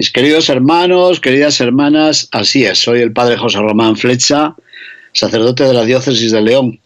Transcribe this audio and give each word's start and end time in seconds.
Mis 0.00 0.10
queridos 0.10 0.48
hermanos, 0.48 1.20
queridas 1.20 1.60
hermanas, 1.60 2.26
así 2.32 2.64
es, 2.64 2.78
soy 2.78 3.00
el 3.00 3.12
padre 3.12 3.36
José 3.36 3.58
Román 3.58 3.96
Flecha, 3.96 4.54
sacerdote 5.12 5.64
de 5.64 5.74
la 5.74 5.84
diócesis 5.84 6.32
de 6.32 6.40
León. 6.40 6.80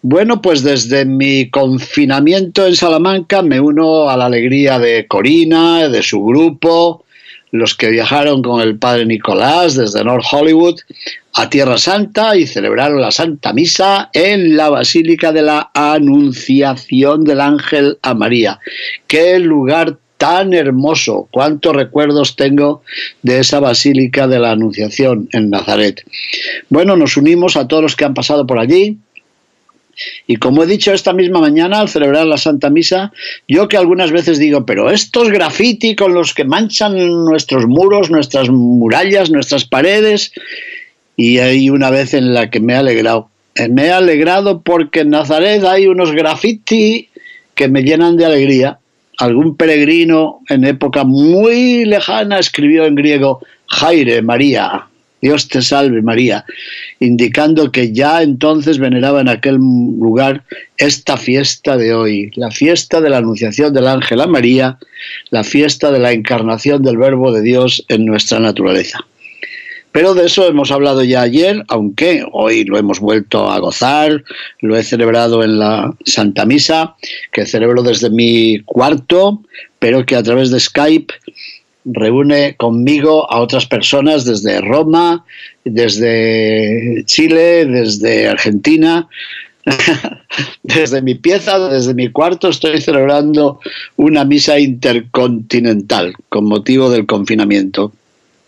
Bueno, 0.00 0.40
pues 0.40 0.62
desde 0.62 1.04
mi 1.04 1.50
confinamiento 1.50 2.66
en 2.66 2.74
Salamanca 2.74 3.42
me 3.42 3.60
uno 3.60 4.08
a 4.08 4.16
la 4.16 4.24
alegría 4.24 4.78
de 4.78 5.06
Corina, 5.06 5.90
de 5.90 6.02
su 6.02 6.24
grupo, 6.24 7.04
los 7.50 7.74
que 7.74 7.90
viajaron 7.90 8.40
con 8.40 8.62
el 8.62 8.78
padre 8.78 9.04
Nicolás 9.04 9.76
desde 9.76 10.02
North 10.02 10.24
Hollywood 10.32 10.80
a 11.34 11.50
Tierra 11.50 11.76
Santa 11.76 12.38
y 12.38 12.46
celebraron 12.46 13.02
la 13.02 13.10
Santa 13.10 13.52
Misa 13.52 14.08
en 14.14 14.56
la 14.56 14.70
Basílica 14.70 15.30
de 15.30 15.42
la 15.42 15.72
Anunciación 15.74 17.22
del 17.22 17.42
Ángel 17.42 17.98
a 18.00 18.14
María. 18.14 18.58
Qué 19.06 19.38
lugar 19.40 19.98
tan 20.16 20.54
hermoso, 20.54 21.28
cuántos 21.30 21.76
recuerdos 21.76 22.36
tengo 22.36 22.82
de 23.22 23.40
esa 23.40 23.60
Basílica 23.60 24.26
de 24.26 24.38
la 24.38 24.52
Anunciación 24.52 25.28
en 25.32 25.50
Nazaret. 25.50 26.04
Bueno, 26.68 26.96
nos 26.96 27.16
unimos 27.16 27.56
a 27.56 27.68
todos 27.68 27.82
los 27.82 27.96
que 27.96 28.04
han 28.04 28.14
pasado 28.14 28.46
por 28.46 28.58
allí, 28.58 28.98
y 30.26 30.36
como 30.36 30.62
he 30.62 30.66
dicho 30.66 30.92
esta 30.92 31.12
misma 31.12 31.40
mañana 31.40 31.80
al 31.80 31.88
celebrar 31.88 32.26
la 32.26 32.36
Santa 32.36 32.68
Misa, 32.70 33.12
yo 33.48 33.68
que 33.68 33.76
algunas 33.76 34.10
veces 34.10 34.38
digo, 34.38 34.66
pero 34.66 34.90
estos 34.90 35.30
graffiti 35.30 35.96
con 35.96 36.12
los 36.12 36.34
que 36.34 36.44
manchan 36.44 36.94
nuestros 37.24 37.66
muros, 37.66 38.10
nuestras 38.10 38.50
murallas, 38.50 39.30
nuestras 39.30 39.64
paredes, 39.64 40.32
y 41.16 41.38
hay 41.38 41.70
una 41.70 41.90
vez 41.90 42.12
en 42.12 42.34
la 42.34 42.50
que 42.50 42.60
me 42.60 42.74
he 42.74 42.76
alegrado. 42.76 43.30
Eh, 43.54 43.68
me 43.68 43.86
he 43.86 43.90
alegrado 43.90 44.60
porque 44.60 45.00
en 45.00 45.10
Nazaret 45.10 45.64
hay 45.64 45.86
unos 45.86 46.12
graffiti 46.12 47.08
que 47.54 47.68
me 47.68 47.82
llenan 47.82 48.18
de 48.18 48.26
alegría. 48.26 48.78
Algún 49.18 49.56
peregrino 49.56 50.40
en 50.48 50.64
época 50.64 51.04
muy 51.04 51.84
lejana 51.84 52.38
escribió 52.38 52.84
en 52.84 52.94
griego, 52.94 53.40
Jaire, 53.68 54.22
María, 54.22 54.86
Dios 55.22 55.48
te 55.48 55.62
salve 55.62 56.02
María, 56.02 56.44
indicando 57.00 57.72
que 57.72 57.92
ya 57.92 58.22
entonces 58.22 58.78
veneraba 58.78 59.20
en 59.20 59.28
aquel 59.28 59.54
lugar 59.56 60.44
esta 60.76 61.16
fiesta 61.16 61.76
de 61.76 61.94
hoy, 61.94 62.30
la 62.36 62.50
fiesta 62.50 63.00
de 63.00 63.10
la 63.10 63.18
Anunciación 63.18 63.72
del 63.72 63.86
Ángel 63.86 64.20
a 64.20 64.26
María, 64.26 64.78
la 65.30 65.42
fiesta 65.42 65.90
de 65.90 65.98
la 65.98 66.12
encarnación 66.12 66.82
del 66.82 66.98
Verbo 66.98 67.32
de 67.32 67.42
Dios 67.42 67.84
en 67.88 68.04
nuestra 68.04 68.38
naturaleza. 68.38 69.05
Pero 69.96 70.12
de 70.12 70.26
eso 70.26 70.46
hemos 70.46 70.70
hablado 70.72 71.02
ya 71.04 71.22
ayer, 71.22 71.64
aunque 71.68 72.22
hoy 72.30 72.64
lo 72.64 72.76
hemos 72.76 73.00
vuelto 73.00 73.50
a 73.50 73.58
gozar, 73.60 74.24
lo 74.60 74.76
he 74.76 74.84
celebrado 74.84 75.42
en 75.42 75.58
la 75.58 75.96
Santa 76.04 76.44
Misa, 76.44 76.96
que 77.32 77.46
celebro 77.46 77.82
desde 77.82 78.10
mi 78.10 78.60
cuarto, 78.66 79.40
pero 79.78 80.04
que 80.04 80.14
a 80.14 80.22
través 80.22 80.50
de 80.50 80.60
Skype 80.60 81.14
reúne 81.86 82.56
conmigo 82.56 83.32
a 83.32 83.40
otras 83.40 83.64
personas 83.64 84.26
desde 84.26 84.60
Roma, 84.60 85.24
desde 85.64 87.02
Chile, 87.06 87.64
desde 87.64 88.28
Argentina. 88.28 89.08
desde 90.62 91.00
mi 91.00 91.14
pieza, 91.14 91.70
desde 91.70 91.94
mi 91.94 92.12
cuarto, 92.12 92.50
estoy 92.50 92.82
celebrando 92.82 93.60
una 93.96 94.26
misa 94.26 94.58
intercontinental 94.58 96.12
con 96.28 96.44
motivo 96.44 96.90
del 96.90 97.06
confinamiento. 97.06 97.92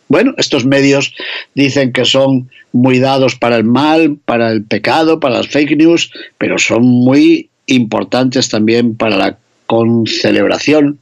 Bueno, 0.08 0.34
estos 0.38 0.64
medios 0.64 1.14
dicen 1.54 1.92
que 1.92 2.04
son 2.04 2.50
muy 2.72 2.98
dados 2.98 3.34
para 3.36 3.56
el 3.56 3.64
mal, 3.64 4.18
para 4.24 4.50
el 4.50 4.64
pecado, 4.64 5.20
para 5.20 5.38
las 5.38 5.48
fake 5.48 5.76
news, 5.76 6.10
pero 6.38 6.58
son 6.58 6.82
muy 6.82 7.50
importantes 7.66 8.48
también 8.48 8.96
para 8.96 9.16
la 9.16 9.38
concelebración 9.66 10.98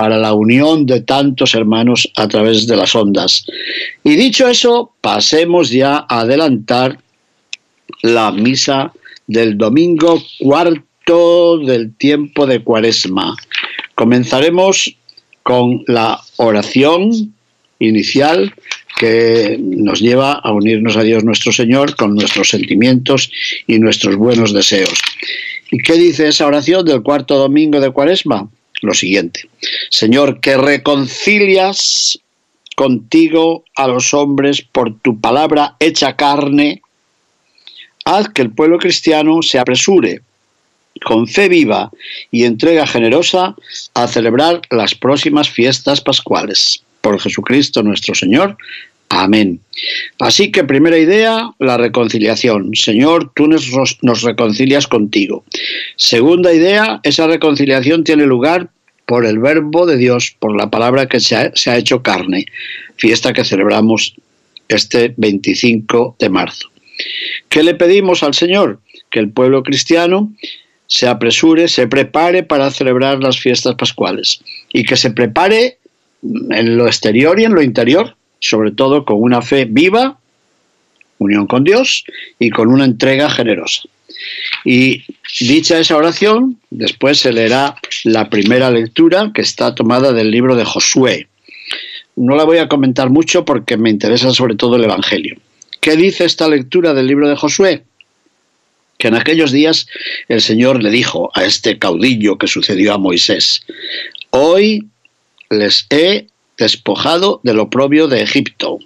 para 0.00 0.16
la 0.16 0.32
unión 0.32 0.86
de 0.86 1.02
tantos 1.02 1.54
hermanos 1.54 2.10
a 2.16 2.26
través 2.26 2.66
de 2.66 2.74
las 2.74 2.94
ondas. 2.94 3.44
Y 4.02 4.16
dicho 4.16 4.48
eso, 4.48 4.94
pasemos 5.02 5.68
ya 5.68 6.06
a 6.08 6.20
adelantar 6.20 6.98
la 8.00 8.32
misa 8.32 8.94
del 9.26 9.58
domingo 9.58 10.22
cuarto 10.38 11.58
del 11.58 11.94
tiempo 11.96 12.46
de 12.46 12.64
Cuaresma. 12.64 13.36
Comenzaremos 13.94 14.96
con 15.42 15.84
la 15.86 16.18
oración 16.36 17.34
inicial 17.80 18.54
que 18.98 19.56
nos 19.58 20.00
lleva 20.00 20.34
a 20.34 20.52
unirnos 20.52 20.96
a 20.96 21.02
Dios 21.02 21.24
nuestro 21.24 21.52
Señor 21.52 21.96
con 21.96 22.14
nuestros 22.14 22.50
sentimientos 22.50 23.30
y 23.66 23.78
nuestros 23.78 24.16
buenos 24.16 24.52
deseos. 24.52 25.00
¿Y 25.72 25.78
qué 25.78 25.94
dice 25.94 26.28
esa 26.28 26.46
oración 26.46 26.84
del 26.86 27.02
cuarto 27.02 27.36
domingo 27.36 27.80
de 27.80 27.90
Cuaresma? 27.90 28.48
lo 28.82 28.94
siguiente. 28.94 29.48
Señor, 29.90 30.40
que 30.40 30.56
reconcilias 30.56 32.18
contigo 32.76 33.64
a 33.76 33.88
los 33.88 34.14
hombres 34.14 34.62
por 34.62 34.98
tu 35.00 35.20
palabra 35.20 35.76
hecha 35.80 36.16
carne, 36.16 36.82
haz 38.04 38.28
que 38.30 38.42
el 38.42 38.50
pueblo 38.50 38.78
cristiano 38.78 39.42
se 39.42 39.58
apresure 39.58 40.22
con 41.04 41.26
fe 41.26 41.48
viva 41.48 41.90
y 42.30 42.44
entrega 42.44 42.86
generosa 42.86 43.54
a 43.94 44.08
celebrar 44.08 44.60
las 44.70 44.94
próximas 44.94 45.48
fiestas 45.48 46.00
pascuales. 46.00 46.82
Por 47.00 47.20
Jesucristo 47.20 47.82
nuestro 47.82 48.14
Señor. 48.14 48.56
Amén. 49.08 49.60
Así 50.20 50.52
que 50.52 50.62
primera 50.62 50.96
idea, 50.96 51.50
la 51.58 51.76
reconciliación. 51.76 52.70
Señor, 52.74 53.32
tú 53.34 53.48
nos, 53.48 54.22
reconcilias 54.22 54.86
contigo. 54.86 55.44
Segunda 55.96 56.54
idea, 56.54 57.00
esa 57.02 57.26
reconciliación 57.26 58.04
tiene 58.04 58.26
lugar 58.26 58.70
por 59.06 59.26
el 59.26 59.40
verbo 59.40 59.84
de 59.86 59.96
Dios, 59.96 60.36
por 60.38 60.56
la 60.56 60.70
palabra 60.70 61.06
que 61.06 61.18
se 61.18 61.34
ha, 61.34 61.50
se 61.56 61.70
ha 61.70 61.76
hecho 61.76 62.02
carne, 62.02 62.46
fiesta 62.96 63.32
que 63.32 63.44
celebramos 63.44 64.14
este 64.68 65.12
25 65.16 66.16
de 66.20 66.28
marzo. 66.28 66.70
¿Qué 67.48 67.64
le 67.64 67.74
pedimos 67.74 68.22
al 68.22 68.34
Señor? 68.34 68.78
Que 69.10 69.18
el 69.18 69.30
pueblo 69.30 69.64
cristiano 69.64 70.32
se 70.86 71.08
apresure, 71.08 71.66
se 71.66 71.88
prepare 71.88 72.44
para 72.44 72.70
celebrar 72.70 73.20
las 73.20 73.40
fiestas 73.40 73.74
pascuales 73.74 74.40
y 74.72 74.84
que 74.84 74.96
se 74.96 75.10
prepare 75.10 75.78
en 76.22 76.76
lo 76.76 76.86
exterior 76.86 77.38
y 77.40 77.44
en 77.44 77.54
lo 77.54 77.62
interior 77.62 78.16
sobre 78.40 78.72
todo 78.72 79.04
con 79.04 79.22
una 79.22 79.42
fe 79.42 79.66
viva, 79.66 80.18
unión 81.18 81.46
con 81.46 81.62
Dios 81.62 82.04
y 82.38 82.50
con 82.50 82.68
una 82.68 82.86
entrega 82.86 83.30
generosa. 83.30 83.82
Y 84.64 85.02
dicha 85.40 85.78
esa 85.78 85.96
oración, 85.96 86.58
después 86.70 87.18
se 87.18 87.32
leerá 87.32 87.76
la 88.04 88.28
primera 88.28 88.70
lectura 88.70 89.30
que 89.34 89.42
está 89.42 89.74
tomada 89.74 90.12
del 90.12 90.30
libro 90.30 90.56
de 90.56 90.64
Josué. 90.64 91.28
No 92.16 92.34
la 92.34 92.44
voy 92.44 92.58
a 92.58 92.68
comentar 92.68 93.10
mucho 93.10 93.44
porque 93.44 93.76
me 93.76 93.90
interesa 93.90 94.32
sobre 94.32 94.56
todo 94.56 94.76
el 94.76 94.84
Evangelio. 94.84 95.36
¿Qué 95.80 95.96
dice 95.96 96.24
esta 96.24 96.48
lectura 96.48 96.92
del 96.92 97.06
libro 97.06 97.28
de 97.28 97.36
Josué? 97.36 97.84
Que 98.98 99.08
en 99.08 99.14
aquellos 99.14 99.52
días 99.52 99.86
el 100.28 100.42
Señor 100.42 100.82
le 100.82 100.90
dijo 100.90 101.30
a 101.34 101.44
este 101.44 101.78
caudillo 101.78 102.36
que 102.36 102.46
sucedió 102.46 102.92
a 102.92 102.98
Moisés, 102.98 103.62
hoy 104.30 104.86
les 105.50 105.86
he 105.90 106.28
despojado 106.56 107.40
del 107.42 107.58
oprobio 107.58 108.06
de 108.06 108.22
Egipto. 108.22 108.78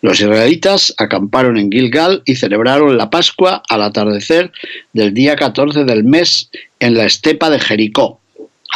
Los 0.00 0.20
israelitas 0.20 0.94
acamparon 0.96 1.58
en 1.58 1.70
Gilgal 1.70 2.22
y 2.24 2.36
celebraron 2.36 2.96
la 2.96 3.10
Pascua 3.10 3.62
al 3.68 3.82
atardecer 3.82 4.50
del 4.92 5.14
día 5.14 5.36
14 5.36 5.84
del 5.84 6.04
mes 6.04 6.50
en 6.80 6.94
la 6.94 7.04
estepa 7.04 7.50
de 7.50 7.60
Jericó. 7.60 8.20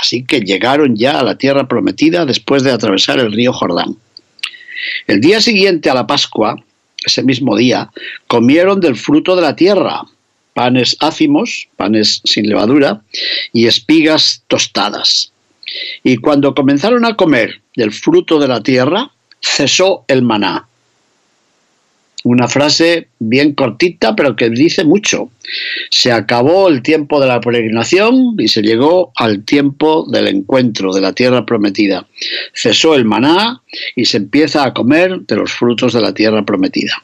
Así 0.01 0.25
que 0.25 0.41
llegaron 0.41 0.95
ya 0.97 1.19
a 1.19 1.25
la 1.25 1.39
tierra 1.39 1.67
prometida 1.69 2.27
después 2.27 2.63
de 2.63 2.73
atravesar 2.73 3.19
el 3.19 3.33
río 3.33 3.53
Jordán. 3.53 3.97
El 5.07 5.21
día 5.21 5.41
siguiente 5.41 5.89
a 5.89 5.95
la 5.95 6.07
Pascua, 6.07 6.63
ese 7.05 7.23
mismo 7.23 7.57
día, 7.57 7.91
comieron 8.27 8.81
del 8.81 8.97
fruto 8.97 9.37
de 9.37 9.43
la 9.43 9.57
tierra, 9.57 10.03
panes 10.53 10.97
ácimos, 11.01 11.69
panes 11.77 12.21
sin 12.25 12.49
levadura, 12.49 13.01
y 13.53 13.67
espigas 13.67 14.43
tostadas. 14.49 15.33
Y 16.03 16.19
cuando 16.19 16.55
comenzaron 16.55 17.05
a 17.05 17.17
comer 17.17 17.61
del 17.75 17.93
fruto 17.93 18.39
de 18.39 18.49
la 18.49 18.63
tierra, 18.63 19.11
cesó 19.41 20.05
el 20.09 20.23
maná. 20.23 20.67
Una 22.27 22.49
frase 22.49 23.07
bien 23.21 23.55
cortita, 23.55 24.17
pero 24.17 24.35
que 24.35 24.51
dice 24.51 24.83
mucho. 24.83 25.31
Se 25.93 26.11
acabó 26.11 26.67
el 26.69 26.83
tiempo 26.83 27.21
de 27.21 27.29
la 27.29 27.41
peregrinación 27.41 28.35
y 28.37 28.49
se 28.49 28.63
llegó 28.63 29.13
al 29.15 29.45
tiempo 29.45 30.05
del 30.11 30.27
encuentro 30.27 30.93
de 30.93 31.01
la 31.01 31.13
tierra 31.13 31.47
prometida. 31.47 32.09
Cesó 32.53 32.97
el 32.97 33.05
maná 33.05 33.63
y 33.95 34.07
se 34.07 34.17
empieza 34.17 34.65
a 34.65 34.75
comer 34.75 35.21
de 35.21 35.37
los 35.37 35.53
frutos 35.53 35.93
de 35.93 36.01
la 36.01 36.15
tierra 36.15 36.45
prometida. 36.45 37.01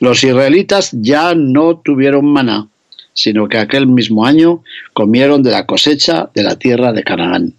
Los 0.00 0.24
israelitas 0.24 0.90
ya 0.94 1.32
no 1.36 1.78
tuvieron 1.78 2.26
maná, 2.26 2.66
sino 3.12 3.48
que 3.48 3.58
aquel 3.58 3.86
mismo 3.86 4.26
año 4.26 4.64
comieron 4.94 5.44
de 5.44 5.52
la 5.52 5.64
cosecha 5.64 6.28
de 6.34 6.42
la 6.42 6.58
tierra 6.58 6.92
de 6.92 7.04
Canaán. 7.04 7.54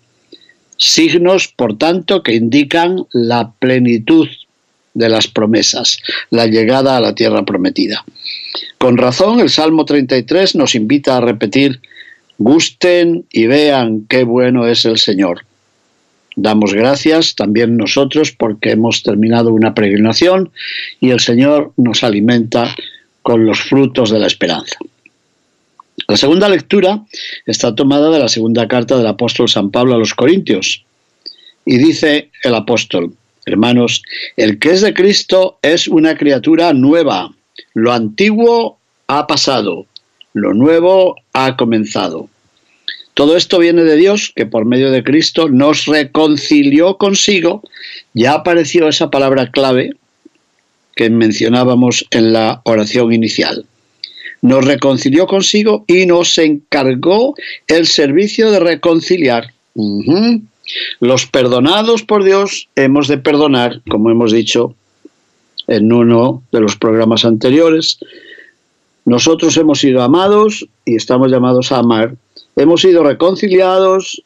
Signos, 0.81 1.47
por 1.47 1.77
tanto, 1.77 2.23
que 2.23 2.33
indican 2.33 3.05
la 3.11 3.51
plenitud 3.51 4.27
de 4.95 5.09
las 5.09 5.27
promesas, 5.27 5.99
la 6.31 6.47
llegada 6.47 6.97
a 6.97 6.99
la 6.99 7.13
tierra 7.13 7.45
prometida. 7.45 8.03
Con 8.79 8.97
razón, 8.97 9.39
el 9.39 9.51
Salmo 9.51 9.85
33 9.85 10.55
nos 10.55 10.73
invita 10.73 11.17
a 11.17 11.21
repetir, 11.21 11.81
gusten 12.39 13.25
y 13.31 13.45
vean 13.45 14.07
qué 14.09 14.23
bueno 14.23 14.67
es 14.67 14.85
el 14.85 14.97
Señor. 14.97 15.45
Damos 16.35 16.73
gracias 16.73 17.35
también 17.35 17.77
nosotros 17.77 18.31
porque 18.31 18.71
hemos 18.71 19.03
terminado 19.03 19.53
una 19.53 19.75
peregrinación 19.75 20.51
y 20.99 21.11
el 21.11 21.19
Señor 21.19 21.73
nos 21.77 22.03
alimenta 22.03 22.73
con 23.21 23.45
los 23.45 23.59
frutos 23.59 24.09
de 24.09 24.17
la 24.17 24.27
esperanza. 24.27 24.77
La 26.07 26.17
segunda 26.17 26.49
lectura 26.49 27.03
está 27.45 27.75
tomada 27.75 28.09
de 28.09 28.19
la 28.19 28.27
segunda 28.27 28.67
carta 28.67 28.97
del 28.97 29.07
apóstol 29.07 29.49
San 29.49 29.71
Pablo 29.71 29.95
a 29.95 29.97
los 29.97 30.13
Corintios 30.13 30.83
y 31.65 31.77
dice 31.77 32.31
el 32.43 32.55
apóstol, 32.55 33.13
Hermanos, 33.45 34.03
el 34.37 34.59
que 34.59 34.71
es 34.71 34.81
de 34.81 34.93
Cristo 34.93 35.57
es 35.61 35.87
una 35.87 36.15
criatura 36.15 36.73
nueva. 36.73 37.33
Lo 37.73 37.91
antiguo 37.91 38.77
ha 39.07 39.25
pasado, 39.27 39.85
lo 40.33 40.53
nuevo 40.53 41.15
ha 41.33 41.55
comenzado. 41.57 42.29
Todo 43.13 43.35
esto 43.35 43.59
viene 43.59 43.83
de 43.83 43.97
Dios, 43.97 44.31
que 44.35 44.45
por 44.45 44.65
medio 44.65 44.91
de 44.91 45.03
Cristo 45.03 45.49
nos 45.49 45.85
reconcilió 45.85 46.97
consigo. 46.97 47.61
Ya 48.13 48.33
apareció 48.33 48.87
esa 48.87 49.09
palabra 49.09 49.51
clave 49.51 49.91
que 50.95 51.09
mencionábamos 51.09 52.05
en 52.11 52.33
la 52.33 52.61
oración 52.63 53.11
inicial. 53.11 53.65
Nos 54.41 54.65
reconcilió 54.65 55.27
consigo 55.27 55.85
y 55.87 56.05
nos 56.05 56.37
encargó 56.37 57.35
el 57.67 57.85
servicio 57.85 58.51
de 58.51 58.59
reconciliar. 58.59 59.53
Los 60.99 61.25
perdonados 61.27 62.03
por 62.03 62.23
Dios 62.23 62.67
hemos 62.75 63.07
de 63.07 63.17
perdonar, 63.17 63.81
como 63.89 64.09
hemos 64.09 64.31
dicho 64.31 64.75
en 65.67 65.91
uno 65.93 66.43
de 66.51 66.59
los 66.59 66.75
programas 66.75 67.23
anteriores. 67.23 67.99
Nosotros 69.05 69.55
hemos 69.57 69.79
sido 69.79 70.01
amados 70.01 70.67
y 70.85 70.95
estamos 70.95 71.31
llamados 71.31 71.71
a 71.71 71.79
amar. 71.79 72.15
Hemos 72.55 72.81
sido 72.81 73.03
reconciliados 73.03 74.23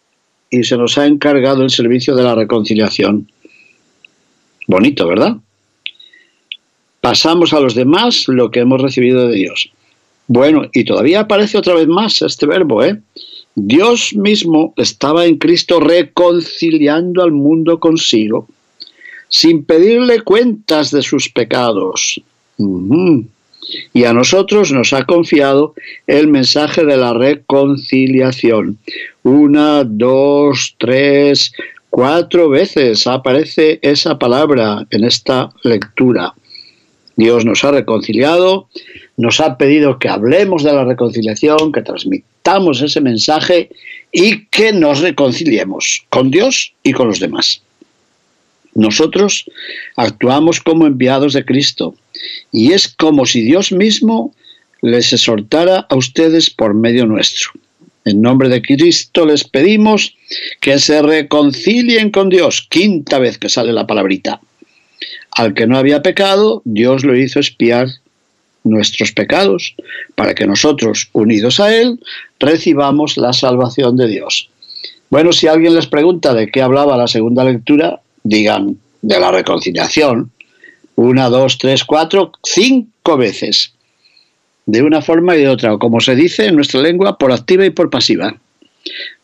y 0.50 0.64
se 0.64 0.78
nos 0.78 0.98
ha 0.98 1.06
encargado 1.06 1.64
el 1.64 1.70
servicio 1.70 2.16
de 2.16 2.24
la 2.24 2.36
reconciliación. 2.36 3.30
Bonito, 4.68 5.08
¿verdad? 5.08 5.38
Pasamos 7.02 7.54
a 7.54 7.60
los 7.60 7.76
demás 7.76 8.28
lo 8.28 8.50
que 8.50 8.62
hemos 8.62 8.82
recibido 8.82 9.28
de 9.28 9.36
Dios. 9.36 9.72
Bueno, 10.28 10.68
y 10.74 10.84
todavía 10.84 11.22
aparece 11.22 11.58
otra 11.58 11.76
vez 11.76 11.88
más 11.88 12.22
este 12.22 12.46
verbo, 12.46 12.84
¿eh? 12.84 13.00
Dios 13.56 14.14
mismo 14.16 14.74
estaba 14.76 15.26
en 15.26 15.38
Cristo 15.38 15.80
reconciliando 15.80 17.24
al 17.24 17.32
mundo 17.32 17.80
consigo, 17.80 18.48
sin 19.30 19.64
pedirle 19.64 20.22
cuentas 20.22 20.92
de 20.92 21.02
sus 21.02 21.30
pecados. 21.30 22.22
Y 23.94 24.04
a 24.04 24.14
nosotros 24.14 24.72
nos 24.72 24.94
ha 24.94 25.06
confiado 25.06 25.74
el 26.06 26.28
mensaje 26.28 26.84
de 26.84 26.98
la 26.98 27.14
reconciliación. 27.14 28.78
Una, 29.24 29.84
dos, 29.86 30.76
tres, 30.78 31.54
cuatro 31.90 32.50
veces 32.50 33.08
aparece 33.08 33.80
esa 33.82 34.20
palabra 34.20 34.86
en 34.92 35.06
esta 35.06 35.50
lectura. 35.64 36.34
Dios 37.16 37.46
nos 37.46 37.64
ha 37.64 37.72
reconciliado, 37.72 38.68
nos 39.18 39.40
ha 39.40 39.58
pedido 39.58 40.00
que 40.00 40.10
hablemos 40.10 40.64
de 40.64 40.74
la 40.74 40.84
reconciliación, 40.84 41.72
que 41.72 41.82
transmitamos 41.82 42.82
ese 42.82 43.02
mensaje 43.02 43.70
y 44.12 44.46
que 44.48 44.74
nos 44.74 45.00
reconciliemos 45.02 46.06
con 46.10 46.32
Dios 46.32 46.74
y 46.84 46.94
con 46.94 47.08
los 47.08 47.20
demás. 47.20 47.62
Nosotros 48.74 49.46
actuamos 49.96 50.60
como 50.60 50.86
enviados 50.86 51.34
de 51.34 51.46
Cristo 51.46 51.96
y 52.52 52.74
es 52.74 52.90
como 52.90 53.26
si 53.26 53.42
Dios 53.42 53.72
mismo 53.72 54.34
les 54.82 55.14
exhortara 55.14 55.88
a 55.90 55.96
ustedes 55.96 56.50
por 56.50 56.74
medio 56.74 57.06
nuestro. 57.06 57.52
En 58.04 58.22
nombre 58.22 58.50
de 58.50 58.62
Cristo 58.62 59.26
les 59.26 59.44
pedimos 59.44 60.16
que 60.62 60.78
se 60.78 61.02
reconcilien 61.02 62.12
con 62.12 62.30
Dios. 62.30 62.68
Quinta 62.70 63.18
vez 63.18 63.38
que 63.38 63.50
sale 63.50 63.74
la 63.74 63.88
palabrita. 63.88 64.42
Al 65.36 65.54
que 65.54 65.68
no 65.68 65.78
había 65.78 66.02
pecado, 66.02 66.62
Dios 66.64 67.04
lo 67.04 67.16
hizo 67.16 67.40
espiar 67.40 67.90
nuestros 68.64 69.12
pecados, 69.12 69.76
para 70.16 70.34
que 70.34 70.48
nosotros, 70.48 71.10
unidos 71.12 71.60
a 71.60 71.76
Él, 71.76 72.00
recibamos 72.40 73.18
la 73.18 73.34
salvación 73.34 73.98
de 73.98 74.08
Dios. 74.08 74.50
Bueno, 75.10 75.34
si 75.34 75.48
alguien 75.48 75.76
les 75.76 75.88
pregunta 75.88 76.34
de 76.34 76.50
qué 76.50 76.62
hablaba 76.62 76.98
la 76.98 77.08
segunda 77.08 77.44
lectura, 77.44 78.00
digan 78.24 78.78
de 79.02 79.20
la 79.20 79.32
reconciliación. 79.32 80.32
Una, 80.96 81.30
dos, 81.30 81.58
tres, 81.58 81.84
cuatro, 81.84 82.32
cinco 82.42 83.18
veces. 83.18 83.74
De 84.66 84.82
una 84.82 85.02
forma 85.02 85.36
y 85.36 85.42
de 85.42 85.50
otra, 85.50 85.74
o 85.74 85.80
como 85.80 86.00
se 86.00 86.16
dice 86.16 86.48
en 86.48 86.56
nuestra 86.56 86.82
lengua, 86.82 87.18
por 87.18 87.34
activa 87.34 87.66
y 87.66 87.72
por 87.72 87.90
pasiva. 87.90 88.36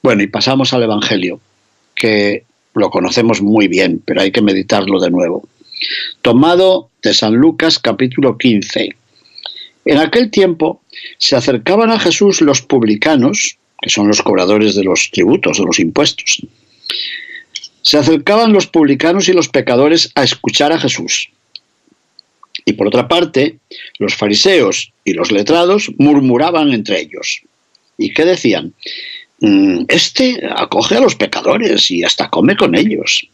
Bueno, 0.03 0.21
y 0.21 0.27
pasamos 0.27 0.73
al 0.73 0.83
Evangelio, 0.83 1.39
que 1.95 2.43
lo 2.75 2.89
conocemos 2.89 3.41
muy 3.41 3.69
bien, 3.69 4.03
pero 4.05 4.21
hay 4.21 4.31
que 4.31 4.41
meditarlo 4.41 4.99
de 4.99 5.09
nuevo 5.09 5.47
tomado 6.21 6.89
de 7.01 7.13
San 7.13 7.35
Lucas 7.35 7.79
capítulo 7.79 8.37
15. 8.37 8.95
En 9.85 9.97
aquel 9.97 10.29
tiempo 10.29 10.81
se 11.17 11.35
acercaban 11.35 11.91
a 11.91 11.99
Jesús 11.99 12.41
los 12.41 12.61
publicanos, 12.61 13.57
que 13.81 13.89
son 13.89 14.07
los 14.07 14.21
cobradores 14.21 14.75
de 14.75 14.83
los 14.83 15.09
tributos, 15.11 15.57
de 15.57 15.65
los 15.65 15.79
impuestos. 15.79 16.41
Se 17.81 17.97
acercaban 17.97 18.53
los 18.53 18.67
publicanos 18.67 19.27
y 19.27 19.33
los 19.33 19.49
pecadores 19.49 20.11
a 20.13 20.23
escuchar 20.23 20.71
a 20.71 20.79
Jesús. 20.79 21.29
Y 22.63 22.73
por 22.73 22.87
otra 22.87 23.07
parte, 23.07 23.57
los 23.97 24.15
fariseos 24.15 24.93
y 25.03 25.13
los 25.13 25.31
letrados 25.31 25.89
murmuraban 25.97 26.71
entre 26.73 27.01
ellos. 27.01 27.41
¿Y 27.97 28.13
qué 28.13 28.23
decían? 28.23 28.73
Mm, 29.39 29.85
este 29.87 30.39
acoge 30.55 30.97
a 30.97 31.01
los 31.01 31.15
pecadores 31.15 31.89
y 31.89 32.03
hasta 32.03 32.29
come 32.29 32.55
con 32.55 32.75
ellos 32.75 33.30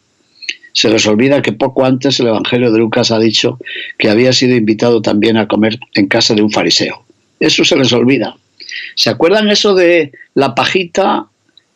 se 0.77 0.89
les 0.89 1.07
olvida 1.07 1.41
que 1.41 1.53
poco 1.53 1.85
antes 1.85 2.19
el 2.19 2.27
Evangelio 2.27 2.71
de 2.71 2.77
Lucas 2.77 3.09
ha 3.09 3.17
dicho 3.17 3.57
que 3.97 4.11
había 4.11 4.31
sido 4.31 4.55
invitado 4.55 5.01
también 5.01 5.35
a 5.35 5.47
comer 5.47 5.79
en 5.95 6.05
casa 6.05 6.35
de 6.35 6.43
un 6.43 6.51
fariseo. 6.51 7.03
Eso 7.39 7.65
se 7.65 7.75
les 7.75 7.91
olvida. 7.93 8.37
¿Se 8.93 9.09
acuerdan 9.09 9.49
eso 9.49 9.73
de 9.73 10.11
la 10.35 10.53
pajita 10.53 11.25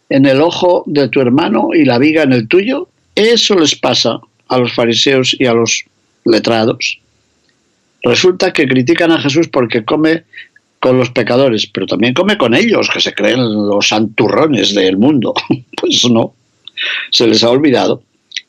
en 0.08 0.28
el 0.28 0.40
ojo 0.40 0.84
de 0.86 1.10
tu 1.10 1.20
hermano 1.20 1.70
y 1.74 1.84
la 1.84 1.98
viga 1.98 2.22
en 2.22 2.32
el 2.32 2.48
tuyo? 2.48 2.90
Eso 3.16 3.56
les 3.56 3.74
pasa 3.74 4.20
a 4.50 4.58
los 4.60 4.72
fariseos 4.74 5.36
y 5.40 5.48
a 5.48 5.56
los 5.56 5.84
letrados. 6.24 7.00
Resulta 8.04 8.54
que 8.54 8.68
critican 8.68 9.12
a 9.12 9.20
Jesús 9.20 9.48
porque 9.48 9.84
come 9.84 10.26
con 10.80 11.00
los 11.00 11.10
pecadores, 11.10 11.66
pero 11.66 11.88
también 11.88 12.14
come 12.14 12.38
con 12.38 12.54
ellos, 12.54 12.88
que 12.94 13.02
se 13.02 13.16
creen 13.16 13.40
los 13.68 13.88
santurrones 13.88 14.76
del 14.76 14.98
mundo. 14.98 15.34
Pues 15.82 16.08
no, 16.08 16.36
se 17.10 17.26
les 17.26 17.44
ha 17.44 17.50
olvidado 17.50 18.04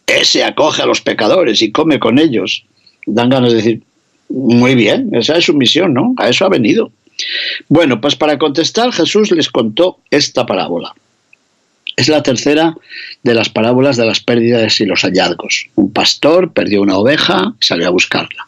ese 0.06 0.44
acoge 0.44 0.82
a 0.82 0.86
los 0.86 1.00
pecadores 1.00 1.62
y 1.62 1.72
come 1.72 1.98
con 1.98 2.18
ellos. 2.18 2.64
Dan 3.06 3.30
ganas 3.30 3.50
de 3.50 3.56
decir, 3.56 3.82
muy 4.28 4.74
bien, 4.74 5.10
esa 5.14 5.36
es 5.36 5.44
su 5.44 5.54
misión, 5.54 5.94
¿no? 5.94 6.14
A 6.18 6.28
eso 6.28 6.44
ha 6.44 6.48
venido. 6.48 6.90
Bueno, 7.68 8.00
pues 8.00 8.16
para 8.16 8.38
contestar, 8.38 8.92
Jesús 8.92 9.30
les 9.32 9.48
contó 9.48 9.98
esta 10.10 10.46
parábola. 10.46 10.94
Es 11.96 12.08
la 12.08 12.22
tercera 12.22 12.74
de 13.22 13.34
las 13.34 13.50
parábolas 13.50 13.96
de 13.96 14.06
las 14.06 14.20
pérdidas 14.20 14.80
y 14.80 14.86
los 14.86 15.02
hallazgos. 15.02 15.68
Un 15.74 15.92
pastor 15.92 16.52
perdió 16.52 16.80
una 16.80 16.96
oveja 16.96 17.54
y 17.60 17.64
salió 17.64 17.88
a 17.88 17.90
buscarla. 17.90 18.46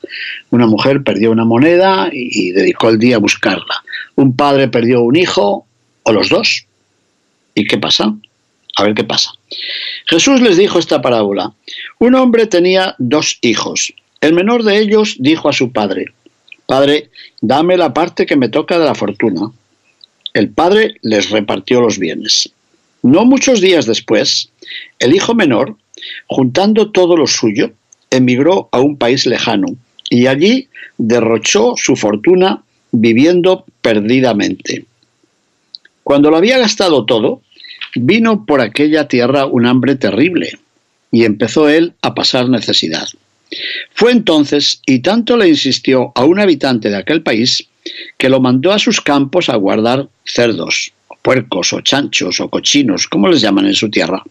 Una 0.51 0.67
mujer 0.67 1.03
perdió 1.03 1.31
una 1.31 1.45
moneda 1.45 2.09
y 2.11 2.53
dedicó 2.53 2.89
el 2.89 2.99
día 2.99 3.17
a 3.17 3.19
buscarla. 3.19 3.85
Un 4.15 4.35
padre 4.35 4.69
perdió 4.69 5.03
un 5.03 5.17
hijo 5.17 5.67
o 6.05 6.13
los 6.13 6.31
dos. 6.31 6.67
¿Y 7.55 7.67
qué 7.67 7.77
pasa? 7.77 8.15
A 8.77 8.83
ver 8.83 8.95
qué 8.95 9.05
pasa. 9.05 9.33
Jesús 10.07 10.41
les 10.41 10.57
dijo 10.57 10.79
esta 10.79 11.01
parábola. 11.01 11.53
Un 11.99 12.15
hombre 12.15 12.47
tenía 12.47 12.95
dos 12.99 13.39
hijos. 13.41 13.93
El 14.21 14.35
menor 14.35 14.63
de 14.63 14.79
ellos 14.79 15.17
dijo 15.19 15.49
a 15.49 15.53
su 15.53 15.71
padre, 15.71 16.07
Padre, 16.67 17.11
dame 17.41 17.77
la 17.77 17.93
parte 17.93 18.27
que 18.27 18.37
me 18.37 18.49
toca 18.49 18.79
de 18.79 18.87
la 18.87 18.95
fortuna. 18.95 19.53
El 20.33 20.51
padre 20.51 20.97
les 21.03 21.31
repartió 21.31 21.81
los 21.81 21.99
bienes. 21.99 22.51
No 23.03 23.25
muchos 23.25 23.61
días 23.61 23.87
después, 23.87 24.49
el 24.99 25.15
hijo 25.15 25.35
menor, 25.35 25.77
juntando 26.27 26.91
todo 26.91 27.17
lo 27.17 27.27
suyo, 27.27 27.73
emigró 28.11 28.69
a 28.73 28.81
un 28.81 28.97
país 28.97 29.27
lejano 29.27 29.69
y 30.09 30.27
allí 30.27 30.69
derrochó 30.97 31.75
su 31.77 31.97
fortuna 31.97 32.63
viviendo 32.93 33.65
perdidamente. 33.83 34.87
Cuando 36.03 36.31
lo 36.31 36.37
había 36.37 36.59
gastado 36.59 37.05
todo, 37.05 37.43
vino 37.95 38.45
por 38.47 38.61
aquella 38.61 39.09
tierra 39.09 39.47
un 39.47 39.67
hambre 39.67 39.97
terrible 39.97 40.59
y 41.11 41.25
empezó 41.25 41.69
él 41.69 41.95
a 42.03 42.15
pasar 42.15 42.49
necesidad. 42.49 43.07
Fue 43.95 44.11
entonces, 44.11 44.81
y 44.85 45.01
tanto 45.01 45.37
le 45.37 45.49
insistió 45.49 46.13
a 46.15 46.25
un 46.25 46.41
habitante 46.41 46.91
de 46.91 46.97
aquel 46.97 47.23
país, 47.23 47.69
que 48.19 48.29
lo 48.29 48.41
mandó 48.41 48.73
a 48.73 48.79
sus 48.79 49.01
campos 49.01 49.49
a 49.49 49.57
guardar 49.57 50.09
cerdos, 50.25 50.93
o 51.09 51.17
puercos, 51.23 51.73
o 51.73 51.81
chanchos, 51.83 52.41
o 52.41 52.49
cochinos, 52.49 53.07
como 53.07 53.29
les 53.29 53.41
llaman 53.41 53.67
en 53.67 53.75
su 53.75 53.91
tierra. 53.91 54.23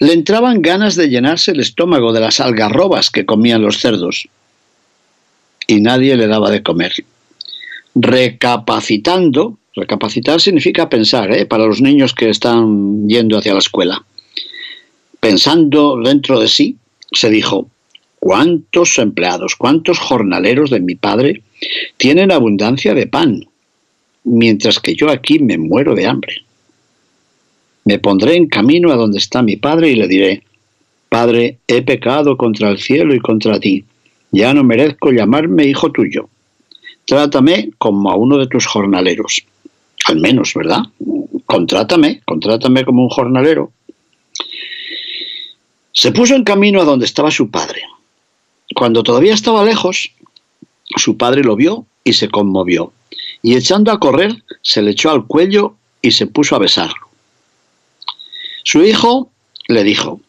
Le 0.00 0.12
entraban 0.12 0.62
ganas 0.62 0.96
de 0.96 1.08
llenarse 1.08 1.52
el 1.52 1.60
estómago 1.60 2.12
de 2.12 2.20
las 2.20 2.40
algarrobas 2.40 3.10
que 3.10 3.24
comían 3.24 3.62
los 3.62 3.78
cerdos, 3.78 4.28
y 5.66 5.80
nadie 5.80 6.16
le 6.16 6.26
daba 6.26 6.50
de 6.50 6.62
comer. 6.62 6.92
Recapacitando, 7.94 9.58
recapacitar 9.74 10.40
significa 10.40 10.88
pensar, 10.88 11.32
¿eh? 11.32 11.46
para 11.46 11.66
los 11.66 11.80
niños 11.80 12.14
que 12.14 12.28
están 12.28 13.08
yendo 13.08 13.38
hacia 13.38 13.52
la 13.52 13.60
escuela. 13.60 14.04
Pensando 15.20 16.00
dentro 16.02 16.40
de 16.40 16.48
sí, 16.48 16.76
se 17.12 17.30
dijo, 17.30 17.68
¿cuántos 18.18 18.98
empleados, 18.98 19.56
cuántos 19.56 19.98
jornaleros 19.98 20.70
de 20.70 20.80
mi 20.80 20.94
padre 20.94 21.42
tienen 21.96 22.32
abundancia 22.32 22.94
de 22.94 23.06
pan, 23.06 23.46
mientras 24.24 24.80
que 24.80 24.94
yo 24.94 25.10
aquí 25.10 25.38
me 25.38 25.58
muero 25.58 25.94
de 25.94 26.06
hambre? 26.06 26.44
Me 27.84 27.98
pondré 27.98 28.36
en 28.36 28.48
camino 28.48 28.92
a 28.92 28.96
donde 28.96 29.18
está 29.18 29.42
mi 29.42 29.56
padre 29.56 29.90
y 29.90 29.96
le 29.96 30.08
diré, 30.08 30.42
Padre, 31.12 31.58
he 31.66 31.82
pecado 31.82 32.38
contra 32.38 32.70
el 32.70 32.78
cielo 32.78 33.14
y 33.14 33.20
contra 33.20 33.60
ti, 33.60 33.84
ya 34.30 34.54
no 34.54 34.64
merezco 34.64 35.12
llamarme 35.12 35.66
hijo 35.66 35.92
tuyo. 35.92 36.30
Trátame 37.04 37.70
como 37.76 38.10
a 38.10 38.16
uno 38.16 38.38
de 38.38 38.46
tus 38.46 38.66
jornaleros. 38.66 39.44
Al 40.06 40.20
menos, 40.20 40.52
¿verdad? 40.54 40.82
Contrátame, 41.46 42.22
contrátame 42.24 42.84
como 42.84 43.02
un 43.02 43.08
jornalero. 43.08 43.72
Se 45.92 46.12
puso 46.12 46.34
en 46.34 46.44
camino 46.44 46.80
a 46.80 46.84
donde 46.84 47.04
estaba 47.04 47.30
su 47.30 47.50
padre. 47.50 47.82
Cuando 48.74 49.02
todavía 49.02 49.34
estaba 49.34 49.64
lejos, 49.64 50.10
su 50.96 51.16
padre 51.16 51.42
lo 51.42 51.56
vio 51.56 51.86
y 52.04 52.14
se 52.14 52.28
conmovió, 52.28 52.92
y 53.42 53.54
echando 53.54 53.92
a 53.92 54.00
correr, 54.00 54.42
se 54.62 54.82
le 54.82 54.92
echó 54.92 55.10
al 55.10 55.26
cuello 55.26 55.76
y 56.00 56.12
se 56.12 56.26
puso 56.26 56.56
a 56.56 56.58
besarlo. 56.58 57.08
Su 58.64 58.82
hijo 58.82 59.30
le 59.68 59.84
dijo, 59.84 60.20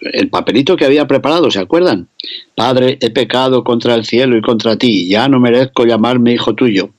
el 0.00 0.28
papelito 0.28 0.76
que 0.76 0.84
había 0.84 1.06
preparado, 1.06 1.50
¿se 1.50 1.60
acuerdan? 1.60 2.08
Padre, 2.54 2.98
he 3.00 3.10
pecado 3.10 3.62
contra 3.62 3.94
el 3.94 4.04
cielo 4.04 4.36
y 4.36 4.42
contra 4.42 4.76
ti, 4.76 5.08
ya 5.08 5.28
no 5.28 5.38
merezco 5.38 5.84
llamarme 5.84 6.34
hijo 6.34 6.54
tuyo. 6.54 6.90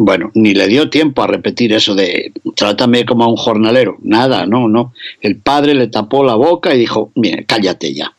Bueno, 0.00 0.30
ni 0.34 0.54
le 0.54 0.68
dio 0.68 0.90
tiempo 0.90 1.24
a 1.24 1.26
repetir 1.26 1.72
eso 1.72 1.96
de 1.96 2.32
trátame 2.54 3.04
como 3.04 3.24
a 3.24 3.28
un 3.28 3.36
jornalero. 3.36 3.96
Nada, 4.00 4.46
no, 4.46 4.68
no. 4.68 4.94
El 5.20 5.40
padre 5.40 5.74
le 5.74 5.88
tapó 5.88 6.22
la 6.22 6.36
boca 6.36 6.72
y 6.72 6.78
dijo, 6.78 7.10
mire, 7.16 7.44
cállate 7.44 7.92
ya. 7.92 8.14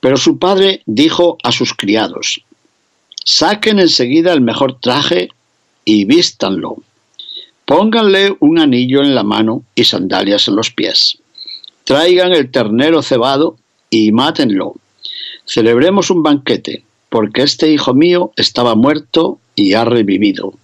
Pero 0.00 0.16
su 0.16 0.40
padre 0.40 0.82
dijo 0.86 1.38
a 1.44 1.52
sus 1.52 1.74
criados, 1.74 2.42
saquen 3.24 3.78
enseguida 3.78 4.32
el 4.32 4.40
mejor 4.40 4.80
traje 4.80 5.28
y 5.84 6.06
vístanlo. 6.06 6.78
Pónganle 7.66 8.34
un 8.40 8.58
anillo 8.58 9.00
en 9.00 9.14
la 9.14 9.22
mano 9.22 9.62
y 9.76 9.84
sandalias 9.84 10.48
en 10.48 10.56
los 10.56 10.72
pies. 10.72 11.18
Traigan 11.84 12.32
el 12.32 12.50
ternero 12.50 13.00
cebado 13.02 13.56
y 13.90 14.10
mátenlo. 14.10 14.74
Celebremos 15.44 16.10
un 16.10 16.24
banquete, 16.24 16.82
porque 17.10 17.42
este 17.42 17.70
hijo 17.70 17.94
mío 17.94 18.32
estaba 18.34 18.74
muerto 18.74 19.38
y 19.54 19.74
ha 19.74 19.84
revivido. 19.84 20.54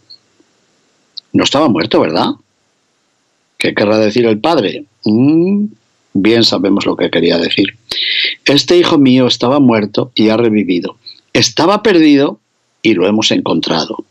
No 1.36 1.44
estaba 1.44 1.68
muerto, 1.68 2.00
¿verdad? 2.00 2.30
¿Qué 3.58 3.74
querrá 3.74 3.98
decir 3.98 4.24
el 4.24 4.40
padre? 4.40 4.86
Mm, 5.04 5.66
bien 6.14 6.44
sabemos 6.44 6.86
lo 6.86 6.96
que 6.96 7.10
quería 7.10 7.36
decir. 7.36 7.76
Este 8.46 8.78
hijo 8.78 8.96
mío 8.96 9.26
estaba 9.26 9.60
muerto 9.60 10.12
y 10.14 10.30
ha 10.30 10.38
revivido. 10.38 10.96
Estaba 11.34 11.82
perdido 11.82 12.40
y 12.80 12.94
lo 12.94 13.06
hemos 13.06 13.30
encontrado. 13.32 14.06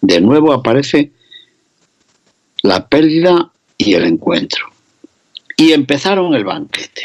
De 0.00 0.20
nuevo 0.20 0.52
aparece 0.52 1.10
la 2.62 2.86
pérdida 2.86 3.50
y 3.76 3.94
el 3.94 4.04
encuentro. 4.04 4.66
Y 5.56 5.72
empezaron 5.72 6.34
el 6.34 6.44
banquete. 6.44 7.02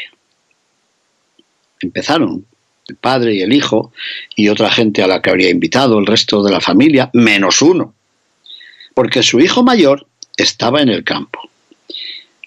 Empezaron 1.79 2.45
el 2.88 2.98
padre 2.98 3.34
y 3.34 3.41
el 3.41 3.51
hijo 3.51 3.91
y 4.36 4.48
otra 4.50 4.69
gente 4.69 5.01
a 5.01 5.07
la 5.07 5.24
que 5.24 5.31
habría 5.31 5.50
invitado 5.50 5.98
el 5.98 6.05
resto 6.05 6.43
de 6.43 6.51
la 6.51 6.62
familia, 6.62 7.10
menos 7.13 7.63
uno, 7.63 7.95
porque 8.96 9.22
su 9.22 9.40
hijo 9.40 9.62
mayor 9.62 10.08
estaba 10.38 10.82
en 10.82 10.90
el 10.90 11.04
campo. 11.04 11.40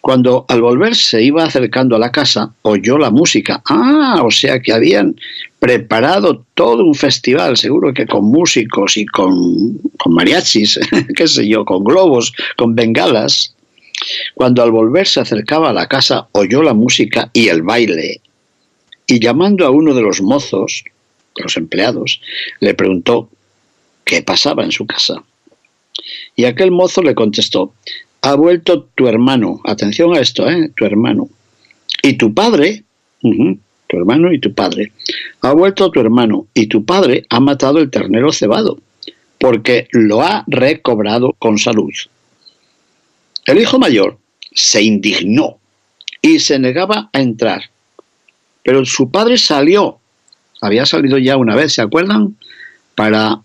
Cuando 0.01 0.47
al 0.49 0.63
volver 0.63 0.97
se 0.97 1.23
iba 1.23 1.45
acercando 1.45 1.95
a 1.95 1.99
la 1.99 2.11
casa, 2.11 2.53
oyó 2.63 2.97
la 2.99 3.11
música. 3.11 3.63
Ah, 3.67 4.23
o 4.25 4.31
sea 4.31 4.61
que 4.61 4.73
habían 4.73 5.17
preparado 5.59 6.47
todo 6.55 6.85
un 6.85 6.95
festival, 6.95 7.57
seguro 7.57 7.93
que 7.93 8.07
con 8.07 8.25
músicos 8.25 8.97
y 8.97 9.05
con, 9.05 9.79
con 9.99 10.15
mariachis, 10.15 10.81
qué 11.17 11.29
sé 11.29 11.47
yo, 11.47 11.65
con 11.65 11.85
globos, 11.85 12.33
con 12.57 12.75
bengalas. 12.75 13.55
Cuando 14.35 14.63
al 14.63 14.71
volver 14.71 15.07
se 15.07 15.21
acercaba 15.21 15.71
a 15.71 15.75
la 15.75 15.89
casa, 15.89 16.29
oyó 16.33 16.63
la 16.63 16.75
música 16.75 17.31
y 17.35 17.49
el 17.49 17.63
baile. 17.63 18.23
Y 19.07 19.21
llamando 19.21 19.67
a 19.67 19.71
uno 19.71 19.95
de 19.95 20.03
los 20.03 20.23
mozos, 20.23 20.85
los 21.37 21.57
empleados, 21.57 22.21
le 22.61 22.73
preguntó 22.75 23.29
qué 24.05 24.23
pasaba 24.23 24.65
en 24.65 24.73
su 24.73 24.87
casa. 24.87 25.23
Y 26.37 26.45
aquel 26.45 26.71
mozo 26.71 27.03
le 27.03 27.15
contestó, 27.15 27.73
ha 28.23 28.35
vuelto 28.35 28.89
tu 28.95 29.07
hermano, 29.09 29.61
atención 29.65 30.15
a 30.15 30.21
esto, 30.21 30.49
¿eh? 30.49 30.71
tu 30.77 30.85
hermano. 30.85 31.29
Y 32.03 32.15
tu 32.15 32.35
padre, 32.35 32.85
tu 33.21 33.97
hermano 33.97 34.33
y 34.33 34.39
tu 34.39 34.55
padre, 34.55 34.93
ha 35.41 35.53
vuelto 35.53 35.91
tu 35.91 36.01
hermano 36.01 36.47
y 36.55 36.67
tu 36.67 36.85
padre 36.85 37.27
ha 37.31 37.41
matado 37.41 37.79
el 37.79 37.91
ternero 37.91 38.33
cebado, 38.33 38.79
porque 39.39 39.89
lo 39.93 40.23
ha 40.23 40.45
recobrado 40.47 41.35
con 41.39 41.59
salud. 41.59 41.93
El 43.47 43.59
hijo 43.59 43.79
mayor 43.79 44.19
se 44.53 44.83
indignó 44.83 45.59
y 46.21 46.39
se 46.41 46.59
negaba 46.59 47.11
a 47.13 47.21
entrar, 47.21 47.63
pero 48.63 48.85
su 48.85 49.11
padre 49.11 49.39
salió, 49.39 49.99
había 50.61 50.85
salido 50.85 51.19
ya 51.19 51.37
una 51.37 51.57
vez, 51.57 51.73
¿se 51.73 51.83
acuerdan? 51.83 52.37
Para 52.95 53.41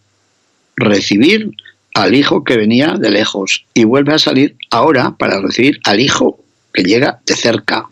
recibir 0.75 1.51
al 1.93 2.15
hijo 2.15 2.43
que 2.43 2.57
venía 2.57 2.95
de 2.99 3.11
lejos 3.11 3.65
y 3.73 3.83
vuelve 3.83 4.13
a 4.13 4.19
salir 4.19 4.55
ahora 4.71 5.15
para 5.17 5.39
recibir 5.39 5.79
al 5.83 5.99
hijo 5.99 6.39
que 6.73 6.83
llega 6.83 7.21
de 7.25 7.35
cerca. 7.35 7.87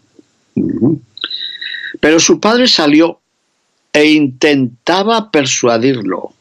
Pero 2.00 2.20
su 2.20 2.40
padre 2.40 2.68
salió 2.68 3.20
e 3.94 4.06
intentaba 4.06 5.30
persuadirlo 5.32 6.34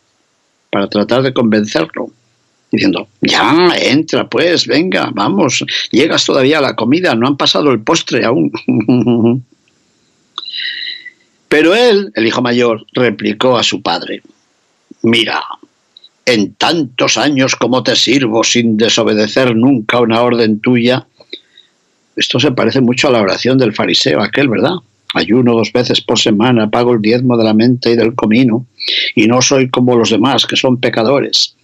para 0.71 0.89
tratar 0.89 1.23
de 1.23 1.35
convencerlo, 1.35 2.11
diciendo, 2.71 3.09
ya, 3.21 3.73
entra 3.77 4.29
pues, 4.29 4.67
venga, 4.67 5.11
vamos, 5.13 5.65
llegas 5.91 6.25
todavía 6.25 6.59
a 6.59 6.63
la 6.63 6.77
comida, 6.77 7.15
no 7.15 7.27
han 7.27 7.37
pasado 7.37 7.73
el 7.73 7.81
postre 7.83 8.25
aún. 8.25 8.53
Pero 11.49 11.75
él, 11.75 12.13
el 12.15 12.27
hijo 12.27 12.41
mayor, 12.41 12.87
replicó 12.93 13.59
a 13.59 13.65
su 13.65 13.83
padre, 13.83 14.23
mira, 15.03 15.43
en 16.33 16.55
tantos 16.55 17.17
años 17.17 17.57
como 17.57 17.83
te 17.83 17.97
sirvo 17.97 18.45
sin 18.45 18.77
desobedecer 18.77 19.55
nunca 19.55 20.01
una 20.01 20.23
orden 20.23 20.61
tuya. 20.61 21.07
Esto 22.17 22.39
se 22.41 22.53
parece 22.53 22.81
mucho 22.81 23.09
a 23.09 23.13
la 23.13 23.21
oración 23.21 23.59
del 23.59 23.75
fariseo 23.75 24.21
aquel, 24.21 24.49
¿verdad? 24.49 24.75
Ayuno 25.15 25.55
dos 25.55 25.73
veces 25.73 26.01
por 26.01 26.19
semana, 26.19 26.71
pago 26.71 26.93
el 26.95 27.03
diezmo 27.03 27.37
de 27.37 27.45
la 27.45 27.55
mente 27.55 27.91
y 27.91 27.97
del 27.97 28.15
comino, 28.15 28.67
y 29.15 29.27
no 29.27 29.43
soy 29.43 29.69
como 29.69 29.97
los 29.97 30.11
demás, 30.11 30.47
que 30.47 30.57
son 30.57 30.79
pecadores. 30.79 31.57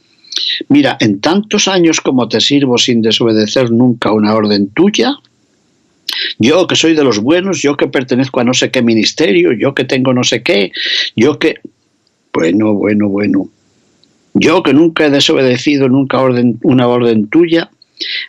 Mira, 0.69 0.97
en 1.01 1.21
tantos 1.21 1.69
años 1.69 2.01
como 2.01 2.29
te 2.29 2.41
sirvo 2.41 2.77
sin 2.79 3.03
desobedecer 3.03 3.71
nunca 3.71 4.13
una 4.13 4.35
orden 4.35 4.69
tuya, 4.71 5.17
yo 6.39 6.67
que 6.67 6.77
soy 6.77 6.95
de 6.95 7.05
los 7.05 7.21
buenos, 7.21 7.63
yo 7.63 7.77
que 7.77 7.89
pertenezco 7.89 8.41
a 8.41 8.45
no 8.45 8.55
sé 8.55 8.71
qué 8.71 8.83
ministerio, 8.83 9.53
yo 9.53 9.75
que 9.75 9.85
tengo 9.85 10.13
no 10.13 10.25
sé 10.25 10.43
qué, 10.43 10.73
yo 11.15 11.39
que... 11.39 11.57
Bueno, 12.33 12.75
bueno, 12.75 13.09
bueno. 13.09 13.49
Yo 14.39 14.63
que 14.63 14.75
nunca 14.75 15.07
he 15.07 15.11
desobedecido 15.11 15.89
nunca 15.89 16.21
orden, 16.21 16.59
una 16.63 16.87
orden 16.87 17.29
tuya, 17.29 17.71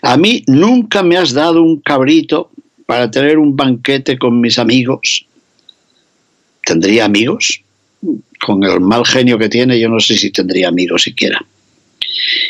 a 0.02 0.16
mí 0.16 0.42
nunca 0.48 1.04
me 1.04 1.18
has 1.18 1.34
dado 1.34 1.62
un 1.62 1.82
cabrito 1.82 2.50
para 2.86 3.12
tener 3.12 3.38
un 3.38 3.58
banquete 3.58 4.18
con 4.18 4.40
mis 4.40 4.58
amigos. 4.58 5.26
¿Tendría 6.66 7.06
amigos? 7.06 7.62
Con 8.40 8.64
el 8.64 8.80
mal 8.80 9.06
genio 9.06 9.38
que 9.38 9.50
tiene, 9.50 9.78
yo 9.78 9.90
no 9.90 10.00
sé 10.00 10.16
si 10.16 10.32
tendría 10.32 10.70
amigos 10.70 11.04
siquiera. 11.04 11.46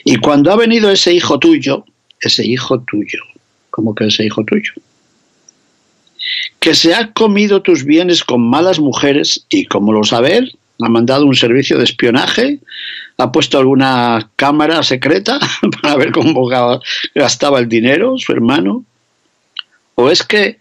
Y 0.06 0.18
cuando 0.18 0.52
ha 0.52 0.56
venido 0.56 0.92
ese 0.92 1.14
hijo 1.14 1.40
tuyo, 1.40 1.84
ese 2.22 2.46
hijo 2.46 2.80
tuyo, 2.82 3.24
¿cómo 3.72 3.96
que 3.96 4.06
ese 4.06 4.24
hijo 4.24 4.44
tuyo? 4.46 4.74
Que 6.60 6.76
se 6.76 6.94
ha 6.94 7.12
comido 7.12 7.64
tus 7.64 7.84
bienes 7.84 8.24
con 8.24 8.42
malas 8.42 8.80
mujeres 8.80 9.46
y 9.50 9.66
como 9.66 9.94
lo 9.94 10.04
saber, 10.04 10.52
ha 10.80 10.90
mandado 10.90 11.26
un 11.26 11.36
servicio 11.36 11.78
de 11.78 11.84
espionaje, 11.84 12.60
ha 13.18 13.32
puesto 13.32 13.58
alguna 13.58 14.30
cámara 14.36 14.84
secreta 14.84 15.40
para 15.82 15.96
ver 15.96 16.12
cómo 16.12 16.48
gastaba 17.16 17.60
el 17.60 17.68
dinero 17.68 18.18
su 18.18 18.32
hermano, 18.32 18.84
o 19.96 20.10
es 20.12 20.24
que 20.24 20.58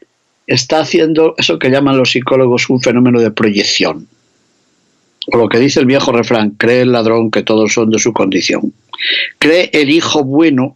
está 0.47 0.81
haciendo 0.81 1.35
eso 1.39 1.59
que 1.59 1.71
llaman 1.71 1.99
los 1.99 2.13
psicólogos 2.13 2.71
un 2.71 2.81
fenómeno 2.81 3.21
de 3.21 3.31
proyección. 3.31 4.09
O 5.33 5.37
lo 5.37 5.49
que 5.49 5.59
dice 5.59 5.81
el 5.81 5.87
viejo 5.87 6.13
refrán, 6.13 6.51
cree 6.51 6.83
el 6.83 6.93
ladrón 6.93 7.31
que 7.31 7.43
todos 7.43 7.73
son 7.73 7.91
de 7.91 7.99
su 7.99 8.13
condición. 8.13 8.73
Cree 9.39 9.71
el 9.73 9.91
hijo 9.91 10.25
bueno 10.25 10.75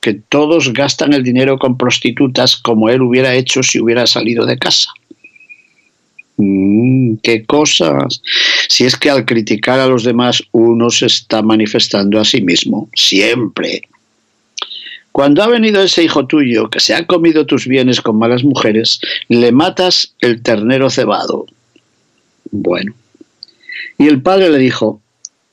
que 0.00 0.14
todos 0.14 0.72
gastan 0.72 1.12
el 1.12 1.22
dinero 1.22 1.58
con 1.58 1.76
prostitutas 1.76 2.56
como 2.56 2.88
él 2.88 3.02
hubiera 3.02 3.34
hecho 3.34 3.62
si 3.62 3.80
hubiera 3.80 4.06
salido 4.06 4.46
de 4.46 4.58
casa. 4.58 4.90
Mm, 6.42 7.16
qué 7.22 7.44
cosas. 7.44 8.22
Si 8.68 8.84
es 8.86 8.96
que 8.96 9.10
al 9.10 9.26
criticar 9.26 9.78
a 9.78 9.86
los 9.86 10.04
demás 10.04 10.42
uno 10.52 10.88
se 10.88 11.06
está 11.06 11.42
manifestando 11.42 12.18
a 12.18 12.24
sí 12.24 12.40
mismo, 12.40 12.88
siempre. 12.94 13.82
Cuando 15.12 15.42
ha 15.42 15.48
venido 15.48 15.82
ese 15.82 16.02
hijo 16.02 16.26
tuyo 16.26 16.70
que 16.70 16.80
se 16.80 16.94
ha 16.94 17.06
comido 17.06 17.44
tus 17.44 17.66
bienes 17.66 18.00
con 18.00 18.16
malas 18.16 18.42
mujeres, 18.42 19.00
le 19.28 19.52
matas 19.52 20.14
el 20.20 20.42
ternero 20.42 20.88
cebado. 20.88 21.44
Bueno. 22.50 22.94
Y 23.98 24.06
el 24.06 24.22
padre 24.22 24.48
le 24.48 24.58
dijo, 24.58 25.02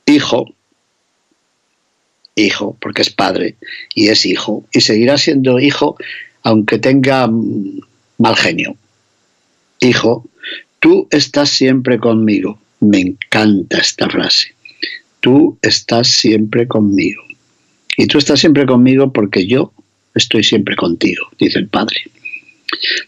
hijo, 0.06 0.54
hijo, 2.34 2.78
porque 2.80 3.02
es 3.02 3.10
padre 3.10 3.56
y 3.94 4.08
es 4.08 4.24
hijo, 4.24 4.64
y 4.72 4.80
seguirá 4.80 5.18
siendo 5.18 5.58
hijo 5.58 5.96
aunque 6.44 6.78
tenga 6.78 7.26
mm, 7.26 7.80
mal 8.16 8.36
genio. 8.36 8.74
Hijo, 9.80 10.24
tú 10.80 11.08
estás 11.10 11.50
siempre 11.50 11.98
conmigo. 11.98 12.58
Me 12.80 13.00
encanta 13.00 13.78
esta 13.78 14.08
frase. 14.08 14.54
Tú 15.20 15.58
estás 15.62 16.08
siempre 16.08 16.68
conmigo. 16.68 17.22
Y 17.96 18.06
tú 18.06 18.18
estás 18.18 18.40
siempre 18.40 18.66
conmigo 18.66 19.12
porque 19.12 19.46
yo 19.46 19.72
estoy 20.14 20.44
siempre 20.44 20.76
contigo, 20.76 21.26
dice 21.38 21.58
el 21.58 21.68
Padre. 21.68 21.96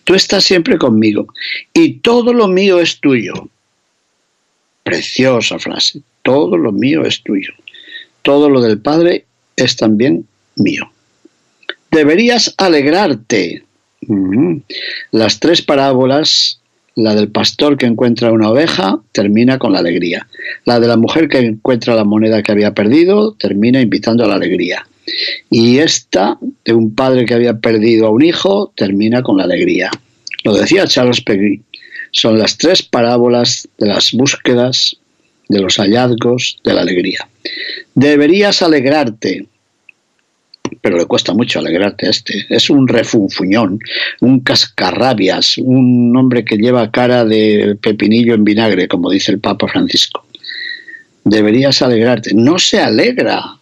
Tú 0.05 0.15
estás 0.15 0.45
siempre 0.45 0.79
conmigo 0.79 1.29
y 1.73 1.95
todo 1.95 2.33
lo 2.33 2.49
mío 2.49 2.81
es 2.81 2.99
tuyo. 2.99 3.49
Preciosa 4.83 5.59
frase. 5.59 6.01
Todo 6.23 6.57
lo 6.57 6.73
mío 6.73 7.05
es 7.05 7.23
tuyo 7.23 7.53
todo 8.23 8.51
lo 8.51 8.61
del 8.61 8.79
Padre 8.79 9.25
es 9.57 9.77
también 9.77 10.27
mío. 10.57 10.91
Deberías 11.91 12.55
alegrarte. 12.57 13.65
Las 15.11 15.41
tres 15.41 15.63
parábolas, 15.63 16.60
la 16.97 17.15
del 17.15 17.29
pastor 17.29 17.77
que 17.77 17.87
encuentra 17.87 18.33
una 18.33 18.51
oveja, 18.51 19.01
termina 19.13 19.59
con 19.59 19.73
la 19.73 19.79
alegría. 19.79 20.27
La 20.65 20.81
de 20.81 20.89
la 20.89 20.97
mujer 20.97 21.29
que 21.29 21.39
encuentra 21.39 21.95
la 21.95 22.05
moneda 22.05 22.43
que 22.43 22.53
había 22.53 22.75
perdido, 22.75 23.35
termina 23.35 23.81
invitando 23.81 24.25
a 24.25 24.29
la 24.29 24.35
alegría. 24.35 24.87
Y 25.51 25.79
esta, 25.79 26.39
de 26.65 26.73
un 26.73 26.95
padre 26.95 27.25
que 27.27 27.35
había 27.35 27.59
perdido 27.59 28.07
a 28.07 28.11
un 28.11 28.23
hijo, 28.23 28.73
termina 28.77 29.23
con 29.23 29.39
la 29.39 29.45
alegría. 29.45 29.91
Lo 30.45 30.55
decía 30.55 30.87
Charles 30.87 31.21
Peggy. 31.21 31.63
Son 32.13 32.39
las 32.39 32.59
tres 32.59 32.83
parábolas 32.83 33.69
de 33.79 33.87
las 33.87 34.13
búsquedas 34.13 34.97
de 35.49 35.61
los 35.61 35.77
hallazgos 35.77 36.59
de 36.65 36.75
la 36.75 36.83
alegría. 36.83 37.29
Deberías 37.95 38.63
alegrarte, 38.63 39.47
pero 40.81 40.97
le 40.97 41.07
cuesta 41.07 41.33
mucho 41.35 41.59
alegrarte 41.59 42.07
a 42.07 42.11
este. 42.11 42.47
Es 42.49 42.71
un 42.71 42.89
refunfuñón, 42.89 43.79
un 44.21 44.41
cascarrabias, 44.41 45.59
un 45.59 46.17
hombre 46.17 46.45
que 46.45 46.57
lleva 46.57 46.91
cara 46.91 47.25
de 47.25 47.77
pepinillo 47.81 48.35
en 48.35 48.45
vinagre, 48.45 48.89
como 48.89 49.11
dice 49.11 49.33
el 49.33 49.41
Papa 49.41 49.69
Francisco. 49.69 50.27
Deberías 51.25 51.83
alegrarte. 51.83 52.33
No 52.35 52.59
se 52.59 52.81
alegra, 52.81 53.59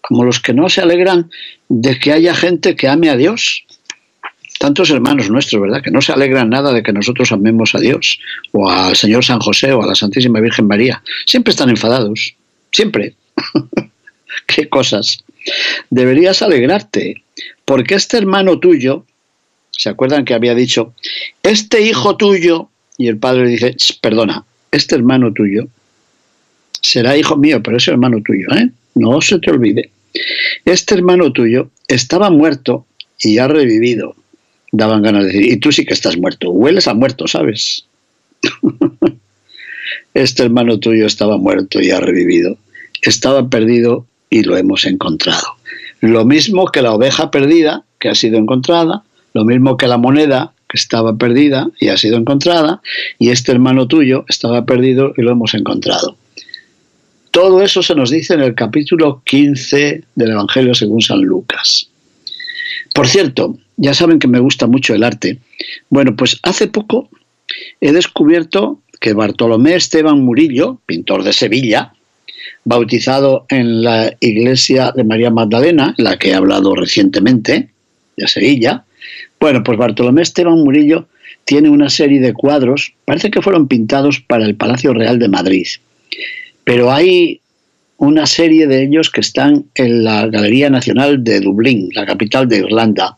como 0.00 0.24
los 0.24 0.40
que 0.40 0.54
no 0.54 0.68
se 0.68 0.80
alegran 0.80 1.30
de 1.68 1.98
que 1.98 2.12
haya 2.12 2.34
gente 2.34 2.76
que 2.76 2.88
ame 2.88 3.10
a 3.10 3.16
Dios 3.16 3.66
tantos 4.58 4.90
hermanos 4.90 5.30
nuestros, 5.30 5.60
¿verdad? 5.60 5.82
Que 5.82 5.90
no 5.90 6.00
se 6.00 6.12
alegran 6.12 6.50
nada 6.50 6.72
de 6.72 6.82
que 6.82 6.92
nosotros 6.92 7.32
amemos 7.32 7.74
a 7.74 7.78
Dios, 7.78 8.18
o 8.52 8.70
al 8.70 8.96
Señor 8.96 9.24
San 9.24 9.40
José, 9.40 9.72
o 9.72 9.82
a 9.82 9.86
la 9.86 9.94
Santísima 9.94 10.40
Virgen 10.40 10.66
María. 10.66 11.02
Siempre 11.26 11.50
están 11.50 11.70
enfadados, 11.70 12.34
siempre. 12.72 13.14
Qué 14.46 14.68
cosas. 14.68 15.18
Deberías 15.90 16.42
alegrarte, 16.42 17.22
porque 17.64 17.94
este 17.94 18.18
hermano 18.18 18.58
tuyo, 18.58 19.04
¿se 19.70 19.88
acuerdan 19.88 20.24
que 20.24 20.34
había 20.34 20.54
dicho, 20.54 20.94
este 21.42 21.82
hijo 21.82 22.16
tuyo, 22.16 22.70
y 22.98 23.08
el 23.08 23.18
padre 23.18 23.48
dice, 23.48 23.76
perdona, 24.00 24.44
este 24.70 24.94
hermano 24.94 25.32
tuyo 25.32 25.68
será 26.80 27.16
hijo 27.16 27.36
mío, 27.36 27.62
pero 27.62 27.76
es 27.76 27.88
hermano 27.88 28.20
tuyo, 28.24 28.46
¿eh? 28.54 28.70
No 28.94 29.20
se 29.20 29.38
te 29.38 29.50
olvide. 29.50 29.90
Este 30.64 30.94
hermano 30.94 31.32
tuyo 31.32 31.70
estaba 31.88 32.30
muerto 32.30 32.86
y 33.18 33.38
ha 33.38 33.48
revivido 33.48 34.14
daban 34.72 35.02
ganas 35.02 35.24
de 35.24 35.32
decir, 35.32 35.52
y 35.52 35.56
tú 35.56 35.72
sí 35.72 35.84
que 35.84 35.94
estás 35.94 36.16
muerto, 36.16 36.50
hueles 36.50 36.86
a 36.86 36.94
muerto, 36.94 37.26
¿sabes? 37.26 37.86
este 40.14 40.42
hermano 40.42 40.78
tuyo 40.78 41.06
estaba 41.06 41.38
muerto 41.38 41.80
y 41.80 41.90
ha 41.90 42.00
revivido, 42.00 42.58
estaba 43.02 43.48
perdido 43.48 44.06
y 44.30 44.42
lo 44.42 44.56
hemos 44.56 44.84
encontrado. 44.84 45.56
Lo 46.00 46.24
mismo 46.24 46.66
que 46.66 46.82
la 46.82 46.92
oveja 46.92 47.30
perdida, 47.30 47.84
que 47.98 48.08
ha 48.08 48.14
sido 48.14 48.38
encontrada, 48.38 49.04
lo 49.32 49.44
mismo 49.44 49.76
que 49.76 49.86
la 49.86 49.98
moneda 49.98 50.52
que 50.68 50.76
estaba 50.76 51.16
perdida 51.16 51.68
y 51.78 51.88
ha 51.88 51.96
sido 51.96 52.16
encontrada, 52.16 52.80
y 53.18 53.30
este 53.30 53.52
hermano 53.52 53.86
tuyo 53.86 54.24
estaba 54.28 54.64
perdido 54.64 55.12
y 55.16 55.22
lo 55.22 55.32
hemos 55.32 55.54
encontrado. 55.54 56.16
Todo 57.30 57.62
eso 57.62 57.82
se 57.82 57.94
nos 57.94 58.10
dice 58.10 58.34
en 58.34 58.40
el 58.40 58.54
capítulo 58.54 59.22
15 59.24 60.04
del 60.14 60.30
Evangelio 60.30 60.74
según 60.74 61.02
San 61.02 61.20
Lucas. 61.20 61.88
Por 62.94 63.06
cierto, 63.08 63.58
ya 63.76 63.92
saben 63.92 64.18
que 64.18 64.26
me 64.26 64.40
gusta 64.40 64.66
mucho 64.66 64.94
el 64.94 65.04
arte. 65.04 65.38
Bueno, 65.90 66.16
pues 66.16 66.38
hace 66.42 66.66
poco 66.66 67.10
he 67.80 67.92
descubierto 67.92 68.80
que 69.00 69.12
Bartolomé 69.12 69.74
Esteban 69.74 70.24
Murillo, 70.24 70.80
pintor 70.86 71.22
de 71.24 71.34
Sevilla, 71.34 71.92
bautizado 72.64 73.46
en 73.48 73.82
la 73.82 74.14
iglesia 74.20 74.92
de 74.94 75.04
María 75.04 75.30
Magdalena, 75.30 75.94
la 75.98 76.18
que 76.18 76.30
he 76.30 76.34
hablado 76.34 76.74
recientemente, 76.74 77.70
de 78.16 78.28
Sevilla, 78.28 78.84
bueno, 79.38 79.62
pues 79.62 79.78
Bartolomé 79.78 80.22
Esteban 80.22 80.64
Murillo 80.64 81.06
tiene 81.44 81.68
una 81.68 81.88
serie 81.88 82.20
de 82.20 82.32
cuadros, 82.32 82.94
parece 83.04 83.30
que 83.30 83.42
fueron 83.42 83.68
pintados 83.68 84.20
para 84.20 84.44
el 84.44 84.56
Palacio 84.56 84.92
Real 84.94 85.18
de 85.18 85.28
Madrid, 85.28 85.66
pero 86.64 86.90
hay 86.90 87.40
una 87.98 88.26
serie 88.26 88.66
de 88.66 88.82
ellos 88.82 89.10
que 89.10 89.20
están 89.20 89.66
en 89.74 90.04
la 90.04 90.26
Galería 90.26 90.68
Nacional 90.70 91.22
de 91.24 91.40
Dublín, 91.40 91.88
la 91.94 92.04
capital 92.04 92.48
de 92.48 92.58
Irlanda, 92.58 93.16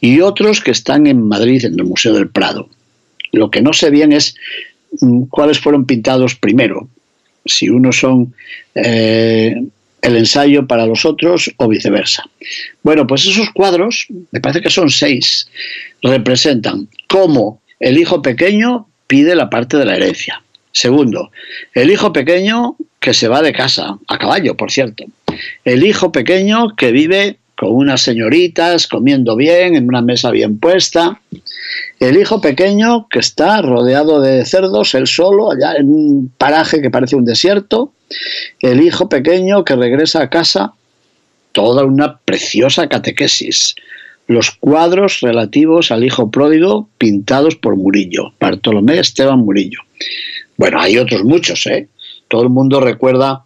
y 0.00 0.20
otros 0.20 0.60
que 0.60 0.70
están 0.70 1.06
en 1.06 1.28
Madrid, 1.28 1.64
en 1.64 1.78
el 1.78 1.84
Museo 1.84 2.14
del 2.14 2.30
Prado. 2.30 2.68
Lo 3.32 3.50
que 3.50 3.62
no 3.62 3.72
sé 3.72 3.90
bien 3.90 4.12
es 4.12 4.34
mm, 5.00 5.24
cuáles 5.24 5.58
fueron 5.58 5.86
pintados 5.86 6.34
primero, 6.34 6.88
si 7.44 7.68
unos 7.68 7.98
son 7.98 8.34
eh, 8.74 9.54
el 10.02 10.16
ensayo 10.16 10.66
para 10.66 10.86
los 10.86 11.04
otros 11.04 11.52
o 11.56 11.68
viceversa. 11.68 12.24
Bueno, 12.82 13.06
pues 13.06 13.26
esos 13.26 13.50
cuadros, 13.50 14.06
me 14.30 14.40
parece 14.40 14.60
que 14.60 14.70
son 14.70 14.90
seis, 14.90 15.48
representan 16.02 16.88
cómo 17.08 17.60
el 17.80 17.98
hijo 17.98 18.22
pequeño 18.22 18.88
pide 19.06 19.34
la 19.34 19.50
parte 19.50 19.76
de 19.76 19.84
la 19.84 19.96
herencia. 19.96 20.42
Segundo, 20.72 21.30
el 21.74 21.90
hijo 21.90 22.12
pequeño 22.12 22.76
que 23.00 23.14
se 23.14 23.28
va 23.28 23.42
de 23.42 23.52
casa, 23.52 23.98
a 24.06 24.18
caballo, 24.18 24.56
por 24.56 24.70
cierto. 24.70 25.04
El 25.64 25.84
hijo 25.84 26.12
pequeño 26.12 26.76
que 26.76 26.92
vive 26.92 27.38
con 27.58 27.72
unas 27.72 28.02
señoritas, 28.02 28.86
comiendo 28.86 29.34
bien, 29.34 29.74
en 29.74 29.88
una 29.88 30.00
mesa 30.00 30.30
bien 30.30 30.60
puesta. 30.60 31.20
El 31.98 32.16
hijo 32.16 32.40
pequeño 32.40 33.08
que 33.08 33.18
está 33.18 33.60
rodeado 33.62 34.20
de 34.20 34.46
cerdos, 34.46 34.94
él 34.94 35.08
solo, 35.08 35.50
allá 35.50 35.74
en 35.76 35.90
un 35.90 36.32
paraje 36.38 36.80
que 36.80 36.90
parece 36.90 37.16
un 37.16 37.24
desierto. 37.24 37.92
El 38.60 38.80
hijo 38.80 39.08
pequeño 39.08 39.64
que 39.64 39.74
regresa 39.74 40.22
a 40.22 40.30
casa, 40.30 40.74
toda 41.50 41.84
una 41.84 42.18
preciosa 42.18 42.88
catequesis. 42.88 43.74
Los 44.28 44.52
cuadros 44.52 45.20
relativos 45.20 45.90
al 45.90 46.04
hijo 46.04 46.30
pródigo 46.30 46.88
pintados 46.96 47.56
por 47.56 47.74
Murillo, 47.74 48.34
Bartolomé 48.38 49.00
Esteban 49.00 49.40
Murillo. 49.40 49.80
Bueno, 50.56 50.80
hay 50.80 50.96
otros 50.96 51.24
muchos, 51.24 51.66
¿eh? 51.66 51.88
Todo 52.28 52.42
el 52.42 52.50
mundo 52.50 52.78
recuerda 52.80 53.42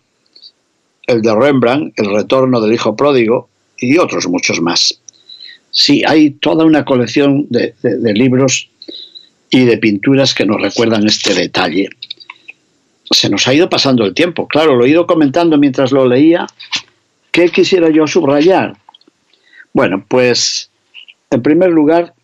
el 1.06 1.22
de 1.22 1.34
Rembrandt, 1.34 1.98
El 1.98 2.14
retorno 2.14 2.60
del 2.60 2.74
hijo 2.74 2.94
pródigo, 2.94 3.48
y 3.82 3.98
otros 3.98 4.26
muchos 4.28 4.60
más. 4.60 5.00
Sí, 5.70 6.02
hay 6.06 6.30
toda 6.30 6.64
una 6.64 6.84
colección 6.84 7.46
de, 7.50 7.74
libros 8.14 8.68
y 9.50 9.64
de 9.64 9.78
pinturas 9.78 10.34
que 10.34 10.46
nos 10.46 10.60
recuerdan 10.60 11.06
este 11.06 11.34
detalle. 11.34 11.88
Se 13.10 13.28
nos 13.28 13.46
ha 13.46 13.54
ido 13.54 13.68
pasando 13.68 14.04
el 14.04 14.14
tiempo, 14.14 14.46
claro, 14.46 14.76
lo 14.76 14.84
he 14.84 14.90
ido 14.90 15.06
comentando 15.06 15.58
mientras 15.58 15.92
lo 15.92 16.06
leía. 16.06 16.46
¿Qué 17.30 17.48
quisiera 17.48 17.90
yo 17.90 18.06
subrayar? 18.06 18.76
Bueno, 19.72 20.04
pues 20.06 20.70
en 21.30 21.42
primer 21.42 21.70
lugar, 21.70 22.14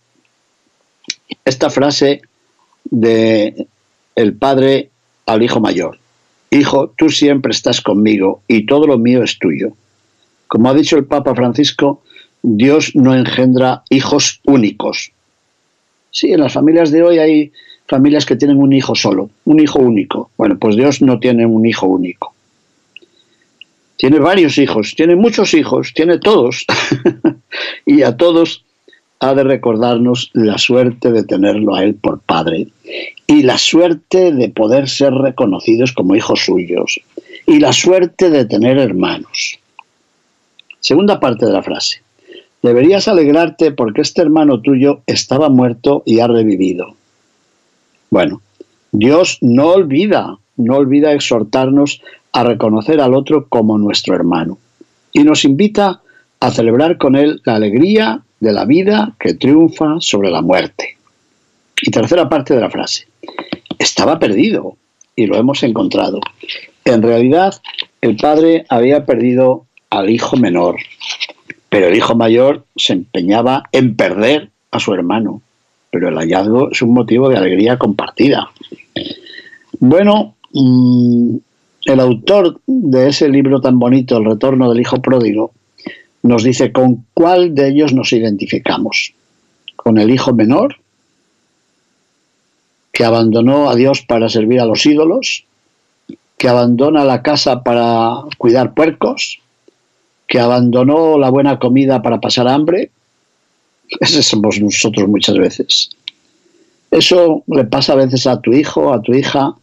esta 1.44 1.70
frase 1.70 2.22
de 2.84 3.66
el 4.14 4.34
padre 4.34 4.90
al 5.26 5.42
hijo 5.42 5.60
mayor, 5.60 5.98
Hijo, 6.50 6.94
tú 6.96 7.10
siempre 7.10 7.52
estás 7.52 7.80
conmigo 7.80 8.42
y 8.48 8.64
todo 8.64 8.86
lo 8.86 8.98
mío 8.98 9.22
es 9.22 9.38
tuyo. 9.38 9.72
Como 10.48 10.68
ha 10.68 10.74
dicho 10.74 10.96
el 10.96 11.04
Papa 11.04 11.34
Francisco, 11.34 12.02
Dios 12.42 12.92
no 12.94 13.14
engendra 13.14 13.82
hijos 13.90 14.40
únicos. 14.44 15.12
Sí, 16.10 16.32
en 16.32 16.40
las 16.40 16.54
familias 16.54 16.90
de 16.90 17.02
hoy 17.02 17.18
hay 17.18 17.52
familias 17.86 18.24
que 18.26 18.36
tienen 18.36 18.58
un 18.58 18.72
hijo 18.72 18.94
solo, 18.94 19.30
un 19.44 19.60
hijo 19.60 19.78
único. 19.78 20.30
Bueno, 20.36 20.58
pues 20.58 20.74
Dios 20.74 21.02
no 21.02 21.20
tiene 21.20 21.46
un 21.46 21.66
hijo 21.66 21.86
único. 21.86 22.34
Tiene 23.96 24.20
varios 24.20 24.58
hijos, 24.58 24.94
tiene 24.96 25.16
muchos 25.16 25.54
hijos, 25.54 25.92
tiene 25.94 26.18
todos. 26.18 26.64
y 27.86 28.02
a 28.02 28.16
todos 28.16 28.64
ha 29.20 29.34
de 29.34 29.42
recordarnos 29.42 30.30
la 30.32 30.56
suerte 30.56 31.10
de 31.10 31.24
tenerlo 31.24 31.74
a 31.74 31.82
Él 31.82 31.94
por 31.94 32.20
Padre 32.20 32.68
y 33.26 33.42
la 33.42 33.58
suerte 33.58 34.32
de 34.32 34.48
poder 34.48 34.88
ser 34.88 35.12
reconocidos 35.12 35.92
como 35.92 36.14
hijos 36.14 36.44
suyos 36.44 37.00
y 37.46 37.58
la 37.58 37.72
suerte 37.72 38.30
de 38.30 38.44
tener 38.44 38.78
hermanos. 38.78 39.58
Segunda 40.80 41.20
parte 41.20 41.46
de 41.46 41.52
la 41.52 41.62
frase. 41.62 42.02
Deberías 42.62 43.08
alegrarte 43.08 43.70
porque 43.72 44.00
este 44.00 44.22
hermano 44.22 44.60
tuyo 44.60 45.02
estaba 45.06 45.48
muerto 45.48 46.02
y 46.04 46.20
ha 46.20 46.26
revivido. 46.26 46.94
Bueno, 48.10 48.42
Dios 48.90 49.38
no 49.40 49.68
olvida, 49.68 50.38
no 50.56 50.76
olvida 50.76 51.12
exhortarnos 51.12 52.02
a 52.32 52.44
reconocer 52.44 53.00
al 53.00 53.14
otro 53.14 53.46
como 53.48 53.78
nuestro 53.78 54.14
hermano 54.14 54.58
y 55.12 55.24
nos 55.24 55.44
invita 55.44 56.00
a 56.40 56.50
celebrar 56.50 56.98
con 56.98 57.16
él 57.16 57.40
la 57.44 57.56
alegría 57.56 58.22
de 58.40 58.52
la 58.52 58.64
vida 58.64 59.14
que 59.18 59.34
triunfa 59.34 59.96
sobre 60.00 60.30
la 60.30 60.42
muerte. 60.42 60.96
Y 61.82 61.90
tercera 61.90 62.28
parte 62.28 62.54
de 62.54 62.60
la 62.60 62.70
frase. 62.70 63.06
Estaba 63.78 64.18
perdido 64.18 64.76
y 65.14 65.26
lo 65.26 65.36
hemos 65.36 65.62
encontrado. 65.62 66.20
En 66.84 67.02
realidad, 67.02 67.60
el 68.00 68.16
padre 68.16 68.64
había 68.68 69.04
perdido 69.04 69.66
al 69.90 70.10
hijo 70.10 70.36
menor, 70.36 70.76
pero 71.68 71.86
el 71.86 71.96
hijo 71.96 72.14
mayor 72.14 72.64
se 72.76 72.92
empeñaba 72.92 73.64
en 73.72 73.96
perder 73.96 74.50
a 74.70 74.80
su 74.80 74.92
hermano. 74.94 75.42
Pero 75.90 76.08
el 76.08 76.16
hallazgo 76.16 76.70
es 76.70 76.82
un 76.82 76.92
motivo 76.92 77.28
de 77.28 77.38
alegría 77.38 77.78
compartida. 77.78 78.50
Bueno, 79.80 80.34
mm, 80.52 81.36
el 81.86 82.00
autor 82.00 82.60
de 82.66 83.08
ese 83.08 83.28
libro 83.28 83.60
tan 83.60 83.78
bonito, 83.78 84.18
El 84.18 84.26
retorno 84.26 84.70
del 84.70 84.80
hijo 84.80 85.00
pródigo, 85.00 85.52
nos 86.22 86.42
dice 86.42 86.72
con 86.72 87.06
cuál 87.14 87.54
de 87.54 87.68
ellos 87.68 87.92
nos 87.94 88.12
identificamos. 88.12 89.14
¿Con 89.76 89.98
el 89.98 90.10
hijo 90.10 90.34
menor, 90.34 90.76
que 92.92 93.04
abandonó 93.04 93.70
a 93.70 93.76
Dios 93.76 94.02
para 94.02 94.28
servir 94.28 94.60
a 94.60 94.66
los 94.66 94.84
ídolos? 94.84 95.44
¿Que 96.36 96.48
abandona 96.48 97.04
la 97.04 97.22
casa 97.22 97.62
para 97.62 98.22
cuidar 98.36 98.74
puercos? 98.74 99.40
¿Que 100.28 100.38
abandonó 100.38 101.18
la 101.18 101.30
buena 101.30 101.58
comida 101.58 102.00
para 102.02 102.20
pasar 102.20 102.46
hambre? 102.46 102.90
Ese 104.00 104.22
somos 104.22 104.60
nosotros 104.60 105.08
muchas 105.08 105.36
veces. 105.36 105.90
Eso 106.90 107.42
le 107.48 107.64
pasa 107.64 107.94
a 107.94 107.96
veces 107.96 108.26
a 108.26 108.40
tu 108.40 108.52
hijo, 108.52 108.92
a 108.92 109.02
tu 109.02 109.12
hija, 109.14 109.54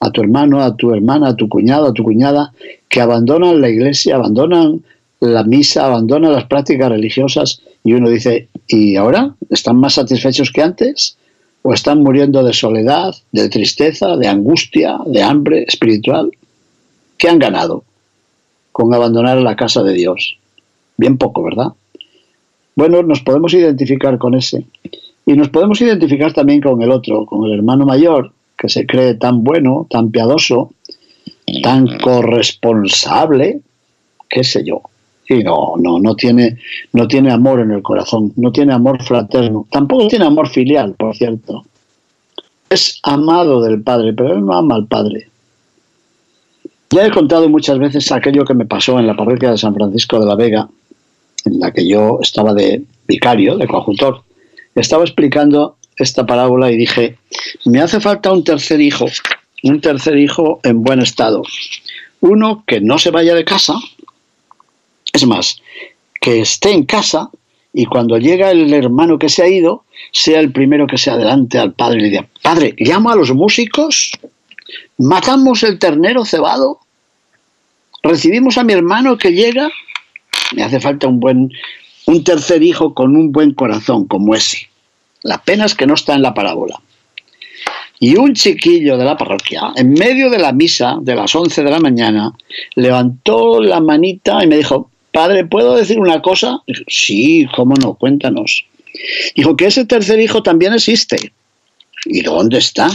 a 0.00 0.10
tu 0.10 0.20
hermano, 0.20 0.60
a 0.60 0.76
tu 0.76 0.92
hermana, 0.92 1.28
a 1.28 1.36
tu 1.36 1.48
cuñado, 1.48 1.86
a 1.86 1.92
tu 1.92 2.04
cuñada, 2.04 2.52
que 2.88 3.00
abandonan 3.00 3.60
la 3.60 3.70
iglesia, 3.70 4.16
abandonan 4.16 4.84
la 5.20 5.42
misa, 5.44 5.86
abandona 5.86 6.30
las 6.30 6.44
prácticas 6.44 6.90
religiosas 6.90 7.60
y 7.82 7.94
uno 7.94 8.10
dice, 8.10 8.48
¿y 8.68 8.96
ahora? 8.96 9.34
¿Están 9.50 9.76
más 9.76 9.94
satisfechos 9.94 10.50
que 10.52 10.62
antes? 10.62 11.16
¿O 11.62 11.72
están 11.72 12.02
muriendo 12.02 12.42
de 12.44 12.52
soledad, 12.52 13.14
de 13.32 13.48
tristeza, 13.48 14.16
de 14.16 14.28
angustia, 14.28 14.98
de 15.06 15.22
hambre 15.22 15.64
espiritual? 15.66 16.30
¿Qué 17.16 17.28
han 17.28 17.38
ganado 17.38 17.84
con 18.74 18.92
abandonar 18.92 19.38
la 19.38 19.54
casa 19.54 19.84
de 19.84 19.92
Dios? 19.92 20.36
Bien 20.96 21.16
poco, 21.16 21.44
¿verdad? 21.44 21.68
Bueno, 22.74 23.04
nos 23.04 23.20
podemos 23.20 23.54
identificar 23.54 24.18
con 24.18 24.34
ese. 24.34 24.66
Y 25.24 25.34
nos 25.34 25.48
podemos 25.48 25.80
identificar 25.80 26.32
también 26.32 26.60
con 26.60 26.82
el 26.82 26.90
otro, 26.90 27.24
con 27.24 27.44
el 27.44 27.52
hermano 27.54 27.86
mayor, 27.86 28.32
que 28.58 28.68
se 28.68 28.84
cree 28.84 29.14
tan 29.14 29.44
bueno, 29.44 29.86
tan 29.88 30.10
piadoso, 30.10 30.72
tan 31.62 31.86
corresponsable, 31.98 33.60
qué 34.28 34.42
sé 34.42 34.64
yo. 34.64 34.82
Y 35.28 35.44
no, 35.44 35.74
no, 35.78 36.00
no 36.00 36.16
tiene, 36.16 36.58
no 36.92 37.06
tiene 37.06 37.30
amor 37.30 37.60
en 37.60 37.70
el 37.70 37.80
corazón, 37.80 38.32
no 38.34 38.50
tiene 38.50 38.74
amor 38.74 39.00
fraterno, 39.04 39.68
tampoco 39.70 40.08
tiene 40.08 40.24
amor 40.24 40.48
filial, 40.48 40.94
por 40.98 41.14
cierto. 41.16 41.64
Es 42.68 42.98
amado 43.04 43.62
del 43.62 43.82
Padre, 43.82 44.12
pero 44.14 44.34
él 44.34 44.44
no 44.44 44.52
ama 44.52 44.74
al 44.74 44.88
Padre. 44.88 45.28
Ya 46.94 47.04
he 47.04 47.10
contado 47.10 47.48
muchas 47.48 47.76
veces 47.80 48.12
aquello 48.12 48.44
que 48.44 48.54
me 48.54 48.66
pasó 48.66 49.00
en 49.00 49.08
la 49.08 49.16
parroquia 49.16 49.50
de 49.50 49.58
San 49.58 49.74
Francisco 49.74 50.20
de 50.20 50.26
la 50.26 50.36
Vega, 50.36 50.68
en 51.44 51.58
la 51.58 51.72
que 51.72 51.88
yo 51.88 52.20
estaba 52.22 52.54
de 52.54 52.84
vicario, 53.08 53.56
de 53.56 53.66
coadjutor. 53.66 54.22
Estaba 54.76 55.02
explicando 55.02 55.76
esta 55.96 56.24
parábola 56.24 56.70
y 56.70 56.76
dije, 56.76 57.18
me 57.64 57.80
hace 57.80 57.98
falta 57.98 58.32
un 58.32 58.44
tercer 58.44 58.80
hijo, 58.80 59.06
un 59.64 59.80
tercer 59.80 60.16
hijo 60.16 60.60
en 60.62 60.84
buen 60.84 61.00
estado. 61.00 61.42
Uno 62.20 62.62
que 62.64 62.80
no 62.80 63.00
se 63.00 63.10
vaya 63.10 63.34
de 63.34 63.44
casa, 63.44 63.74
es 65.12 65.26
más, 65.26 65.60
que 66.20 66.42
esté 66.42 66.70
en 66.70 66.84
casa 66.84 67.28
y 67.72 67.86
cuando 67.86 68.18
llega 68.18 68.52
el 68.52 68.72
hermano 68.72 69.18
que 69.18 69.30
se 69.30 69.42
ha 69.42 69.48
ido, 69.48 69.82
sea 70.12 70.38
el 70.38 70.52
primero 70.52 70.86
que 70.86 70.98
se 70.98 71.10
adelante 71.10 71.58
al 71.58 71.72
padre 71.72 71.98
y 71.98 72.02
le 72.02 72.10
diga, 72.10 72.28
padre, 72.40 72.72
llamo 72.78 73.10
a 73.10 73.16
los 73.16 73.34
músicos, 73.34 74.12
matamos 74.96 75.64
el 75.64 75.80
ternero 75.80 76.24
cebado, 76.24 76.78
recibimos 78.04 78.58
a 78.58 78.64
mi 78.64 78.72
hermano 78.72 79.18
que 79.18 79.32
llega, 79.32 79.70
me 80.54 80.62
hace 80.62 80.78
falta 80.78 81.08
un 81.08 81.18
buen, 81.18 81.50
un 82.06 82.22
tercer 82.22 82.62
hijo 82.62 82.94
con 82.94 83.16
un 83.16 83.32
buen 83.32 83.54
corazón 83.54 84.06
como 84.06 84.34
ese. 84.34 84.68
La 85.22 85.42
pena 85.42 85.64
es 85.64 85.74
que 85.74 85.86
no 85.86 85.94
está 85.94 86.14
en 86.14 86.22
la 86.22 86.34
parábola. 86.34 86.80
Y 87.98 88.16
un 88.16 88.34
chiquillo 88.34 88.98
de 88.98 89.04
la 89.04 89.16
parroquia, 89.16 89.72
en 89.76 89.94
medio 89.94 90.28
de 90.28 90.38
la 90.38 90.52
misa 90.52 90.98
de 91.00 91.14
las 91.14 91.34
11 91.34 91.64
de 91.64 91.70
la 91.70 91.80
mañana, 91.80 92.32
levantó 92.74 93.62
la 93.62 93.80
manita 93.80 94.44
y 94.44 94.46
me 94.46 94.58
dijo, 94.58 94.90
Padre, 95.10 95.46
¿puedo 95.46 95.76
decir 95.76 95.98
una 95.98 96.20
cosa? 96.20 96.60
sí, 96.88 97.46
cómo 97.56 97.74
no, 97.76 97.94
cuéntanos. 97.94 98.66
Dijo 99.34 99.56
que 99.56 99.66
ese 99.66 99.86
tercer 99.86 100.20
hijo 100.20 100.42
también 100.42 100.74
existe. 100.74 101.32
¿Y 102.04 102.22
dónde 102.22 102.58
está? 102.58 102.90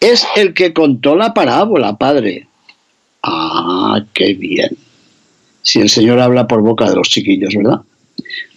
Es 0.00 0.26
el 0.36 0.54
que 0.54 0.72
contó 0.72 1.14
la 1.14 1.34
parábola, 1.34 1.96
padre. 1.96 2.47
Ah, 3.22 4.00
qué 4.14 4.34
bien. 4.34 4.76
Si 5.62 5.80
el 5.80 5.88
Señor 5.88 6.20
habla 6.20 6.46
por 6.46 6.62
boca 6.62 6.88
de 6.88 6.96
los 6.96 7.08
chiquillos, 7.08 7.54
¿verdad? 7.54 7.80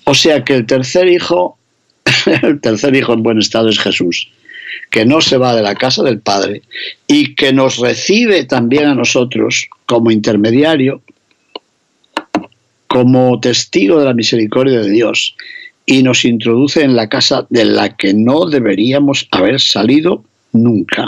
O 0.06 0.14
sea 0.14 0.44
que 0.44 0.56
el 0.56 0.66
tercer 0.66 1.08
hijo, 1.08 1.58
el 2.44 2.62
tercer 2.62 2.96
hijo 2.96 3.14
en 3.14 3.24
buen 3.24 3.40
estado 3.40 3.70
es 3.70 3.80
Jesús, 3.80 4.30
que 4.90 5.06
no 5.06 5.22
se 5.22 5.38
va 5.38 5.56
de 5.56 5.62
la 5.62 5.76
casa 5.76 6.04
del 6.04 6.20
Padre 6.20 6.62
y 7.08 7.36
que 7.36 7.54
nos 7.54 7.78
recibe 7.78 8.46
también 8.46 8.86
a 8.86 8.96
nosotros 8.96 9.68
como 9.86 10.12
intermediario 10.12 11.02
como 12.92 13.40
testigo 13.40 14.00
de 14.00 14.06
la 14.06 14.14
misericordia 14.14 14.82
de 14.82 14.90
Dios 14.90 15.34
y 15.86 16.04
nos 16.04 16.26
introduce 16.26 16.84
en 16.84 16.98
la 16.98 17.08
casa 17.08 17.48
de 17.50 17.64
la 17.64 17.96
que 17.96 18.14
no 18.14 18.48
deberíamos 18.48 19.30
haber 19.32 19.62
salido 19.62 20.26
nunca. 20.52 21.06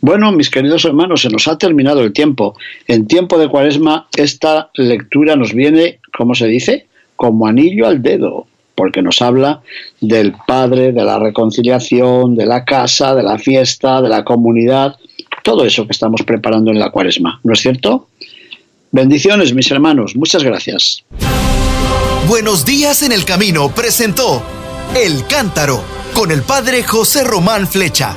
Bueno, 0.00 0.32
mis 0.32 0.50
queridos 0.50 0.84
hermanos, 0.84 1.22
se 1.22 1.30
nos 1.30 1.48
ha 1.48 1.58
terminado 1.58 2.00
el 2.00 2.12
tiempo. 2.12 2.56
En 2.86 3.06
tiempo 3.06 3.38
de 3.38 3.48
cuaresma 3.48 4.08
esta 4.16 4.70
lectura 4.74 5.36
nos 5.36 5.52
viene, 5.52 6.00
¿cómo 6.16 6.34
se 6.34 6.46
dice? 6.46 6.86
Como 7.16 7.46
anillo 7.46 7.86
al 7.86 8.02
dedo, 8.02 8.46
porque 8.74 9.02
nos 9.02 9.22
habla 9.22 9.62
del 10.00 10.34
Padre, 10.46 10.92
de 10.92 11.04
la 11.04 11.18
reconciliación, 11.18 12.34
de 12.34 12.46
la 12.46 12.64
casa, 12.64 13.14
de 13.14 13.22
la 13.22 13.38
fiesta, 13.38 14.02
de 14.02 14.08
la 14.08 14.24
comunidad, 14.24 14.96
todo 15.42 15.64
eso 15.64 15.86
que 15.86 15.92
estamos 15.92 16.22
preparando 16.22 16.70
en 16.70 16.78
la 16.78 16.90
cuaresma, 16.90 17.40
¿no 17.42 17.52
es 17.52 17.60
cierto? 17.60 18.08
Bendiciones, 18.90 19.54
mis 19.54 19.70
hermanos. 19.70 20.14
Muchas 20.16 20.44
gracias. 20.44 21.04
Buenos 22.28 22.64
días 22.64 23.02
en 23.02 23.12
el 23.12 23.24
camino 23.24 23.70
presentó 23.74 24.42
El 24.94 25.26
Cántaro 25.26 25.82
con 26.14 26.30
el 26.30 26.42
padre 26.42 26.82
José 26.84 27.24
Román 27.24 27.66
Flecha. 27.66 28.16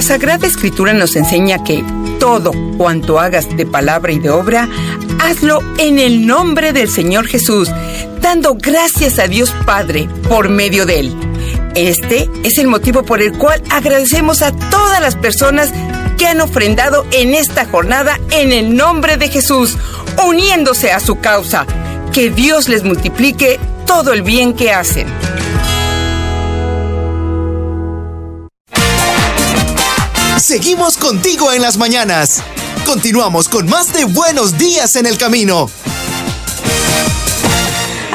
La 0.00 0.06
Sagrada 0.06 0.46
Escritura 0.46 0.94
nos 0.94 1.14
enseña 1.14 1.62
que 1.62 1.84
todo 2.18 2.52
cuanto 2.78 3.20
hagas 3.20 3.54
de 3.54 3.66
palabra 3.66 4.10
y 4.12 4.18
de 4.18 4.30
obra, 4.30 4.66
hazlo 5.18 5.60
en 5.76 5.98
el 5.98 6.26
nombre 6.26 6.72
del 6.72 6.88
Señor 6.88 7.26
Jesús, 7.26 7.68
dando 8.22 8.54
gracias 8.54 9.18
a 9.18 9.28
Dios 9.28 9.54
Padre 9.66 10.08
por 10.26 10.48
medio 10.48 10.86
de 10.86 11.00
Él. 11.00 11.14
Este 11.74 12.30
es 12.44 12.56
el 12.56 12.68
motivo 12.68 13.02
por 13.02 13.20
el 13.20 13.36
cual 13.36 13.62
agradecemos 13.68 14.40
a 14.40 14.52
todas 14.70 15.02
las 15.02 15.16
personas 15.16 15.70
que 16.16 16.26
han 16.26 16.40
ofrendado 16.40 17.04
en 17.12 17.34
esta 17.34 17.66
jornada 17.66 18.18
en 18.30 18.52
el 18.52 18.74
nombre 18.74 19.18
de 19.18 19.28
Jesús, 19.28 19.76
uniéndose 20.26 20.92
a 20.92 21.00
su 21.00 21.20
causa. 21.20 21.66
Que 22.14 22.30
Dios 22.30 22.70
les 22.70 22.84
multiplique 22.84 23.60
todo 23.86 24.14
el 24.14 24.22
bien 24.22 24.54
que 24.54 24.72
hacen. 24.72 25.06
Seguimos 30.40 30.96
contigo 30.96 31.52
en 31.52 31.60
las 31.60 31.76
mañanas. 31.76 32.42
Continuamos 32.86 33.48
con 33.48 33.68
más 33.68 33.92
de 33.92 34.04
Buenos 34.06 34.56
Días 34.56 34.96
en 34.96 35.04
el 35.04 35.18
Camino. 35.18 35.68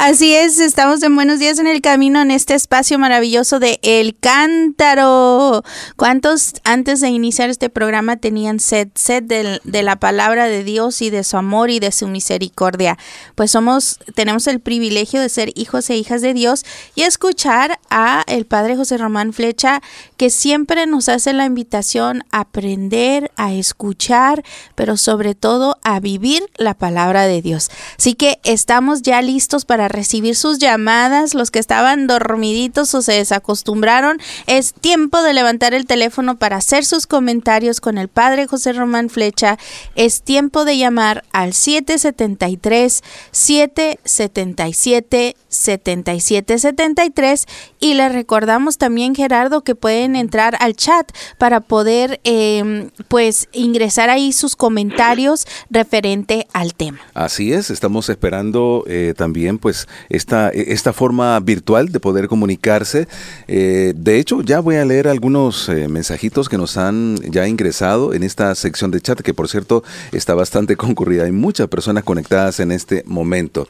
Así 0.06 0.32
es, 0.32 0.60
estamos 0.60 1.02
en 1.02 1.16
Buenos 1.16 1.40
Días 1.40 1.58
en 1.58 1.66
el 1.66 1.80
Camino 1.80 2.22
en 2.22 2.30
este 2.30 2.54
espacio 2.54 2.96
maravilloso 2.96 3.58
de 3.58 3.80
El 3.82 4.16
Cántaro. 4.16 5.64
¿Cuántos 5.96 6.54
antes 6.62 7.00
de 7.00 7.08
iniciar 7.08 7.50
este 7.50 7.70
programa 7.70 8.16
tenían 8.16 8.60
sed, 8.60 8.86
sed 8.94 9.24
de, 9.24 9.60
de, 9.64 9.82
la 9.82 9.96
palabra 9.96 10.46
de 10.46 10.62
Dios 10.62 11.02
y 11.02 11.10
de 11.10 11.24
su 11.24 11.36
amor 11.36 11.70
y 11.70 11.80
de 11.80 11.90
su 11.90 12.06
misericordia? 12.06 12.96
Pues 13.34 13.50
somos, 13.50 13.98
tenemos 14.14 14.46
el 14.46 14.60
privilegio 14.60 15.20
de 15.20 15.28
ser 15.28 15.50
hijos 15.56 15.90
e 15.90 15.96
hijas 15.96 16.22
de 16.22 16.34
Dios 16.34 16.64
y 16.94 17.02
escuchar 17.02 17.80
a 17.90 18.22
el 18.28 18.46
Padre 18.46 18.76
José 18.76 18.98
Román 18.98 19.32
Flecha 19.32 19.82
que 20.16 20.30
siempre 20.30 20.86
nos 20.86 21.08
hace 21.08 21.32
la 21.32 21.46
invitación 21.46 22.22
a 22.30 22.42
aprender, 22.42 23.32
a 23.34 23.54
escuchar, 23.54 24.44
pero 24.76 24.96
sobre 24.96 25.34
todo 25.34 25.78
a 25.82 25.98
vivir 25.98 26.48
la 26.58 26.74
palabra 26.74 27.26
de 27.26 27.42
Dios. 27.42 27.72
Así 27.98 28.14
que 28.14 28.38
estamos 28.44 29.02
ya 29.02 29.20
listos 29.20 29.64
para 29.64 29.95
recibir 29.96 30.36
sus 30.36 30.58
llamadas. 30.58 31.34
Los 31.34 31.50
que 31.50 31.58
estaban 31.58 32.06
dormiditos 32.06 32.94
o 32.94 33.02
se 33.02 33.14
desacostumbraron, 33.14 34.18
es 34.46 34.74
tiempo 34.74 35.22
de 35.22 35.32
levantar 35.32 35.74
el 35.74 35.86
teléfono 35.86 36.36
para 36.36 36.58
hacer 36.58 36.84
sus 36.84 37.08
comentarios 37.08 37.80
con 37.80 37.98
el 37.98 38.06
Padre 38.08 38.46
José 38.46 38.72
Román 38.72 39.10
Flecha. 39.10 39.58
Es 39.96 40.22
tiempo 40.22 40.64
de 40.64 40.78
llamar 40.78 41.24
al 41.32 41.52
773 41.52 43.02
777 43.32 45.34
7773 45.48 47.46
y 47.80 47.94
le 47.94 48.08
recordamos 48.08 48.78
también 48.78 49.14
Gerardo 49.14 49.62
que 49.62 49.74
pueden 49.74 50.16
entrar 50.16 50.56
al 50.60 50.76
chat 50.76 51.10
para 51.38 51.60
poder 51.60 52.20
eh, 52.24 52.90
pues 53.08 53.48
ingresar 53.52 54.10
ahí 54.10 54.32
sus 54.32 54.56
comentarios 54.56 55.46
referente 55.70 56.46
al 56.52 56.74
tema. 56.74 56.98
Así 57.14 57.52
es, 57.52 57.70
estamos 57.70 58.08
esperando 58.08 58.84
eh, 58.86 59.14
también 59.16 59.58
pues 59.58 59.85
esta, 60.08 60.50
esta 60.50 60.92
forma 60.92 61.38
virtual 61.40 61.90
de 61.90 62.00
poder 62.00 62.28
comunicarse. 62.28 63.08
Eh, 63.48 63.92
de 63.96 64.18
hecho, 64.18 64.42
ya 64.42 64.60
voy 64.60 64.76
a 64.76 64.84
leer 64.84 65.08
algunos 65.08 65.68
eh, 65.68 65.88
mensajitos 65.88 66.48
que 66.48 66.58
nos 66.58 66.76
han 66.76 67.16
ya 67.30 67.46
ingresado 67.46 68.14
en 68.14 68.22
esta 68.22 68.54
sección 68.54 68.90
de 68.90 69.00
chat 69.00 69.20
que 69.20 69.34
por 69.34 69.48
cierto 69.48 69.82
está 70.12 70.34
bastante 70.34 70.76
concurrida. 70.76 71.24
Hay 71.24 71.32
muchas 71.32 71.68
personas 71.68 72.04
conectadas 72.04 72.60
en 72.60 72.72
este 72.72 73.02
momento. 73.06 73.68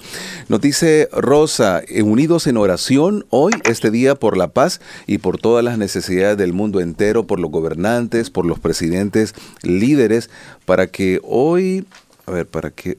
Nos 0.48 0.61
dice 0.61 1.09
Rosa, 1.12 1.83
eh, 1.88 2.02
unidos 2.02 2.46
en 2.46 2.57
oración 2.57 3.26
hoy, 3.31 3.52
este 3.64 3.90
día, 3.90 4.14
por 4.14 4.37
la 4.37 4.48
paz 4.48 4.81
y 5.07 5.18
por 5.18 5.38
todas 5.38 5.64
las 5.64 5.79
necesidades 5.79 6.37
del 6.37 6.52
mundo 6.52 6.81
entero, 6.81 7.26
por 7.26 7.40
los 7.40 7.50
gobernantes, 7.50 8.31
por 8.31 8.46
los 8.46 8.59
presidentes, 8.59 9.35
líderes, 9.62 10.31
para 10.64 10.87
que 10.87 11.20
hoy, 11.22 11.87
a 12.26 12.33
ver, 12.33 12.46
para 12.46 12.70
que, 12.70 12.98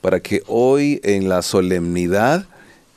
para 0.00 0.20
que 0.20 0.42
hoy 0.46 1.00
en 1.04 1.28
la 1.28 1.42
solemnidad 1.42 2.46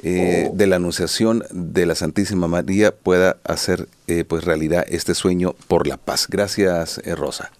eh, 0.03 0.49
de 0.53 0.67
la 0.67 0.75
anunciación 0.75 1.43
de 1.51 1.85
la 1.85 1.95
Santísima 1.95 2.47
María 2.47 2.91
pueda 2.91 3.37
hacer 3.43 3.87
eh, 4.07 4.23
pues 4.27 4.43
realidad 4.43 4.85
este 4.87 5.15
sueño 5.15 5.55
por 5.67 5.87
la 5.87 5.97
paz. 5.97 6.27
Gracias, 6.29 7.01
eh, 7.05 7.15
Rosa. 7.15 7.51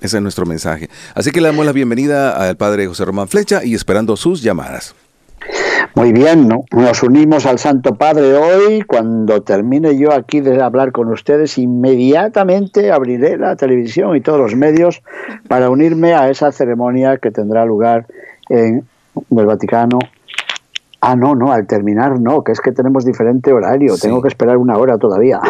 Ese 0.00 0.16
es 0.16 0.22
nuestro 0.22 0.46
mensaje. 0.46 0.88
Así 1.14 1.30
que 1.30 1.40
le 1.40 1.48
damos 1.48 1.66
la 1.66 1.72
bienvenida 1.72 2.36
al 2.36 2.56
Padre 2.56 2.86
José 2.86 3.04
Román 3.04 3.28
Flecha 3.28 3.64
y 3.64 3.74
esperando 3.74 4.16
sus 4.16 4.42
llamadas. 4.42 4.94
Muy 5.94 6.12
bien, 6.12 6.46
¿no? 6.46 6.64
nos 6.70 7.02
unimos 7.02 7.46
al 7.46 7.58
Santo 7.58 7.96
Padre 7.96 8.34
hoy. 8.34 8.82
Cuando 8.82 9.42
termine 9.42 9.98
yo 9.98 10.12
aquí 10.12 10.40
de 10.40 10.62
hablar 10.62 10.92
con 10.92 11.08
ustedes, 11.08 11.58
inmediatamente 11.58 12.92
abriré 12.92 13.36
la 13.36 13.56
televisión 13.56 14.16
y 14.16 14.20
todos 14.20 14.38
los 14.38 14.54
medios 14.54 15.02
para 15.48 15.68
unirme 15.68 16.14
a 16.14 16.30
esa 16.30 16.52
ceremonia 16.52 17.16
que 17.18 17.30
tendrá 17.30 17.64
lugar 17.64 18.06
en 18.48 18.86
el 19.36 19.46
Vaticano. 19.46 19.98
Ah, 21.02 21.16
no, 21.16 21.34
no, 21.34 21.50
al 21.50 21.66
terminar 21.66 22.20
no, 22.20 22.44
que 22.44 22.52
es 22.52 22.60
que 22.60 22.72
tenemos 22.72 23.06
diferente 23.06 23.52
horario, 23.52 23.94
Sí. 23.96 24.02
tengo 24.02 24.20
que 24.20 24.28
esperar 24.28 24.58
una 24.58 24.76
hora 24.76 24.98
todavía. 24.98 25.40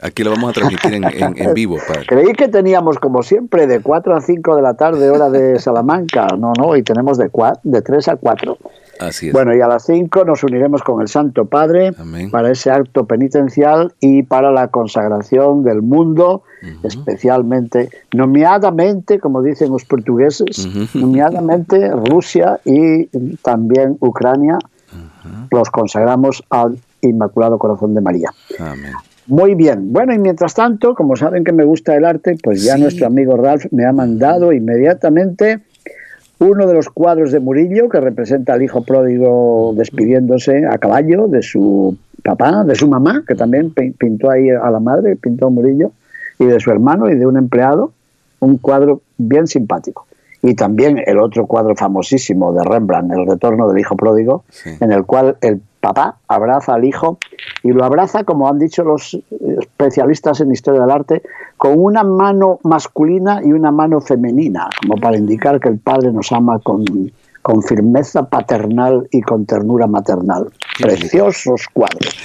Aquí 0.00 0.24
lo 0.24 0.30
vamos 0.30 0.50
a 0.50 0.52
transmitir 0.54 0.94
en, 0.94 1.04
en- 1.04 1.36
en 1.36 1.54
vivo, 1.54 1.76
Padre. 1.86 2.06
Creí 2.06 2.32
que 2.32 2.48
teníamos, 2.48 2.98
como 2.98 3.22
siempre, 3.22 3.66
de 3.66 3.80
4 3.80 4.16
a 4.16 4.20
5 4.20 4.56
de 4.56 4.62
la 4.62 4.74
tarde, 4.74 5.10
hora 5.10 5.28
de 5.28 5.58
Salamanca. 5.58 6.26
No, 6.38 6.52
no, 6.58 6.74
y 6.76 6.82
tenemos 6.82 7.18
de, 7.18 7.30
cua- 7.30 7.58
de 7.62 7.82
3 7.82 8.08
a 8.08 8.16
4. 8.16 8.56
Así 9.00 9.28
es. 9.28 9.32
Bueno, 9.32 9.54
y 9.56 9.60
a 9.60 9.66
las 9.66 9.84
5 9.86 10.24
nos 10.24 10.44
uniremos 10.44 10.82
con 10.82 11.00
el 11.00 11.08
Santo 11.08 11.46
Padre 11.46 11.92
Amén. 11.98 12.30
para 12.30 12.50
ese 12.50 12.70
acto 12.70 13.06
penitencial 13.06 13.92
y 14.00 14.22
para 14.22 14.52
la 14.52 14.68
consagración 14.68 15.64
del 15.64 15.82
mundo, 15.82 16.42
especialmente, 16.82 17.88
nomeadamente, 18.12 19.18
como 19.18 19.42
dicen 19.42 19.70
los 19.72 19.84
portugueses, 19.84 20.68
nomeadamente 20.94 21.90
Rusia 21.90 22.60
y 22.64 23.06
también 23.42 23.96
Ucrania, 24.00 24.58
los 25.50 25.70
consagramos 25.70 26.42
al 26.50 26.78
Inmaculado 27.02 27.58
Corazón 27.58 27.94
de 27.94 28.00
María. 28.00 28.30
Amén. 28.58 28.92
Muy 29.26 29.54
bien. 29.54 29.92
Bueno, 29.92 30.12
y 30.12 30.18
mientras 30.18 30.54
tanto, 30.54 30.94
como 30.94 31.14
saben 31.14 31.44
que 31.44 31.52
me 31.52 31.64
gusta 31.64 31.94
el 31.96 32.04
arte, 32.04 32.36
pues 32.42 32.64
ya 32.64 32.74
Sí. 32.74 32.82
nuestro 32.82 33.06
amigo 33.06 33.36
Ralph 33.36 33.66
me 33.70 33.86
ha 33.86 33.92
mandado 33.92 34.52
inmediatamente 34.52 35.60
uno 36.40 36.66
de 36.66 36.74
los 36.74 36.88
cuadros 36.90 37.32
de 37.32 37.40
Murillo 37.40 37.88
que 37.88 38.00
representa 38.00 38.54
al 38.54 38.62
hijo 38.62 38.82
pródigo 38.82 39.72
despidiéndose 39.76 40.66
a 40.66 40.78
caballo 40.78 41.28
de 41.28 41.42
su 41.42 41.96
papá, 42.22 42.64
de 42.64 42.74
su 42.74 42.88
mamá, 42.88 43.22
que 43.26 43.34
también 43.34 43.70
pi- 43.70 43.90
pintó 43.92 44.30
ahí 44.30 44.50
a 44.50 44.70
la 44.70 44.80
madre, 44.80 45.16
pintó 45.16 45.50
Murillo, 45.50 45.92
y 46.38 46.46
de 46.46 46.58
su 46.58 46.70
hermano 46.70 47.08
y 47.10 47.14
de 47.16 47.26
un 47.26 47.36
empleado, 47.36 47.92
un 48.40 48.56
cuadro 48.56 49.02
bien 49.18 49.46
simpático. 49.46 50.06
Y 50.42 50.54
también 50.54 51.02
el 51.04 51.18
otro 51.18 51.46
cuadro 51.46 51.76
famosísimo 51.76 52.54
de 52.54 52.64
Rembrandt, 52.64 53.12
El 53.12 53.26
retorno 53.26 53.68
del 53.68 53.78
hijo 53.78 53.94
pródigo, 53.96 54.44
Sí. 54.48 54.70
en 54.80 54.92
el 54.92 55.04
cual 55.04 55.36
el 55.42 55.60
papá 55.80 56.16
abraza 56.28 56.74
al 56.74 56.84
hijo 56.84 57.18
y 57.62 57.70
lo 57.70 57.84
abraza, 57.84 58.24
como 58.24 58.48
han 58.48 58.58
dicho 58.58 58.84
los 58.84 59.18
especialistas 59.40 60.40
en 60.40 60.52
historia 60.52 60.82
del 60.82 60.90
arte, 60.90 61.22
con 61.56 61.72
una 61.76 62.04
mano 62.04 62.58
masculina 62.62 63.40
y 63.42 63.52
una 63.52 63.70
mano 63.70 64.00
femenina, 64.00 64.68
como 64.80 65.00
para 65.00 65.16
indicar 65.16 65.58
que 65.60 65.68
el 65.68 65.78
padre 65.78 66.12
nos 66.12 66.30
ama 66.32 66.58
con, 66.58 66.84
con 67.42 67.62
firmeza 67.62 68.28
paternal 68.28 69.08
y 69.10 69.22
con 69.22 69.46
ternura 69.46 69.86
maternal. 69.86 70.50
Preciosos 70.78 71.66
cuadros. 71.72 72.16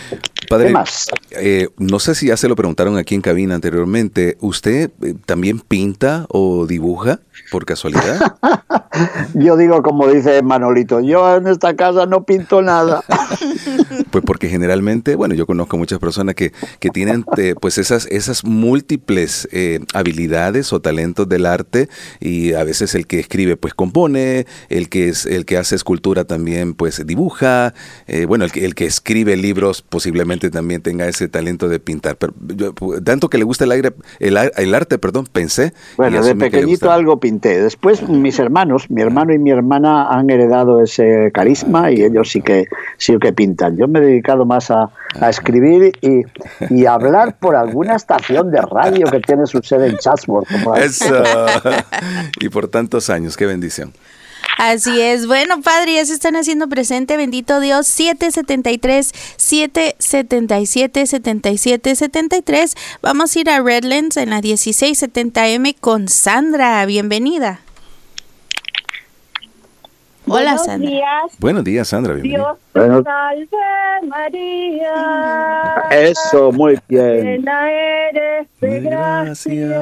Padre, 0.49 0.67
¿Qué 0.67 0.73
más? 0.73 1.07
eh, 1.31 1.69
no 1.77 1.99
sé 1.99 2.15
si 2.15 2.27
ya 2.27 2.37
se 2.37 2.47
lo 2.47 2.55
preguntaron 2.55 2.97
aquí 2.97 3.15
en 3.15 3.21
cabina 3.21 3.55
anteriormente. 3.55 4.37
¿Usted 4.41 4.91
eh, 5.01 5.15
también 5.25 5.59
pinta 5.59 6.25
o 6.29 6.65
dibuja 6.67 7.19
por 7.51 7.65
casualidad? 7.65 8.37
Yo 9.33 9.57
digo 9.57 9.81
como 9.83 10.07
dice 10.07 10.41
Manolito, 10.41 11.01
yo 11.01 11.35
en 11.35 11.47
esta 11.47 11.75
casa 11.75 12.05
no 12.05 12.23
pinto 12.23 12.61
nada. 12.61 13.03
Pues 14.11 14.23
porque 14.25 14.47
generalmente, 14.47 15.15
bueno, 15.15 15.35
yo 15.35 15.45
conozco 15.45 15.77
muchas 15.77 15.99
personas 15.99 16.35
que, 16.35 16.53
que 16.79 16.89
tienen 16.89 17.25
eh, 17.37 17.53
pues 17.59 17.77
esas, 17.77 18.05
esas 18.05 18.45
múltiples 18.45 19.47
eh, 19.51 19.79
habilidades 19.93 20.71
o 20.71 20.79
talentos 20.79 21.27
del 21.27 21.45
arte 21.45 21.89
y 22.21 22.53
a 22.53 22.63
veces 22.63 22.95
el 22.95 23.07
que 23.07 23.19
escribe 23.19 23.57
pues 23.57 23.73
compone, 23.73 24.47
el 24.69 24.87
que 24.87 25.09
es 25.09 25.25
el 25.25 25.45
que 25.45 25.57
hace 25.57 25.75
escultura 25.75 26.23
también 26.23 26.75
pues 26.75 27.05
dibuja, 27.05 27.73
bueno, 28.27 28.45
el 28.45 28.53
que, 28.53 28.63
el 28.63 28.73
que 28.73 28.85
escribe 28.85 29.35
libros 29.35 29.81
posiblemente 29.81 30.34
también 30.51 30.81
tenga 30.81 31.07
ese 31.07 31.27
talento 31.27 31.67
de 31.69 31.79
pintar. 31.79 32.15
Pero 32.17 32.33
yo, 32.55 32.73
tanto 33.03 33.29
que 33.29 33.37
le 33.37 33.43
gusta 33.43 33.65
el 33.65 33.71
aire, 33.71 33.93
el, 34.19 34.37
el 34.37 34.75
arte, 34.75 34.97
perdón, 34.97 35.27
pensé. 35.31 35.73
Bueno, 35.97 36.23
de 36.23 36.35
pequeñito 36.35 36.91
algo 36.91 37.19
pinté. 37.19 37.61
Después 37.61 38.07
mis 38.07 38.39
hermanos, 38.39 38.89
mi 38.89 39.01
hermano 39.01 39.33
y 39.33 39.39
mi 39.39 39.51
hermana 39.51 40.09
han 40.09 40.29
heredado 40.29 40.81
ese 40.81 41.31
carisma 41.33 41.91
y 41.91 42.03
ellos 42.03 42.31
sí 42.31 42.41
que 42.41 42.65
sí 42.97 43.17
que 43.19 43.33
pintan. 43.33 43.77
Yo 43.77 43.87
me 43.87 43.99
he 43.99 44.01
dedicado 44.03 44.45
más 44.45 44.71
a, 44.71 44.89
a 45.19 45.29
escribir 45.29 45.93
y, 46.01 46.21
y 46.69 46.85
hablar 46.85 47.37
por 47.39 47.55
alguna 47.55 47.95
estación 47.95 48.51
de 48.51 48.61
radio 48.61 49.05
que 49.07 49.19
tiene 49.19 49.45
su 49.45 49.61
sede 49.61 49.87
en 49.87 49.97
Chatsworth. 49.97 50.47
Eso. 50.77 51.23
y 52.39 52.49
por 52.49 52.67
tantos 52.67 53.09
años, 53.09 53.37
qué 53.37 53.45
bendición. 53.45 53.93
Así 54.57 55.01
es. 55.01 55.27
Bueno, 55.27 55.61
padre, 55.61 55.95
ya 55.95 56.05
se 56.05 56.13
están 56.13 56.35
haciendo 56.35 56.67
presente. 56.69 57.17
Bendito 57.17 57.59
Dios. 57.59 57.87
773 57.87 59.11
777 59.37 61.05
77 61.05 61.95
73. 61.95 62.75
Vamos 63.01 63.35
a 63.35 63.39
ir 63.39 63.49
a 63.49 63.61
Redlands 63.61 64.17
en 64.17 64.29
la 64.29 64.41
1670M 64.41 65.75
con 65.79 66.07
Sandra. 66.07 66.85
Bienvenida. 66.85 67.59
Hola, 70.27 70.53
Buenos 70.53 70.65
Sandra. 70.65 70.89
días, 70.89 71.37
Buenos 71.37 71.63
días, 71.63 71.87
Sandra. 71.87 72.13
bienvenida. 72.13 72.37
Dios 72.39 72.57
te 72.73 72.79
Bueno. 72.79 73.03
salve 73.03 74.07
María. 74.07 75.83
Eso, 75.91 76.51
muy 76.51 76.79
bien. 76.87 77.23
Llena 77.23 77.71
eres 77.71 78.47
de 78.59 78.79
gracia. 78.79 79.81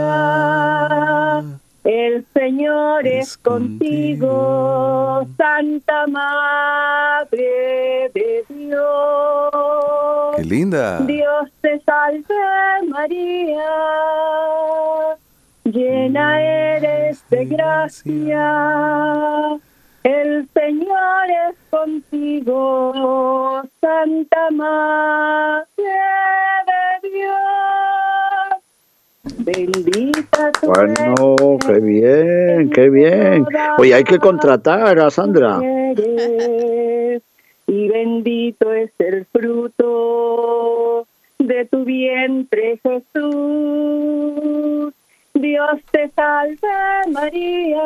El 1.83 2.25
Señor 2.33 3.05
es 3.05 3.27
Es 3.29 3.37
contigo, 3.37 5.19
contigo. 5.19 5.35
Santa 5.37 6.07
Madre 6.07 8.09
de 8.13 8.45
Dios. 8.47 9.51
Qué 10.37 10.45
linda. 10.45 10.99
Dios 11.01 11.51
te 11.59 11.81
salve 11.81 12.23
María, 12.87 13.65
llena 15.65 16.41
eres 16.41 17.21
de 17.29 17.45
gracia. 17.45 19.59
El 20.03 20.47
Señor 20.53 21.29
es 21.49 21.57
contigo, 21.69 23.61
Santa 23.81 24.51
Madre 24.51 25.65
de 26.65 27.09
Dios. 27.09 27.92
Bendita 29.43 30.51
tú 30.60 30.67
Bueno, 30.67 31.25
eres 31.36 31.60
qué 31.65 31.79
bien, 31.79 32.69
qué 32.69 32.89
bien. 32.89 33.45
Oye, 33.77 33.93
hay 33.93 34.03
que 34.03 34.17
contratar 34.17 34.99
a 34.99 35.10
Sandra. 35.10 35.60
eres, 35.62 37.21
y 37.67 37.88
bendito 37.89 38.71
es 38.71 38.91
el 38.99 39.25
fruto 39.25 41.06
de 41.39 41.65
tu 41.65 41.84
vientre, 41.84 42.79
Jesús. 42.84 43.23
Dios 45.34 45.82
te 45.91 46.10
salve, 46.10 46.58
María, 47.12 47.82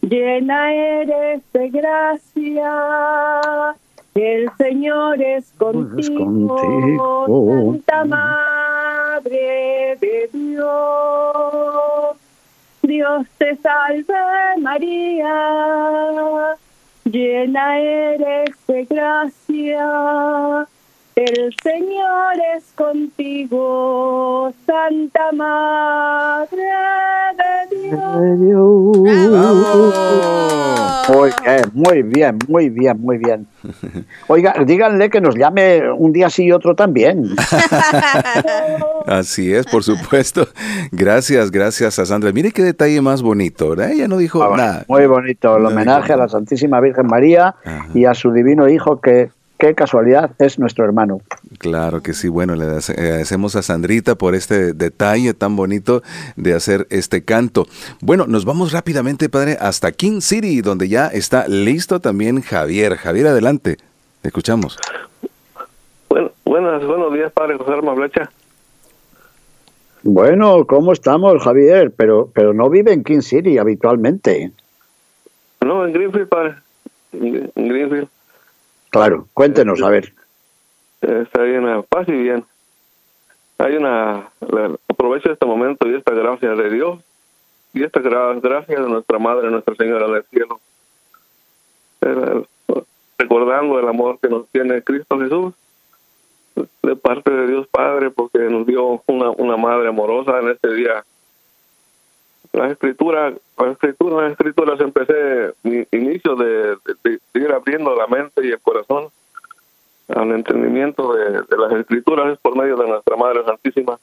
llena 0.00 0.72
eres 0.72 1.42
de 1.52 1.68
gracia. 1.68 2.72
El 4.14 4.48
Señor 4.56 5.20
es 5.20 5.52
contigo, 5.58 6.24
contigo. 6.24 7.74
Santa 7.74 8.04
Madre 9.26 9.98
Dios. 10.32 12.16
Dios 12.82 13.26
te 13.38 13.56
salve 13.56 14.14
María, 14.60 15.34
llena 17.04 17.80
eres 17.80 18.50
de 18.68 18.84
gracia. 18.84 20.68
El 21.18 21.54
Señor 21.62 22.34
es 22.58 22.64
contigo, 22.74 24.52
Santa 24.66 25.32
Madre 25.32 26.58
de 27.70 27.74
Dios. 27.74 28.98
Muy 31.08 31.30
bien, 31.42 31.70
muy 31.72 32.02
bien, 32.02 32.38
muy 32.48 32.68
bien, 32.68 33.00
muy 33.00 33.16
bien. 33.16 33.46
Oiga, 34.28 34.56
díganle 34.66 35.08
que 35.08 35.22
nos 35.22 35.34
llame 35.36 35.90
un 35.90 36.12
día 36.12 36.28
sí 36.28 36.44
y 36.44 36.52
otro 36.52 36.74
también. 36.74 37.24
Así 39.06 39.54
es, 39.54 39.64
por 39.66 39.84
supuesto. 39.84 40.46
Gracias, 40.92 41.50
gracias 41.50 41.98
a 41.98 42.04
Sandra. 42.04 42.30
Mire 42.32 42.50
qué 42.52 42.62
detalle 42.62 43.00
más 43.00 43.22
bonito, 43.22 43.70
¿verdad? 43.70 43.90
Ella 43.92 44.06
no 44.06 44.18
dijo 44.18 44.42
Ah, 44.42 44.54
nada. 44.54 44.84
Muy 44.86 45.06
bonito, 45.06 45.56
el 45.56 45.62
No 45.62 45.68
homenaje 45.70 46.08
dijo 46.08 46.14
a 46.14 46.16
la. 46.24 46.28
Santísima 46.28 46.78
Virgen 46.80 47.06
María 47.06 47.54
Ajá. 47.64 47.86
y 47.94 48.04
a 48.04 48.12
su 48.12 48.32
divino 48.32 48.68
Hijo, 48.68 49.00
que 49.00 49.30
qué 49.58 49.74
casualidad 49.74 50.32
es 50.38 50.58
nuestro 50.58 50.84
hermano. 50.84 51.20
Claro 51.58 52.02
que 52.02 52.12
sí. 52.14 52.28
Bueno, 52.28 52.54
le 52.54 52.64
agradece- 52.64 52.98
agradecemos 52.98 53.56
a 53.56 53.62
Sandrita 53.62 54.14
por 54.14 54.34
este 54.34 54.72
detalle 54.72 55.34
tan 55.34 55.56
bonito 55.56 56.02
de 56.36 56.54
hacer 56.54 56.86
este 56.90 57.24
canto. 57.24 57.66
Bueno, 58.00 58.26
nos 58.26 58.44
vamos 58.44 58.72
rápidamente, 58.72 59.28
padre, 59.28 59.56
hasta 59.60 59.92
King 59.92 60.20
City, 60.20 60.60
donde 60.60 60.88
ya 60.88 61.08
está 61.08 61.48
listo 61.48 62.00
también 62.00 62.42
Javier. 62.42 62.96
Javier, 62.96 63.28
adelante. 63.28 63.76
Te 64.22 64.28
escuchamos. 64.28 64.78
Bueno, 66.08 66.32
buenas, 66.44 66.84
buenos 66.86 67.12
días, 67.12 67.32
padre 67.32 67.56
José 67.56 67.72
Arma 67.72 67.94
Blecha. 67.94 68.30
Bueno, 70.02 70.66
¿cómo 70.66 70.92
estamos, 70.92 71.42
Javier? 71.42 71.90
Pero, 71.96 72.30
pero 72.32 72.54
no 72.54 72.70
vive 72.70 72.92
en 72.92 73.02
King 73.02 73.22
City 73.22 73.58
habitualmente. 73.58 74.52
No, 75.60 75.84
en 75.84 75.92
Greenfield, 75.92 76.28
padre. 76.28 76.54
En 77.12 77.50
Greenfield. 77.68 78.08
Claro, 78.96 79.28
cuéntenos, 79.34 79.82
a 79.82 79.90
ver. 79.90 80.14
Eh, 81.02 81.20
Está 81.24 81.42
bien, 81.42 81.64
paz 81.88 82.08
y 82.08 82.12
bien. 82.12 82.44
Hay 83.58 83.76
una. 83.76 84.28
aprovecho 84.88 85.30
este 85.30 85.44
momento 85.44 85.86
y 85.88 85.94
esta 85.96 86.14
gracia 86.14 86.54
de 86.54 86.70
Dios 86.70 87.00
y 87.74 87.82
esta 87.84 88.00
gra- 88.00 88.40
gracia 88.40 88.80
de 88.80 88.88
nuestra 88.88 89.18
Madre, 89.18 89.50
Nuestra 89.50 89.74
Señora 89.74 90.08
del 90.08 90.24
Cielo. 90.30 90.60
Recordando 93.18 93.78
el 93.78 93.88
amor 93.88 94.18
que 94.20 94.28
nos 94.28 94.46
tiene 94.48 94.82
Cristo 94.82 95.18
Jesús 95.18 95.54
de 96.82 96.96
parte 96.96 97.30
de 97.30 97.46
Dios 97.48 97.66
Padre, 97.68 98.10
porque 98.10 98.38
nos 98.38 98.66
dio 98.66 99.02
una, 99.06 99.30
una 99.30 99.56
madre 99.58 99.88
amorosa 99.88 100.38
en 100.40 100.48
este 100.50 100.72
día. 100.74 101.04
La 102.56 102.68
escritura, 102.68 103.34
la 103.58 103.70
escritura, 103.70 104.22
las 104.22 104.32
escrituras 104.32 104.80
empecé 104.80 105.52
mi 105.62 105.86
inicio 105.92 106.36
de, 106.36 106.76
de- 107.04 107.20
ir 107.34 107.52
abriendo 107.52 107.94
la 107.94 108.06
mente 108.06 108.46
y 108.46 108.50
el 108.50 108.60
corazón 108.60 109.08
al 110.08 110.30
entendimiento 110.32 111.12
de, 111.12 111.42
de 111.42 111.56
las 111.58 111.72
escrituras 111.72 112.32
es 112.32 112.38
por 112.38 112.56
medio 112.56 112.76
de 112.78 112.88
nuestra 112.88 113.14
Madre 113.14 113.44
Santísima. 113.44 113.98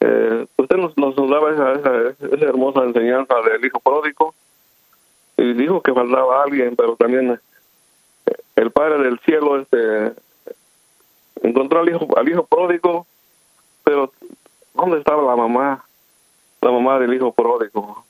Eh, 0.00 0.46
usted 0.58 0.76
nos, 0.76 0.94
nos 0.98 1.16
daba 1.16 1.52
esa, 1.52 1.72
esa, 1.72 2.08
esa 2.36 2.44
hermosa 2.44 2.84
enseñanza 2.84 3.34
del 3.50 3.64
hijo 3.64 3.80
pródigo 3.80 4.34
y 5.38 5.54
dijo 5.54 5.80
que 5.80 5.94
faltaba 5.94 6.42
alguien, 6.42 6.76
pero 6.76 6.96
también 6.96 7.30
eh, 7.30 8.32
el 8.56 8.70
Padre 8.72 9.04
del 9.04 9.18
cielo 9.20 9.58
este 9.58 10.12
encontró 11.42 11.80
al 11.80 11.88
hijo 11.88 12.06
al 12.14 12.28
hijo 12.28 12.44
pródigo, 12.44 13.06
pero 13.84 14.12
¿dónde 14.74 14.98
estaba 14.98 15.22
la 15.22 15.36
mamá? 15.36 15.82
La 16.62 16.70
mamá 16.70 16.98
del 16.98 17.12
hijo 17.12 17.32
pródigo. 17.32 18.04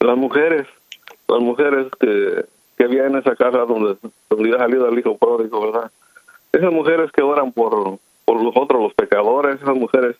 Las 0.00 0.16
mujeres, 0.16 0.66
las 1.28 1.40
mujeres 1.40 1.86
que, 2.00 2.44
que 2.76 2.84
había 2.84 3.06
en 3.06 3.16
esa 3.16 3.36
casa 3.36 3.58
donde, 3.58 3.96
donde 4.30 4.48
había 4.48 4.58
salido 4.58 4.88
el 4.88 4.98
hijo 4.98 5.16
pródigo, 5.16 5.70
¿verdad? 5.70 5.90
Esas 6.52 6.72
mujeres 6.72 7.12
que 7.12 7.22
oran 7.22 7.52
por, 7.52 7.98
por 8.24 8.42
los 8.42 8.56
otros, 8.56 8.82
los 8.82 8.94
pecadores, 8.94 9.60
esas 9.60 9.76
mujeres 9.76 10.16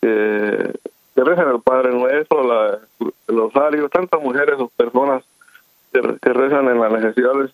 que, 0.00 0.72
rezan 1.16 1.48
al 1.48 1.60
Padre 1.60 1.90
Nuestro, 1.92 2.42
la, 2.44 2.78
el 3.28 3.36
Rosario, 3.36 3.88
tantas 3.88 4.22
mujeres 4.22 4.58
o 4.58 4.68
personas 4.68 5.22
que, 5.92 6.00
que 6.22 6.32
rezan 6.32 6.66
en 6.68 6.80
las 6.80 6.90
necesidades 6.92 7.50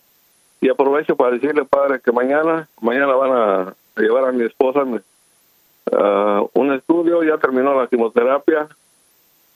Y 0.61 0.69
aprovecho 0.69 1.17
para 1.17 1.33
decirle, 1.33 1.65
padre, 1.65 2.01
que 2.01 2.13
mañana, 2.13 2.69
mañana 2.81 3.15
van 3.15 3.33
a 3.33 3.75
llevar 3.97 4.25
a 4.27 4.33
mi 4.33 4.45
esposa 4.45 4.85
a 5.93 6.43
un 6.53 6.73
estudio, 6.73 7.23
ya 7.23 7.39
terminó 7.39 7.75
la 7.81 7.87
quimioterapia. 7.87 8.69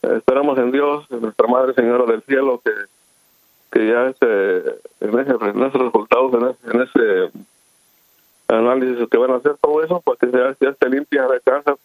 Esperamos 0.02 0.58
en 0.58 0.72
Dios, 0.72 1.06
en 1.10 1.22
nuestra 1.22 1.46
Madre 1.46 1.74
Señora 1.74 2.04
del 2.04 2.22
Cielo, 2.22 2.60
que, 2.64 2.72
que 3.70 3.88
ya 3.88 4.06
este, 4.08 4.58
en, 5.00 5.18
ese, 5.18 5.32
en 5.32 5.62
esos 5.62 5.80
resultados, 5.80 6.34
en 6.34 6.48
ese, 6.48 6.76
en 6.76 6.82
ese 6.82 7.30
análisis 8.48 9.08
que 9.08 9.18
van 9.18 9.32
a 9.32 9.36
hacer 9.36 9.56
todo 9.60 9.82
eso, 9.82 10.00
pues 10.04 10.18
que 10.18 10.30
ya, 10.30 10.56
ya 10.60 10.70
esté 10.70 10.88
limpia 10.88 11.28
de 11.28 11.40
cáncer. 11.40 11.76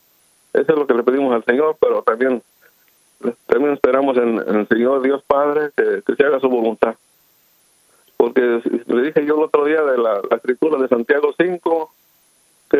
Eso 0.53 0.71
es 0.71 0.77
lo 0.79 0.87
que 0.87 0.93
le 0.93 1.03
pedimos 1.03 1.33
al 1.33 1.43
Señor, 1.43 1.75
pero 1.79 2.01
también 2.01 2.41
también 3.47 3.73
esperamos 3.73 4.17
en, 4.17 4.39
el 4.39 4.67
Señor 4.67 5.01
Dios 5.01 5.23
Padre 5.25 5.71
que, 5.75 6.01
se 6.15 6.23
haga 6.23 6.39
su 6.39 6.49
voluntad. 6.49 6.95
Porque 8.17 8.61
le 8.87 9.01
dije 9.01 9.25
yo 9.25 9.35
el 9.35 9.43
otro 9.43 9.65
día 9.65 9.81
de 9.83 9.97
la, 9.97 10.21
la 10.29 10.37
escritura 10.37 10.79
de 10.79 10.87
Santiago 10.87 11.33
5, 11.37 11.93
que, 12.69 12.77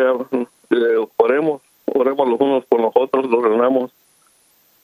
que, 0.70 1.08
oremos, 1.18 1.62
oremos 1.94 2.30
los 2.30 2.40
unos 2.40 2.66
por 2.66 2.82
los 2.82 2.92
otros, 2.96 3.26
los 3.30 3.44
reunamos. 3.44 3.92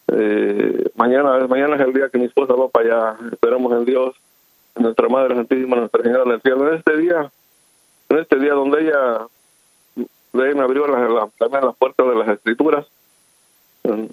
Eh, 0.08 0.90
mañana, 0.96 1.48
mañana 1.48 1.76
es 1.76 1.82
el 1.82 1.94
día 1.94 2.10
que 2.10 2.18
mi 2.18 2.26
esposa 2.26 2.54
va 2.54 2.68
para 2.70 2.86
allá. 2.86 3.18
Esperamos 3.32 3.72
en 3.74 3.86
Dios, 3.86 4.16
en 4.76 4.84
nuestra 4.84 5.08
Madre 5.10 5.36
Santísima, 5.36 5.78
Nuestra 5.78 6.04
Señora 6.04 6.32
del 6.32 6.42
Cielo. 6.42 6.68
En 6.68 6.78
este 6.78 6.98
día, 6.98 7.32
en 8.10 8.18
este 8.18 8.40
día 8.40 8.54
donde 8.54 8.82
ella, 8.82 9.28
me 10.34 10.62
abrió 10.62 10.88
la, 10.88 11.08
la, 11.08 11.30
también 11.38 11.66
las 11.66 11.76
puertas 11.76 12.08
de 12.08 12.16
las 12.16 12.28
escrituras, 12.30 12.86
en, 13.84 14.10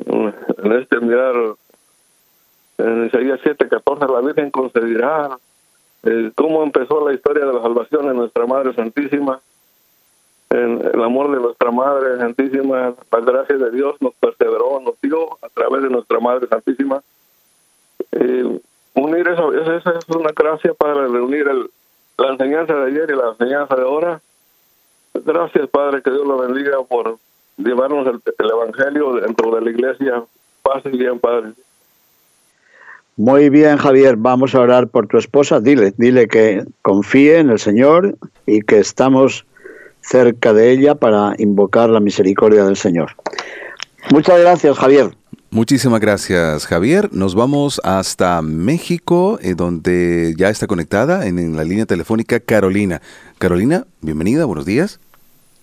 en 0.63 0.73
este 0.73 0.99
mirar 1.01 1.35
en 2.79 3.07
Isaías 3.07 3.41
7, 3.43 3.69
14, 3.69 4.07
la 4.07 4.21
Virgen 4.21 4.51
concederá 4.51 5.37
eh, 6.05 6.31
cómo 6.37 6.63
empezó 6.63 7.07
la 7.07 7.13
historia 7.13 7.45
de 7.45 7.53
la 7.53 7.61
salvación 7.61 8.07
de 8.07 8.15
nuestra 8.15 8.47
Madre 8.47 8.73
Santísima, 8.75 9.41
en 10.51 10.81
el 10.95 11.03
amor 11.03 11.31
de 11.31 11.41
nuestra 11.41 11.71
Madre 11.71 12.17
Santísima, 12.17 12.95
la 13.13 13.21
gracia 13.21 13.57
de 13.57 13.71
Dios 13.71 13.97
nos 14.01 14.15
perseveró, 14.15 14.81
nos 14.81 15.01
dio 15.01 15.35
a 15.43 15.49
través 15.49 15.83
de 15.83 15.91
nuestra 15.91 16.21
Madre 16.21 16.47
Santísima. 16.49 17.03
Eh, 18.13 18.61
unir 18.95 19.29
eso, 19.29 19.53
esa 19.53 19.91
es 19.91 20.09
una 20.09 20.31
gracia 20.35 20.73
para 20.75 21.07
reunir 21.07 21.47
el, 21.49 21.71
la 22.17 22.33
enseñanza 22.33 22.75
de 22.75 22.91
ayer 22.91 23.11
y 23.11 23.17
la 23.17 23.31
enseñanza 23.31 23.77
de 23.77 23.83
ahora. 23.83 24.21
Gracias, 25.15 25.69
Padre, 25.69 26.03
que 26.03 26.11
Dios 26.11 26.27
lo 26.27 26.39
bendiga 26.39 26.83
por 26.83 27.19
llevarnos 27.59 28.07
el, 28.07 28.21
el 28.39 28.51
Evangelio 28.51 29.15
dentro 29.15 29.55
de 29.55 29.61
la 29.61 29.71
iglesia. 29.71 30.25
Paz 30.63 30.83
y 30.87 30.97
bien, 30.97 31.19
Padre. 31.19 31.53
Muy 33.17 33.51
bien, 33.51 33.77
Javier, 33.79 34.15
vamos 34.17 34.55
a 34.55 34.61
orar 34.61 34.87
por 34.87 35.09
tu 35.09 35.19
esposa. 35.19 35.61
Dile, 35.61 35.93
dile 35.97 36.29
que 36.29 36.65
confíe 36.83 37.39
en 37.39 37.51
el 37.51 37.59
Señor 37.59 38.15
y 38.47 38.61
que 38.61 38.79
estamos 38.79 39.45
cerca 40.09 40.53
de 40.53 40.71
ella 40.73 40.95
para 40.95 41.35
invocar 41.39 41.91
la 41.91 42.01
misericordia 42.01 42.65
del 42.65 42.77
Señor. 42.77 43.13
Muchas 44.11 44.41
gracias, 44.41 44.79
Javier. 44.79 45.11
Muchísimas 45.51 46.01
gracias, 46.01 46.67
Javier. 46.67 47.09
Nos 47.13 47.35
vamos 47.35 47.81
hasta 47.83 48.43
México, 48.43 49.39
eh, 49.43 49.55
donde 49.55 50.35
ya 50.37 50.51
está 50.51 50.67
conectada 50.67 51.27
en, 51.27 51.39
en, 51.39 51.57
la 51.57 51.65
línea 51.65 51.87
telefónica 51.87 52.39
Carolina. 52.39 53.01
Carolina, 53.39 53.87
bienvenida, 54.03 54.45
buenos 54.45 54.67
días. 54.67 55.01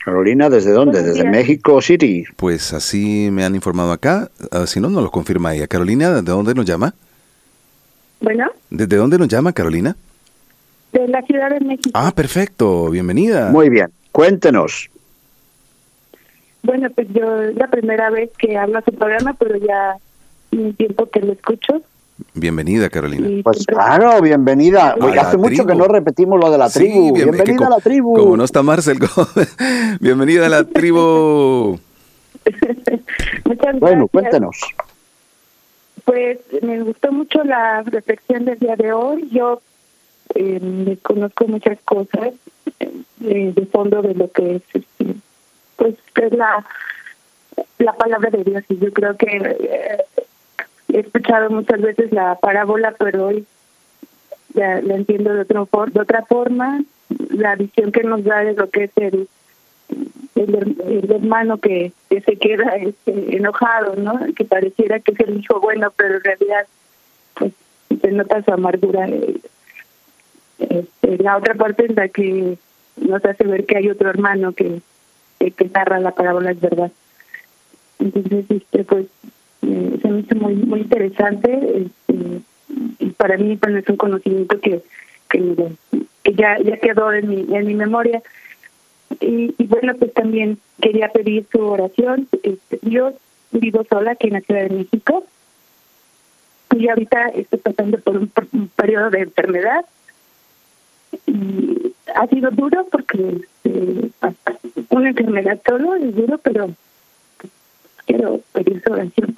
Carolina, 0.03 0.49
¿desde 0.49 0.71
dónde? 0.71 1.01
¿Desde 1.01 1.23
México 1.23 1.81
City? 1.81 2.25
Pues 2.35 2.73
así 2.73 3.29
me 3.31 3.43
han 3.43 3.55
informado 3.55 3.91
acá. 3.91 4.29
Uh, 4.51 4.67
si 4.67 4.79
no, 4.79 4.89
nos 4.89 5.03
lo 5.03 5.09
confirma 5.09 5.55
ella. 5.55 5.65
Carolina, 5.65 6.21
¿de 6.21 6.31
dónde 6.31 6.53
nos 6.53 6.65
llama? 6.65 6.93
Bueno. 8.21 8.45
¿Desde 8.69 8.97
dónde 8.97 9.17
nos 9.17 9.27
llama, 9.27 9.51
Carolina? 9.51 9.95
De 10.93 11.07
la 11.07 11.23
Ciudad 11.23 11.49
de 11.49 11.59
México. 11.59 11.89
Ah, 11.95 12.11
perfecto. 12.15 12.89
Bienvenida. 12.91 13.49
Muy 13.49 13.69
bien. 13.69 13.87
Cuéntenos. 14.15 14.89
Bueno, 16.63 16.89
pues 16.89 17.05
yo 17.11 17.41
es 17.41 17.55
la 17.57 17.67
primera 17.67 18.09
vez 18.09 18.31
que 18.37 18.57
hablo 18.57 18.77
a 18.77 18.81
su 18.81 18.93
programa, 18.93 19.35
pero 19.37 19.57
ya 19.57 19.97
un 20.53 20.73
tiempo 20.73 21.09
que 21.09 21.19
lo 21.19 21.33
escucho. 21.33 21.81
Bienvenida, 22.33 22.89
Carolina. 22.89 23.27
Y 23.27 23.43
pues 23.43 23.65
claro, 23.65 24.21
bienvenida. 24.21 24.95
Oye, 25.01 25.19
hace 25.19 25.35
mucho 25.35 25.49
tribu. 25.49 25.67
que 25.67 25.75
no 25.75 25.87
repetimos 25.89 26.39
lo 26.39 26.49
de 26.49 26.57
la 26.57 26.69
tribu. 26.69 26.93
Sí, 26.93 27.11
bien, 27.11 27.31
bienvenida 27.31 27.57
como, 27.57 27.67
a 27.67 27.77
la 27.77 27.83
tribu. 27.83 28.13
Como 28.15 28.37
no 28.37 28.45
está 28.45 28.63
Marcel, 28.63 28.99
bienvenida 29.99 30.45
a 30.45 30.49
la 30.49 30.63
tribu. 30.63 31.77
Muchas 33.43 33.57
gracias. 33.57 33.79
Bueno, 33.81 34.07
cuéntenos. 34.07 34.61
Pues 36.05 36.39
me 36.61 36.83
gustó 36.83 37.11
mucho 37.11 37.43
la 37.43 37.81
reflexión 37.81 38.45
del 38.45 38.59
día 38.59 38.77
de 38.77 38.93
hoy. 38.93 39.27
Yo 39.29 39.61
eh, 40.35 40.97
conozco 41.01 41.47
muchas 41.47 41.79
cosas 41.85 42.33
eh, 42.79 43.53
de 43.55 43.65
fondo 43.67 44.01
de 44.01 44.13
lo 44.13 44.31
que 44.31 44.57
es 44.57 44.61
este, 44.73 45.15
pues 45.77 45.95
es 46.15 46.33
la 46.33 46.65
la 47.79 47.93
palabra 47.93 48.29
de 48.29 48.43
Dios. 48.43 48.63
Y 48.69 48.77
yo 48.79 48.91
creo 48.93 49.15
que 49.17 49.27
eh, 49.27 50.03
he 50.89 50.99
escuchado 50.99 51.49
muchas 51.49 51.81
veces 51.81 52.11
la 52.11 52.35
parábola 52.35 52.93
pero 52.97 53.27
hoy 53.27 53.45
la 54.53 54.79
entiendo 54.79 55.33
de 55.33 55.41
otro 55.41 55.67
de 55.91 55.99
otra 55.99 56.25
forma. 56.25 56.81
La 57.29 57.55
visión 57.55 57.91
que 57.91 58.03
nos 58.03 58.23
da 58.23 58.43
de 58.43 58.53
lo 58.53 58.69
que 58.69 58.85
es 58.85 58.91
el 58.97 59.27
el, 60.35 61.11
hermano 61.11 61.57
que, 61.57 61.93
se 62.09 62.35
queda 62.37 62.75
este, 62.75 63.37
enojado 63.37 63.95
no 63.95 64.19
que 64.35 64.45
pareciera 64.45 64.99
que 64.99 65.11
es 65.11 65.19
el 65.21 65.39
hijo 65.39 65.59
bueno 65.59 65.91
pero 65.95 66.15
en 66.15 66.23
realidad 66.23 66.67
pues 67.35 67.53
se 68.01 68.11
nota 68.11 68.43
su 68.43 68.51
amargura 68.51 69.07
este, 70.59 71.17
la 71.23 71.37
otra 71.37 71.55
parte 71.55 71.85
es 71.85 71.95
la 71.95 72.07
que 72.07 72.57
nos 72.97 73.23
hace 73.25 73.43
ver 73.43 73.65
que 73.65 73.77
hay 73.77 73.89
otro 73.89 74.09
hermano 74.09 74.53
que, 74.53 74.81
que, 75.39 75.51
que 75.51 75.65
narra 75.65 75.99
la 75.99 76.11
parábola 76.11 76.51
es 76.51 76.59
verdad. 76.59 76.91
Entonces 77.99 78.45
este 78.49 78.83
pues 78.83 79.07
eh, 79.61 79.99
se 80.01 80.07
me 80.07 80.19
hizo 80.19 80.35
muy 80.35 80.55
muy 80.55 80.81
interesante 80.81 81.85
este, 81.85 82.41
y 82.99 83.09
para 83.11 83.37
mí 83.37 83.57
pues 83.57 83.75
es 83.75 83.89
un 83.89 83.97
conocimiento 83.97 84.59
que 84.59 84.81
que, 85.29 85.55
que 86.23 86.33
ya 86.33 86.57
ya 86.59 86.77
quedó 86.77 87.11
en 87.11 87.29
mi 87.29 87.55
en 87.55 87.67
mi 87.67 87.73
memoria. 87.73 88.21
Y, 89.19 89.53
y 89.57 89.67
bueno 89.67 89.93
pues 89.95 90.13
también 90.13 90.57
quería 90.81 91.09
pedir 91.09 91.45
su 91.51 91.59
oración. 91.61 92.27
Este, 92.43 92.79
yo 92.83 93.13
vivo 93.51 93.85
sola 93.89 94.11
aquí 94.11 94.27
en 94.27 94.33
la 94.33 94.41
Ciudad 94.41 94.63
de 94.63 94.75
México 94.75 95.25
y 96.75 96.89
ahorita 96.89 97.29
estoy 97.29 97.59
pasando 97.59 97.97
por 97.99 98.17
un, 98.17 98.27
por 98.27 98.47
un 98.51 98.67
periodo 98.69 99.09
de 99.09 99.19
enfermedad 99.21 99.85
y 101.25 101.93
ha 102.13 102.27
sido 102.27 102.51
duro 102.51 102.85
porque 102.91 103.41
eh, 103.63 104.09
una 104.89 105.09
enfermedad 105.09 105.59
solo 105.67 105.95
es 105.95 106.15
duro, 106.15 106.37
pero 106.37 106.69
quiero 108.05 108.39
pedir 108.53 108.81
su 108.85 108.93
oración. 108.93 109.33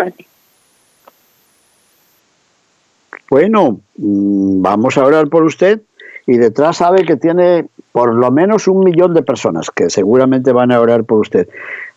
Bueno, 3.29 3.79
vamos 3.95 4.97
a 4.97 5.05
orar 5.05 5.27
por 5.27 5.43
usted 5.43 5.81
y 6.25 6.37
detrás 6.37 6.77
sabe 6.77 7.05
que 7.05 7.17
tiene 7.17 7.65
por 7.91 8.13
lo 8.13 8.31
menos 8.31 8.67
un 8.67 8.83
millón 8.83 9.13
de 9.13 9.23
personas 9.23 9.69
que 9.71 9.89
seguramente 9.89 10.51
van 10.51 10.71
a 10.71 10.79
orar 10.79 11.03
por 11.03 11.19
usted. 11.19 11.47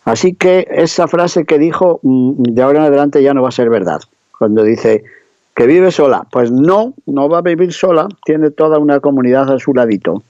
Así 0.03 0.33
que 0.33 0.67
esa 0.71 1.07
frase 1.07 1.45
que 1.45 1.59
dijo 1.59 1.99
de 2.03 2.61
ahora 2.61 2.79
en 2.79 2.85
adelante 2.85 3.21
ya 3.21 3.33
no 3.33 3.43
va 3.43 3.49
a 3.49 3.53
ser 3.53 3.69
verdad. 3.69 4.01
Cuando 4.37 4.63
dice, 4.63 5.03
que 5.61 5.67
vive 5.67 5.91
sola. 5.91 6.25
Pues 6.31 6.51
no, 6.51 6.95
no 7.05 7.29
va 7.29 7.37
a 7.37 7.41
vivir 7.41 7.71
sola, 7.71 8.07
tiene 8.25 8.49
toda 8.49 8.79
una 8.79 8.99
comunidad 8.99 9.53
a 9.53 9.59
su 9.59 9.75
ladito. 9.75 10.23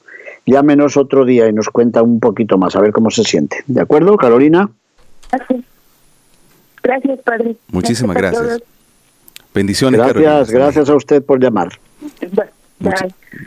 Llámenos 0.45 0.97
otro 0.97 1.23
día 1.23 1.47
y 1.47 1.53
nos 1.53 1.69
cuenta 1.69 2.03
un 2.03 2.19
poquito 2.19 2.57
más, 2.57 2.75
a 2.75 2.81
ver 2.81 2.91
cómo 2.91 3.09
se 3.11 3.23
siente. 3.23 3.63
¿De 3.65 3.79
acuerdo, 3.79 4.17
Carolina? 4.17 4.69
Gracias. 5.31 5.61
Gracias, 6.83 7.19
padre. 7.19 7.55
Muchísimas 7.69 8.17
gracias. 8.17 8.43
gracias. 8.43 8.69
Bendiciones, 9.53 9.99
gracias, 9.99 10.23
Carolina. 10.23 10.65
Gracias 10.65 10.89
a 10.89 10.95
usted 10.95 11.23
por 11.23 11.39
llamar. 11.41 11.69
Much 12.79 12.93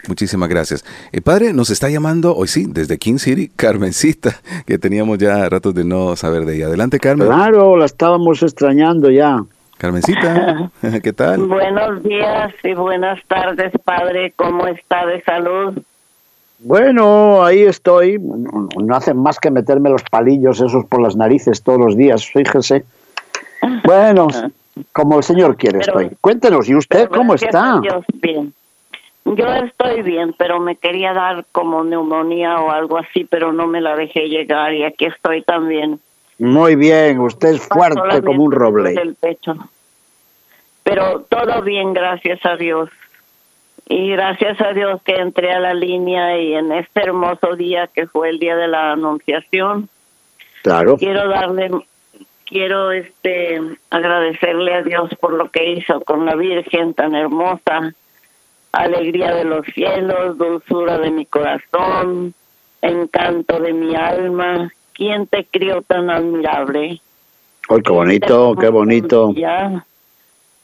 muchísimas 0.08 0.48
gracias. 0.48 0.84
El 1.12 1.20
padre 1.20 1.52
nos 1.52 1.68
está 1.68 1.90
llamando 1.90 2.34
hoy 2.34 2.48
sí, 2.48 2.64
desde 2.66 2.96
King 2.96 3.18
City, 3.18 3.48
Carmencita, 3.56 4.40
que 4.64 4.78
teníamos 4.78 5.18
ya 5.18 5.46
ratos 5.50 5.74
de 5.74 5.84
no 5.84 6.16
saber 6.16 6.46
de 6.46 6.56
ella. 6.56 6.66
Adelante, 6.68 6.98
Carmen. 6.98 7.26
Claro, 7.26 7.76
la 7.76 7.84
estábamos 7.84 8.42
extrañando 8.42 9.10
ya. 9.10 9.44
Carmencita, 9.84 10.70
¿qué 11.02 11.12
tal? 11.12 11.40
Buenos 11.40 12.02
días 12.02 12.54
y 12.62 12.72
buenas 12.72 13.22
tardes, 13.28 13.70
padre. 13.84 14.32
¿Cómo 14.34 14.66
está 14.66 15.04
de 15.04 15.20
salud? 15.20 15.78
Bueno, 16.60 17.44
ahí 17.44 17.64
estoy. 17.64 18.18
No, 18.18 18.96
hacen 18.96 19.18
más 19.18 19.38
que 19.38 19.50
meterme 19.50 19.90
los 19.90 20.02
palillos 20.04 20.58
esos 20.62 20.86
por 20.86 21.02
las 21.02 21.16
narices 21.16 21.62
todos 21.62 21.78
los 21.78 21.98
días, 21.98 22.24
fíjese. 22.24 22.86
Bueno, 23.84 24.28
como 24.92 25.18
el 25.18 25.22
Señor 25.22 25.54
quiere 25.58 25.80
pero, 25.80 26.00
estoy. 26.00 26.16
Cuéntenos, 26.18 26.66
¿y 26.66 26.76
usted 26.76 27.10
cómo 27.10 27.34
está? 27.34 27.78
Dios, 27.82 28.06
bien. 28.22 28.54
Yo 29.26 29.46
estoy 29.52 30.00
bien, 30.00 30.34
pero 30.38 30.60
me 30.60 30.76
quería 30.76 31.12
dar 31.12 31.44
como 31.52 31.84
neumonía 31.84 32.58
o 32.58 32.70
algo 32.70 32.96
así, 32.96 33.26
pero 33.26 33.52
no 33.52 33.66
me 33.66 33.82
la 33.82 33.96
dejé 33.96 34.28
llegar 34.30 34.72
y 34.72 34.82
aquí 34.82 35.04
estoy 35.04 35.42
también. 35.42 36.00
Muy 36.38 36.74
bien, 36.74 37.20
usted 37.20 37.50
es 37.50 37.68
fuerte 37.68 38.22
como 38.22 38.44
un 38.44 38.52
roble. 38.52 38.94
Del 38.94 39.14
pecho. 39.14 39.54
Pero 40.84 41.26
todo 41.28 41.62
bien, 41.62 41.92
gracias 41.92 42.38
a 42.44 42.56
Dios. 42.56 42.90
Y 43.88 44.10
gracias 44.10 44.60
a 44.60 44.72
Dios 44.72 45.02
que 45.02 45.14
entré 45.14 45.52
a 45.52 45.60
la 45.60 45.74
línea 45.74 46.38
y 46.38 46.54
en 46.54 46.72
este 46.72 47.02
hermoso 47.02 47.56
día 47.56 47.88
que 47.88 48.06
fue 48.06 48.30
el 48.30 48.38
día 48.38 48.56
de 48.56 48.68
la 48.68 48.92
anunciación, 48.92 49.88
Claro. 50.62 50.96
quiero 50.96 51.28
darle 51.28 51.70
quiero 52.46 52.92
este 52.92 53.60
agradecerle 53.90 54.74
a 54.74 54.82
Dios 54.82 55.10
por 55.20 55.34
lo 55.34 55.50
que 55.50 55.72
hizo 55.72 56.00
con 56.02 56.24
la 56.24 56.34
Virgen 56.34 56.94
tan 56.94 57.14
hermosa, 57.14 57.94
alegría 58.72 59.34
de 59.34 59.44
los 59.44 59.66
cielos, 59.74 60.38
dulzura 60.38 60.98
de 60.98 61.10
mi 61.10 61.26
corazón, 61.26 62.34
encanto 62.80 63.60
de 63.60 63.72
mi 63.72 63.94
alma. 63.94 64.70
¿Quién 64.92 65.26
te 65.26 65.44
crió 65.44 65.82
tan 65.82 66.08
admirable? 66.10 67.00
Ay, 67.68 67.78
qué 67.84 67.92
bonito, 67.92 68.54
qué 68.56 68.68
bonito. 68.68 69.32
Ya. 69.34 69.84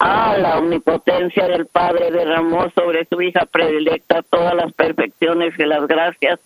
Ah, 0.03 0.35
la 0.39 0.57
omnipotencia 0.57 1.47
del 1.47 1.67
Padre 1.67 2.11
derramó 2.11 2.71
sobre 2.71 3.05
su 3.05 3.21
hija 3.21 3.45
predilecta 3.45 4.23
todas 4.23 4.55
las 4.55 4.73
perfecciones 4.73 5.53
y 5.59 5.65
las 5.65 5.87
gracias 5.87 6.41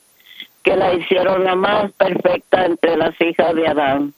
que 0.64 0.74
la 0.74 0.92
hicieron 0.92 1.44
la 1.44 1.54
más 1.54 1.92
perfecta 1.92 2.66
entre 2.66 2.96
las 2.96 3.14
hijas 3.20 3.54
de 3.54 3.68
Adán. 3.68 4.12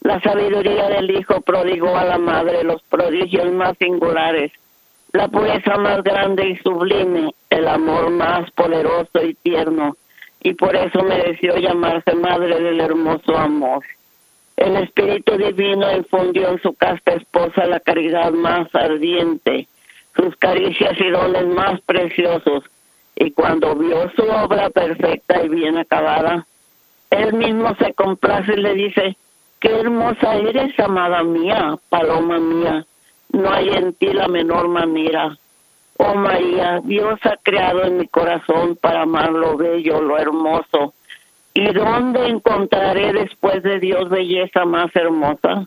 La 0.00 0.20
sabiduría 0.20 0.88
del 0.88 1.12
Hijo 1.12 1.42
prodigó 1.42 1.96
a 1.96 2.06
la 2.06 2.18
Madre 2.18 2.64
los 2.64 2.82
prodigios 2.82 3.52
más 3.52 3.78
singulares, 3.78 4.50
la 5.12 5.28
pureza 5.28 5.76
más 5.76 6.02
grande 6.02 6.48
y 6.48 6.56
sublime, 6.56 7.32
el 7.50 7.68
amor 7.68 8.10
más 8.10 8.50
poderoso 8.50 9.22
y 9.22 9.34
tierno, 9.34 9.96
y 10.42 10.54
por 10.54 10.74
eso 10.74 11.04
mereció 11.04 11.56
llamarse 11.56 12.16
Madre 12.16 12.60
del 12.60 12.80
hermoso 12.80 13.36
amor. 13.36 13.84
El 14.56 14.76
Espíritu 14.76 15.36
Divino 15.36 15.94
infundió 15.94 16.48
en 16.48 16.62
su 16.62 16.74
casta 16.74 17.12
esposa 17.12 17.66
la 17.66 17.80
caridad 17.80 18.32
más 18.32 18.74
ardiente, 18.74 19.68
sus 20.16 20.34
caricias 20.36 20.98
y 20.98 21.10
dones 21.10 21.46
más 21.46 21.80
preciosos, 21.82 22.64
y 23.14 23.30
cuando 23.32 23.74
vio 23.74 24.10
su 24.16 24.22
obra 24.22 24.70
perfecta 24.70 25.42
y 25.42 25.48
bien 25.48 25.76
acabada, 25.76 26.46
él 27.10 27.34
mismo 27.34 27.74
se 27.76 27.92
complace 27.94 28.54
y 28.54 28.60
le 28.60 28.74
dice, 28.74 29.16
qué 29.60 29.80
hermosa 29.80 30.36
eres, 30.36 30.78
amada 30.80 31.22
mía, 31.22 31.76
paloma 31.88 32.38
mía, 32.38 32.84
no 33.32 33.50
hay 33.50 33.68
en 33.68 33.92
ti 33.94 34.12
la 34.12 34.28
menor 34.28 34.68
manera. 34.68 35.36
Oh 35.98 36.14
María, 36.14 36.80
Dios 36.84 37.18
ha 37.24 37.36
creado 37.42 37.84
en 37.84 37.98
mi 37.98 38.08
corazón 38.08 38.76
para 38.76 39.02
amar 39.02 39.32
lo 39.32 39.56
bello, 39.56 40.00
lo 40.00 40.18
hermoso. 40.18 40.94
¿Y 41.58 41.72
dónde 41.72 42.26
encontraré 42.26 43.14
después 43.14 43.62
de 43.62 43.80
Dios 43.80 44.10
belleza 44.10 44.66
más 44.66 44.94
hermosa? 44.94 45.66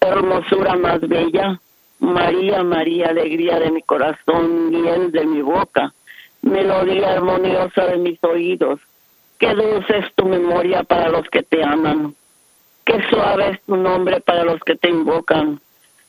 Hermosura 0.00 0.74
más 0.74 1.00
bella. 1.00 1.60
María, 2.00 2.64
María, 2.64 3.10
alegría 3.10 3.60
de 3.60 3.70
mi 3.70 3.82
corazón, 3.82 4.68
miel 4.68 5.12
de 5.12 5.24
mi 5.24 5.42
boca, 5.42 5.94
melodía 6.42 7.12
armoniosa 7.12 7.86
de 7.86 7.98
mis 7.98 8.18
oídos. 8.24 8.80
Qué 9.38 9.54
dulce 9.54 9.98
es 9.98 10.12
tu 10.16 10.26
memoria 10.26 10.82
para 10.82 11.08
los 11.08 11.28
que 11.28 11.44
te 11.44 11.62
aman. 11.62 12.16
Qué 12.84 13.00
suave 13.08 13.50
es 13.50 13.62
tu 13.62 13.76
nombre 13.76 14.20
para 14.20 14.42
los 14.42 14.60
que 14.62 14.74
te 14.74 14.90
invocan. 14.90 15.60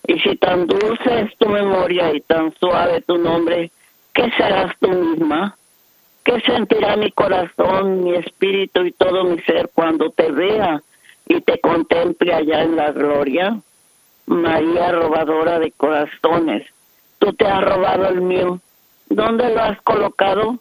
Y 0.08 0.18
si 0.22 0.38
tan 0.38 0.66
dulce 0.66 1.20
es 1.22 1.38
tu 1.38 1.48
memoria 1.48 2.16
y 2.16 2.22
tan 2.22 2.52
suave 2.56 3.02
tu 3.02 3.20
nombre, 3.20 3.70
¿qué 4.12 4.32
serás 4.32 4.74
tú 4.80 4.90
misma? 4.90 5.56
¿Qué 6.28 6.42
sentirá 6.42 6.98
mi 6.98 7.10
corazón, 7.12 8.04
mi 8.04 8.14
espíritu 8.16 8.84
y 8.84 8.92
todo 8.92 9.24
mi 9.24 9.40
ser 9.44 9.70
cuando 9.74 10.10
te 10.10 10.30
vea 10.30 10.82
y 11.26 11.40
te 11.40 11.58
contemple 11.62 12.34
allá 12.34 12.64
en 12.64 12.76
la 12.76 12.92
gloria? 12.92 13.58
María, 14.26 14.92
robadora 14.92 15.58
de 15.58 15.72
corazones, 15.72 16.68
tú 17.18 17.32
te 17.32 17.48
has 17.48 17.64
robado 17.64 18.10
el 18.10 18.20
mío. 18.20 18.60
¿Dónde 19.08 19.56
lo 19.56 19.62
has 19.62 19.82
colocado? 19.84 20.60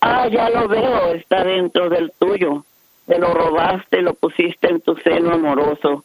Ah, 0.00 0.28
ya 0.28 0.48
lo 0.50 0.68
veo, 0.68 1.14
está 1.14 1.42
dentro 1.42 1.88
del 1.88 2.12
tuyo. 2.16 2.64
Te 3.06 3.18
lo 3.18 3.34
robaste 3.34 4.02
lo 4.02 4.14
pusiste 4.14 4.68
en 4.68 4.80
tu 4.82 4.94
seno 4.98 5.32
amoroso. 5.32 6.04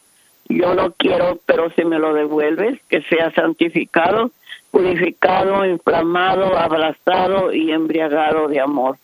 Yo 0.49 0.73
no 0.73 0.91
quiero, 0.93 1.39
pero 1.45 1.69
si 1.75 1.85
me 1.85 1.99
lo 1.99 2.15
devuelves, 2.15 2.81
que 2.89 3.03
sea 3.03 3.31
santificado, 3.33 4.31
purificado, 4.75 5.65
inflamado, 5.65 6.57
abrazado 6.57 7.53
y 7.53 7.71
embriagado 7.71 8.49
de 8.49 8.59
amor. 8.59 8.97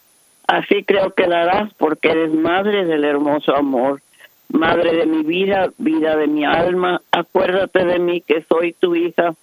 Así 0.46 0.84
creo 0.84 1.12
que 1.12 1.28
darás 1.28 1.74
porque 1.76 2.10
eres 2.10 2.34
madre 2.34 2.84
del 2.84 3.06
hermoso 3.06 3.56
amor, 3.56 4.02
madre 4.50 4.98
de 4.98 5.06
mi 5.06 5.24
vida, 5.24 5.70
vida 5.78 6.18
de 6.18 6.28
mi 6.28 6.44
alma. 6.44 7.02
Acuérdate 7.14 7.86
de 7.86 8.00
mí 8.00 8.20
que 8.20 8.44
soy 8.50 8.74
tu 8.74 8.98
hija 8.98 9.34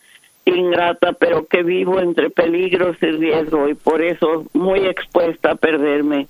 ingrata, 0.45 1.15
pero 1.15 1.47
que 1.47 1.63
vivo 1.63 1.99
entre 1.99 2.29
peligros 2.29 2.99
y 3.01 3.07
riesgo 3.07 3.67
y 3.67 3.73
por 3.73 4.03
eso 4.03 4.45
muy 4.53 4.81
expuesta 4.81 5.53
a 5.53 5.55
perderme. 5.55 6.29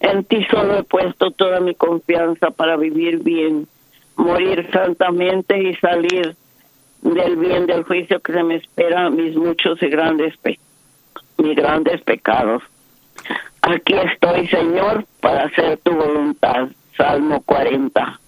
En 0.00 0.24
ti 0.24 0.44
solo 0.50 0.76
he 0.76 0.82
puesto 0.82 1.30
toda 1.30 1.60
mi 1.60 1.74
confianza 1.74 2.50
para 2.50 2.76
vivir 2.76 3.20
bien, 3.20 3.66
morir 4.14 4.68
santamente 4.70 5.56
y 5.58 5.74
salir 5.76 6.36
del 7.02 7.36
bien 7.36 7.66
del 7.66 7.84
juicio 7.84 8.20
que 8.20 8.32
se 8.32 8.42
me 8.42 8.56
espera 8.56 9.10
mis 9.10 9.36
muchos 9.36 9.82
y 9.82 9.88
grandes 9.88 10.36
pe 10.38 10.58
mis 11.38 11.56
grandes 11.56 12.00
pecados. 12.02 12.62
Aquí 13.62 13.94
estoy, 13.94 14.46
Señor, 14.48 15.04
para 15.20 15.44
hacer 15.44 15.78
tu 15.82 15.92
voluntad. 15.92 16.68
Salmo 16.96 17.42
40. 17.44 18.20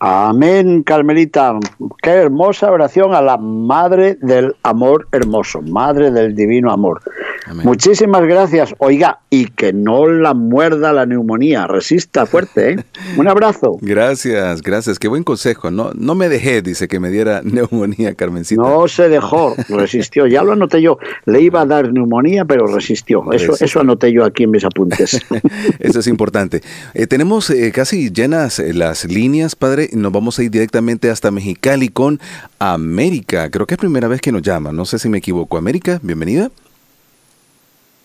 Amén, 0.00 0.82
Carmelita. 0.84 1.58
Qué 2.02 2.10
hermosa 2.10 2.70
oración 2.70 3.14
a 3.14 3.20
la 3.20 3.36
Madre 3.36 4.16
del 4.20 4.54
Amor 4.62 5.08
Hermoso, 5.10 5.60
Madre 5.62 6.10
del 6.10 6.36
Divino 6.36 6.70
Amor. 6.70 7.00
Amén. 7.48 7.66
Muchísimas 7.66 8.22
gracias. 8.22 8.74
Oiga, 8.78 9.20
y 9.30 9.46
que 9.46 9.72
no 9.72 10.06
la 10.06 10.34
muerda 10.34 10.92
la 10.92 11.06
neumonía, 11.06 11.66
resista 11.66 12.26
fuerte, 12.26 12.72
¿eh? 12.72 12.84
Un 13.16 13.28
abrazo. 13.28 13.78
Gracias, 13.80 14.62
gracias. 14.62 14.98
Qué 14.98 15.08
buen 15.08 15.24
consejo. 15.24 15.70
No, 15.70 15.92
no 15.94 16.14
me 16.14 16.28
dejé, 16.28 16.62
dice 16.62 16.88
que 16.88 17.00
me 17.00 17.10
diera 17.10 17.42
neumonía, 17.44 18.14
Carmencita. 18.14 18.62
No 18.62 18.88
se 18.88 19.08
dejó, 19.08 19.54
resistió. 19.68 20.26
Ya 20.26 20.42
lo 20.42 20.52
anoté 20.52 20.82
yo. 20.82 20.98
Le 21.26 21.40
iba 21.40 21.62
a 21.62 21.66
dar 21.66 21.92
neumonía, 21.92 22.44
pero 22.44 22.66
resistió. 22.66 23.30
Eso, 23.32 23.54
Eso. 23.54 23.64
eso 23.64 23.80
anoté 23.80 24.12
yo 24.12 24.24
aquí 24.24 24.44
en 24.44 24.50
mis 24.50 24.64
apuntes. 24.64 25.20
Eso 25.78 26.00
es 26.00 26.06
importante. 26.06 26.62
Eh, 26.94 27.06
tenemos 27.06 27.50
eh, 27.50 27.72
casi 27.72 28.10
llenas 28.10 28.58
eh, 28.58 28.74
las 28.74 29.04
líneas, 29.04 29.56
padre. 29.56 29.90
Nos 29.92 30.12
vamos 30.12 30.38
a 30.38 30.42
ir 30.42 30.50
directamente 30.50 31.10
hasta 31.10 31.30
Mexicali 31.30 31.88
con 31.88 32.20
América. 32.58 33.50
Creo 33.50 33.66
que 33.66 33.74
es 33.74 33.78
primera 33.78 34.08
vez 34.08 34.20
que 34.20 34.32
nos 34.32 34.42
llama. 34.42 34.72
No 34.72 34.84
sé 34.84 34.98
si 34.98 35.08
me 35.08 35.18
equivoco. 35.18 35.56
América, 35.56 36.00
bienvenida. 36.02 36.50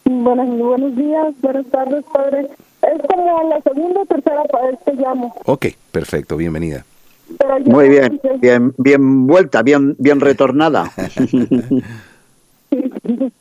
Buenos, 0.06 0.58
buenos 0.58 0.96
días, 0.96 1.34
buenas 1.42 1.66
tardes, 1.68 2.04
padre. 2.14 2.50
Es 2.82 3.02
como 3.08 3.50
la 3.50 3.62
segunda 3.62 4.02
o 4.02 4.06
tercera 4.06 4.44
vez 4.44 4.80
que 4.86 4.94
llamo. 4.94 5.34
Ok, 5.46 5.68
perfecto, 5.92 6.36
bienvenida. 6.38 6.84
Muy 7.66 7.88
bien, 7.90 8.20
bien, 8.40 8.74
bien 8.78 9.26
vuelta, 9.28 9.64
bien, 9.64 9.96
bien 9.98 10.20
retornada. 10.20 10.92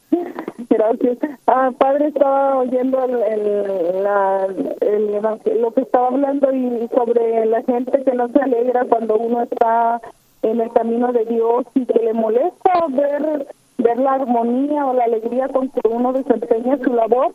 Gracias. 0.71 1.19
Ah, 1.47 1.71
padre, 1.77 2.09
estaba 2.09 2.59
oyendo 2.59 3.05
el, 3.05 3.11
el- 3.23 4.03
la- 4.03 4.47
el 4.81 5.09
evang- 5.15 5.61
lo 5.61 5.73
que 5.73 5.83
estaba 5.83 6.09
hablando 6.09 6.53
y 6.55 6.89
sobre 6.95 7.45
la 7.47 7.63
gente 7.63 8.03
que 8.05 8.13
no 8.15 8.29
se 8.29 8.41
alegra 8.41 8.85
cuando 8.87 9.17
uno 9.17 9.43
está 9.43 10.01
en 10.43 10.61
el 10.61 10.73
camino 10.73 11.13
de 11.13 11.25
Dios 11.27 11.67
y 11.75 11.85
que 11.85 11.99
le 12.03 12.13
molesta 12.15 12.73
ver 12.91 13.47
ver 13.83 13.99
la 13.99 14.15
armonía 14.15 14.87
o 14.87 14.95
la 14.95 15.05
alegría 15.05 15.49
con 15.49 15.69
que 15.69 15.81
uno 15.89 16.13
desempeña 16.13 16.79
su 16.83 16.93
labor 16.93 17.35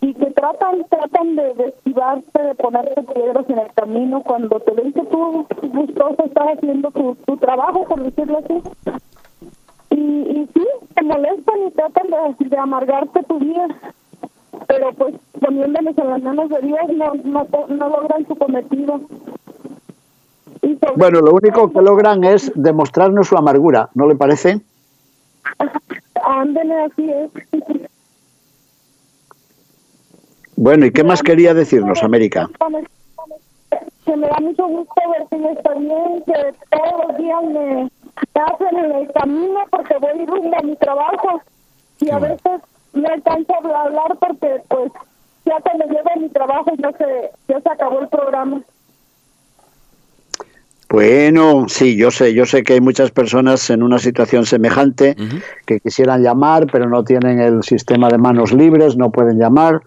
y 0.00 0.12
que 0.14 0.30
tratan 0.32 0.84
tratan 0.90 1.36
de, 1.36 1.54
de 1.54 1.68
esquivarse, 1.68 2.42
de 2.42 2.54
ponerte 2.56 3.02
piedras 3.02 3.48
en 3.48 3.58
el 3.58 3.72
camino 3.72 4.22
cuando 4.22 4.60
te 4.60 4.72
ven 4.72 4.92
que 4.92 5.02
tú 5.04 5.46
gustoso 5.72 6.24
estás 6.24 6.56
haciendo 6.56 6.90
tu, 6.90 7.14
tu 7.26 7.36
trabajo, 7.38 7.84
por 7.84 8.02
decirlo 8.02 8.38
así 8.38 8.62
y, 9.94 10.00
y 10.00 10.48
sí, 10.52 10.66
te 10.94 11.02
molestan 11.02 11.54
y 11.66 11.70
tratan 11.70 12.06
de, 12.38 12.48
de 12.48 12.58
amargarte 12.58 13.22
tu 13.24 13.38
vida. 13.38 13.68
Pero 14.66 14.92
pues 14.92 15.14
poniéndoles 15.40 15.96
en 15.98 16.10
las 16.10 16.22
manos 16.22 16.48
de 16.48 16.60
Dios 16.62 16.80
no, 16.94 17.12
no, 17.24 17.46
no 17.68 17.88
logran 17.88 18.26
su 18.26 18.34
cometido. 18.36 19.00
Bueno, 20.96 21.20
lo 21.20 21.32
único 21.32 21.70
que 21.70 21.82
logran 21.82 22.24
es 22.24 22.50
demostrarnos 22.54 23.28
su 23.28 23.36
amargura, 23.36 23.90
¿no 23.94 24.06
le 24.06 24.14
parece? 24.14 24.60
Ándele, 26.34 26.74
así 26.80 27.10
es. 27.10 27.30
Bueno, 30.56 30.86
¿y 30.86 30.90
qué 30.90 31.04
más 31.04 31.22
quería 31.22 31.54
decirnos, 31.54 32.02
América? 32.02 32.48
Que 34.04 34.16
me 34.16 34.26
da 34.26 34.38
mucho 34.40 34.66
gusto 34.66 34.94
ver 35.10 35.26
que 35.30 35.52
está 35.52 35.74
bien, 35.74 36.22
que 36.26 36.54
todos 36.70 37.06
los 37.06 37.16
días 37.18 37.44
me 37.44 37.90
hacen 38.34 38.78
en 38.78 38.92
el 38.92 39.12
camino 39.12 39.60
porque 39.70 39.96
voy 39.98 40.26
rumbo 40.26 40.56
a 40.58 40.62
mi 40.62 40.76
trabajo. 40.76 41.40
Y 42.00 42.10
a 42.10 42.18
veces 42.18 42.60
me 42.92 43.08
alcanzo 43.08 43.54
a 43.54 43.82
hablar 43.82 44.16
porque 44.18 44.60
pues 44.68 44.92
ya 45.44 45.60
cuando 45.60 45.86
llego 45.86 46.10
a 46.14 46.18
mi 46.18 46.28
trabajo 46.30 46.70
ya 46.78 46.92
se, 46.92 47.30
ya 47.48 47.60
se 47.60 47.70
acabó 47.70 48.00
el 48.00 48.08
programa. 48.08 48.60
Bueno, 50.94 51.64
sí, 51.66 51.96
yo 51.96 52.12
sé, 52.12 52.34
yo 52.34 52.46
sé 52.46 52.62
que 52.62 52.74
hay 52.74 52.80
muchas 52.80 53.10
personas 53.10 53.68
en 53.68 53.82
una 53.82 53.98
situación 53.98 54.46
semejante 54.46 55.16
que 55.66 55.80
quisieran 55.80 56.22
llamar, 56.22 56.68
pero 56.70 56.88
no 56.88 57.02
tienen 57.02 57.40
el 57.40 57.64
sistema 57.64 58.08
de 58.08 58.16
manos 58.16 58.52
libres, 58.52 58.96
no 58.96 59.10
pueden 59.10 59.36
llamar. 59.36 59.82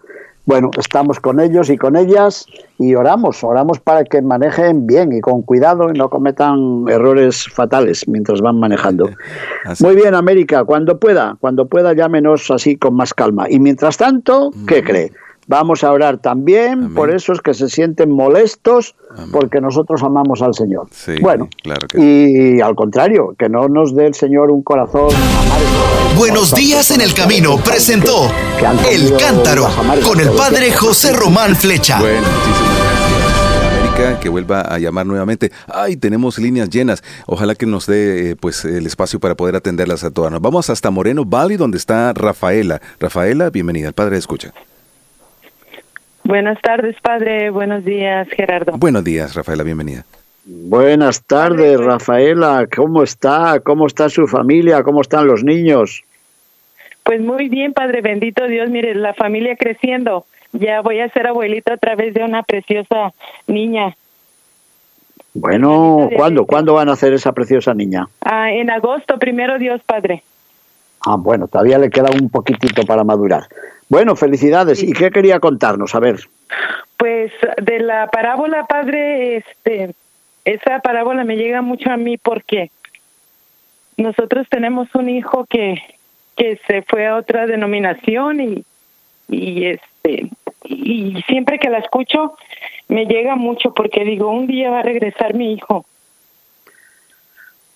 Bueno, 0.46 0.70
estamos 0.78 1.22
con 1.22 1.40
ellos 1.40 1.70
y 1.70 1.78
con 1.78 1.96
ellas 1.96 2.46
y 2.78 2.94
oramos, 2.96 3.42
oramos 3.42 3.80
para 3.80 4.04
que 4.04 4.22
manejen 4.22 4.86
bien 4.86 5.14
y 5.14 5.22
con 5.22 5.44
cuidado 5.44 5.90
y 5.94 5.98
no 5.98 6.10
cometan 6.10 6.84
errores 6.90 7.46
fatales 7.54 8.06
mientras 8.10 8.42
van 8.42 8.60
manejando. 8.60 9.10
Muy 9.80 9.96
bien, 9.96 10.14
América, 10.14 10.66
cuando 10.66 11.00
pueda, 11.00 11.38
cuando 11.40 11.68
pueda 11.68 11.94
llámenos 11.94 12.52
así 12.52 12.76
con 12.76 12.96
más 12.96 13.14
calma. 13.14 13.46
Y 13.50 13.60
mientras 13.62 13.96
tanto, 13.96 14.52
¿qué 14.68 14.84
cree? 14.84 15.14
Vamos 15.48 15.84
a 15.86 15.92
orar 15.92 16.18
también 16.18 16.94
por 16.94 17.10
esos 17.10 17.42
que 17.42 17.54
se 17.54 17.70
sienten 17.70 18.12
molestos 18.12 18.96
porque 19.32 19.62
nosotros 19.62 20.04
amamos 20.04 20.42
al 20.42 20.54
Señor. 20.54 20.88
Sí, 20.92 21.16
bueno, 21.22 21.50
claro 21.64 21.88
que 21.88 21.98
y 22.00 22.62
al 22.62 22.76
contrario, 22.76 23.34
que 23.38 23.48
no 23.48 23.70
nos 23.70 23.96
dé 23.96 24.08
el 24.08 24.14
Señor 24.14 24.52
un 24.52 24.62
corazón 24.62 25.10
amargo. 25.14 26.18
Buenos 26.18 26.54
días 26.54 26.92
en 26.92 27.02
el 27.02 27.14
camino 27.14 27.58
presentó 27.64 28.30
Que 28.60 28.96
El 28.96 29.16
Cántaro 29.18 29.68
con 30.04 30.20
el 30.20 30.30
padre. 30.32 30.72
José 30.72 31.14
Román 31.14 31.56
Flecha. 31.56 32.00
Bueno, 32.00 32.28
muchísimas 32.28 32.78
gracias. 32.78 33.78
América, 33.78 34.20
que 34.20 34.30
vuelva 34.30 34.62
a 34.62 34.80
llamar 34.80 35.06
nuevamente. 35.06 35.52
Ay, 35.68 35.96
tenemos 35.96 36.40
líneas 36.40 36.70
llenas. 36.70 37.04
Ojalá 37.26 37.56
que 37.56 37.66
nos 37.66 37.86
dé 37.86 38.32
eh, 38.32 38.36
pues 38.36 38.66
el 38.66 38.86
espacio 38.86 39.20
para 39.20 39.36
poder 39.36 39.56
atenderlas 39.56 40.04
a 40.04 40.12
todas. 40.12 40.32
Nos 40.32 40.42
vamos 40.42 40.70
hasta 40.70 40.92
Moreno 40.92 41.24
Valley, 41.26 41.58
donde 41.58 41.78
está 41.78 42.14
Rafaela. 42.14 42.82
Rafaela, 43.00 43.50
bienvenida. 43.50 43.88
El 43.88 43.94
padre 43.94 44.18
escucha. 44.18 44.54
Buenas 46.28 46.60
tardes, 46.62 46.98
padre. 47.02 47.52
Buenos 47.52 47.86
días, 47.86 48.28
Gerardo. 48.28 48.74
Buenos 48.78 49.02
días, 49.02 49.34
Rafaela, 49.34 49.64
bienvenida. 49.64 50.04
Buenas 50.44 51.24
tardes, 51.24 51.80
Rafaela. 51.80 52.68
¿Cómo 52.76 53.02
está? 53.02 53.62
¿Cómo 53.62 53.88
está 53.88 54.10
su 54.10 54.28
familia? 54.28 54.84
¿Cómo 54.84 55.00
están 55.00 55.26
los 55.26 55.46
niños? 55.46 56.04
Pues 57.04 57.22
muy 57.22 57.48
bien, 57.48 57.72
padre. 57.72 58.02
Bendito 58.02 58.46
Dios. 58.46 58.70
Mire, 58.70 58.94
la 58.94 59.14
familia 59.14 59.56
creciendo. 59.56 60.26
Ya 60.52 60.82
voy 60.82 61.00
a 61.00 61.08
ser 61.12 61.28
abuelita 61.28 61.76
a 61.76 61.78
través 61.78 62.14
de 62.14 62.26
una 62.26 62.44
preciosa 62.44 63.14
niña. 63.48 63.96
Bueno, 65.34 66.10
¿cuándo? 66.14 66.46
¿Cuándo 66.46 66.74
van 66.74 66.90
a 66.90 66.94
hacer 66.94 67.14
esa 67.14 67.32
preciosa 67.32 67.74
niña? 67.74 68.06
Ah, 68.20 68.52
en 68.52 68.70
agosto, 68.70 69.18
primero 69.18 69.58
Dios, 69.60 69.80
padre. 69.86 70.24
Ah, 71.10 71.16
bueno, 71.16 71.48
todavía 71.48 71.78
le 71.78 71.90
queda 71.90 72.10
un 72.12 72.30
poquitito 72.30 72.84
para 72.86 73.06
madurar. 73.06 73.44
Bueno, 73.88 74.18
felicidades. 74.18 74.84
¿Y 74.84 74.92
qué 74.92 75.10
quería 75.10 75.40
contarnos? 75.40 75.96
A 75.96 76.00
ver. 76.02 76.20
Pues 76.98 77.32
de 77.62 77.80
la 77.80 78.08
parábola, 78.08 78.66
padre, 78.66 79.38
este, 79.38 79.96
esa 80.44 80.80
parábola 80.80 81.24
me 81.24 81.38
llega 81.38 81.62
mucho 81.62 81.90
a 81.92 81.96
mí 81.96 82.18
porque 82.18 82.72
nosotros 83.96 84.48
tenemos 84.50 84.94
un 84.96 85.08
hijo 85.08 85.46
que, 85.50 85.82
que 86.36 86.60
se 86.68 86.82
fue 86.82 87.08
a 87.08 87.16
otra 87.16 87.48
denominación 87.48 88.42
y, 88.42 88.66
y 89.30 89.66
este 89.66 90.30
y 90.66 91.22
siempre 91.28 91.58
que 91.58 91.70
la 91.70 91.78
escucho 91.78 92.36
me 92.90 93.06
llega 93.06 93.36
mucho 93.36 93.74
porque 93.74 94.04
digo 94.04 94.30
un 94.30 94.48
día 94.48 94.72
va 94.72 94.80
a 94.80 94.84
regresar 94.84 95.34
mi 95.34 95.54
hijo 95.54 95.86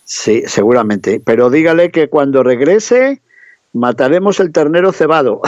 Sí, 0.04 0.44
seguramente. 0.48 1.22
Pero 1.24 1.50
dígale 1.50 1.92
que 1.92 2.10
cuando 2.10 2.44
regrese 2.44 3.22
mataremos 3.74 4.40
el 4.40 4.52
ternero 4.52 4.92
cebado. 4.92 5.42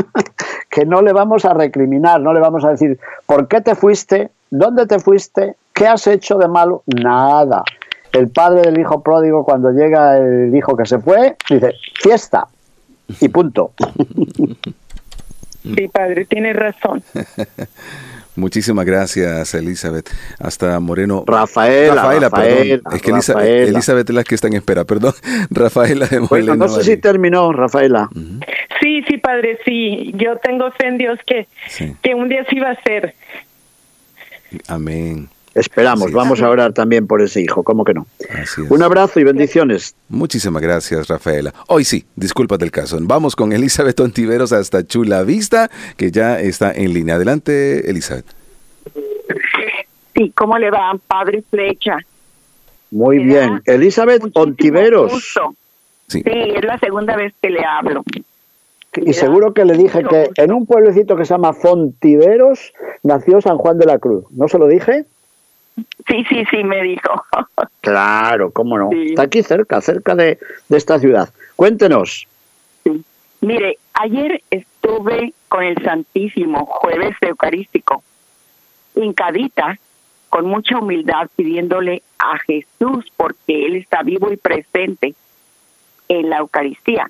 que 0.70 0.84
no 0.84 1.02
le 1.02 1.12
vamos 1.12 1.44
a 1.44 1.54
recriminar, 1.54 2.20
no 2.20 2.32
le 2.32 2.40
vamos 2.40 2.64
a 2.64 2.70
decir, 2.70 2.98
¿por 3.24 3.48
qué 3.48 3.60
te 3.60 3.74
fuiste? 3.74 4.30
¿Dónde 4.50 4.86
te 4.86 4.98
fuiste? 4.98 5.56
¿Qué 5.72 5.86
has 5.86 6.06
hecho 6.06 6.38
de 6.38 6.48
malo? 6.48 6.82
Nada. 6.86 7.62
El 8.12 8.28
padre 8.28 8.62
del 8.62 8.78
hijo 8.78 9.02
pródigo, 9.02 9.44
cuando 9.44 9.70
llega 9.72 10.16
el 10.18 10.54
hijo 10.54 10.76
que 10.76 10.86
se 10.86 10.98
fue, 10.98 11.36
dice, 11.48 11.74
fiesta. 12.00 12.46
Y 13.20 13.28
punto. 13.28 13.72
sí 15.62 15.88
padre 15.88 16.24
tiene 16.24 16.52
razón 16.52 17.02
Muchísimas 18.36 18.84
gracias, 18.86 19.54
Elizabeth. 19.54 20.08
Hasta 20.38 20.78
Moreno. 20.78 21.24
Rafaela, 21.26 21.94
Rafaela, 21.94 22.28
Rafaela, 22.28 22.30
perdón. 22.30 22.94
Es 22.94 23.02
que 23.02 23.10
Rafaela. 23.12 23.68
Elizabeth 23.70 24.08
es 24.10 24.14
la 24.14 24.24
que 24.24 24.34
está 24.34 24.46
en 24.48 24.54
espera, 24.54 24.84
perdón. 24.84 25.14
Rafaela 25.50 26.06
de 26.06 26.18
Bueno, 26.20 26.54
Moreno 26.54 26.66
no 26.66 26.68
sé 26.68 26.84
si 26.84 26.96
terminó, 26.98 27.52
Rafaela. 27.52 28.08
sí 28.80 29.02
sí 29.08 29.16
padre 29.18 29.58
sí 29.64 30.12
yo 30.16 30.36
tengo 30.36 30.70
fe 30.72 30.86
en 30.88 30.98
Dios 30.98 31.18
que 31.26 31.48
Sí. 31.68 31.96
que 32.02 32.14
un 32.14 32.28
día 32.28 32.44
sí 32.50 32.58
va 32.60 32.70
a 32.70 32.82
ser 32.82 33.14
Amén. 34.68 35.28
Esperamos, 35.56 36.12
vamos 36.12 36.42
a 36.42 36.50
orar 36.50 36.74
también 36.74 37.06
por 37.06 37.22
ese 37.22 37.40
hijo, 37.40 37.62
¿cómo 37.62 37.82
que 37.84 37.94
no? 37.94 38.06
Así 38.30 38.62
es. 38.62 38.70
Un 38.70 38.82
abrazo 38.82 39.20
y 39.20 39.24
bendiciones. 39.24 39.94
Muchísimas 40.10 40.60
gracias, 40.60 41.08
Rafaela. 41.08 41.54
Hoy 41.68 41.84
sí, 41.84 42.04
disculpas 42.14 42.58
del 42.58 42.70
caso. 42.70 42.98
Vamos 43.00 43.34
con 43.34 43.52
Elizabeth 43.52 43.98
Ontiveros 44.00 44.52
hasta 44.52 44.86
Chula 44.86 45.22
Vista, 45.22 45.70
que 45.96 46.10
ya 46.10 46.38
está 46.40 46.72
en 46.72 46.92
línea. 46.92 47.14
Adelante, 47.14 47.88
Elizabeth. 47.90 48.26
Sí, 50.14 50.30
¿cómo 50.36 50.58
le 50.58 50.70
va, 50.70 50.96
padre 51.06 51.42
Flecha? 51.48 51.98
Muy 52.90 53.24
bien. 53.24 53.62
Elizabeth 53.64 54.20
Muchísimo 54.22 54.44
Ontiveros. 54.44 55.12
gusto. 55.12 55.54
Sí. 56.08 56.22
Sí, 56.22 56.30
es 56.54 56.64
la 56.64 56.78
segunda 56.78 57.16
vez 57.16 57.32
que 57.40 57.50
le 57.50 57.64
hablo. 57.64 58.04
Y 58.94 59.12
seguro 59.14 59.52
que 59.52 59.64
le 59.64 59.76
dije 59.76 60.02
que 60.04 60.30
en 60.36 60.52
un 60.52 60.66
pueblecito 60.66 61.16
que 61.16 61.24
se 61.24 61.34
llama 61.34 61.52
Fontiveros 61.52 62.72
nació 63.02 63.40
San 63.40 63.58
Juan 63.58 63.78
de 63.78 63.86
la 63.86 63.98
Cruz. 63.98 64.24
¿No 64.30 64.48
se 64.48 64.58
lo 64.58 64.68
dije? 64.68 65.04
Sí, 66.08 66.24
sí, 66.28 66.44
sí, 66.50 66.64
me 66.64 66.82
dijo. 66.82 67.24
Claro, 67.80 68.50
cómo 68.50 68.78
no. 68.78 68.90
Sí. 68.90 69.06
Está 69.10 69.22
aquí 69.22 69.42
cerca, 69.42 69.80
cerca 69.80 70.14
de, 70.14 70.38
de 70.68 70.76
esta 70.76 70.98
ciudad. 70.98 71.28
Cuéntenos. 71.54 72.26
Mire, 73.40 73.78
ayer 73.92 74.42
estuve 74.50 75.32
con 75.48 75.62
el 75.62 75.80
Santísimo, 75.84 76.66
jueves 76.66 77.14
eucarístico, 77.20 78.02
hincadita, 78.96 79.78
con 80.30 80.46
mucha 80.46 80.78
humildad, 80.78 81.28
pidiéndole 81.36 82.02
a 82.18 82.38
Jesús, 82.38 83.04
porque 83.16 83.66
Él 83.66 83.76
está 83.76 84.02
vivo 84.02 84.32
y 84.32 84.36
presente 84.36 85.14
en 86.08 86.30
la 86.30 86.38
Eucaristía. 86.38 87.08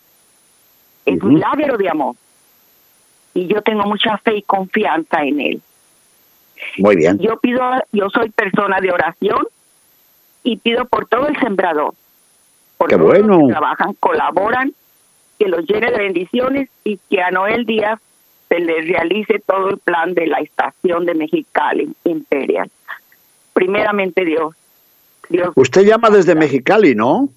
Es 1.07 1.17
Ujú. 1.17 1.29
milagro 1.29 1.79
de 1.79 1.89
amor. 1.89 2.17
Y 3.33 3.47
yo 3.47 3.63
tengo 3.63 3.85
mucha 3.85 4.19
fe 4.19 4.37
y 4.37 4.43
confianza 4.43 5.23
en 5.23 5.41
Él. 5.41 5.63
Muy 6.79 6.97
bien. 6.97 7.19
Yo 7.19 7.39
pido, 7.39 7.63
yo 7.93 8.09
soy 8.11 8.31
persona 8.31 8.79
de 8.81 8.91
oración 8.93 9.47
y 10.43 10.57
pido 10.59 10.85
por 10.87 11.07
todo 11.07 11.29
el 11.29 11.39
sembrador. 11.41 11.95
Por 12.79 12.89
Qué 12.89 12.97
todos 12.97 13.19
los 13.19 13.27
bueno. 13.27 13.47
que 13.47 13.53
trabajan, 13.53 13.95
colaboran, 13.95 14.75
que 15.39 15.49
los 15.49 15.67
llene 15.67 15.91
de 15.91 15.99
bendiciones 15.99 16.69
y 16.85 16.99
que 17.11 17.23
a 17.23 17.31
Noel 17.31 17.67
Díaz 17.67 18.01
se 18.49 18.61
les 18.61 18.87
realice 18.89 19.43
todo 19.45 19.71
el 19.71 19.79
plan 19.79 20.15
de 20.15 20.27
la 20.27 20.39
estación 20.39 21.05
de 21.05 21.15
Mexicali 21.15 21.93
Imperial. 22.05 22.71
Primeramente 23.53 24.25
Dios. 24.25 24.55
Dios. 25.29 25.51
Usted 25.57 25.83
llama 25.83 26.11
desde 26.11 26.35
Mexicali, 26.35 26.95
¿no? 26.95 27.29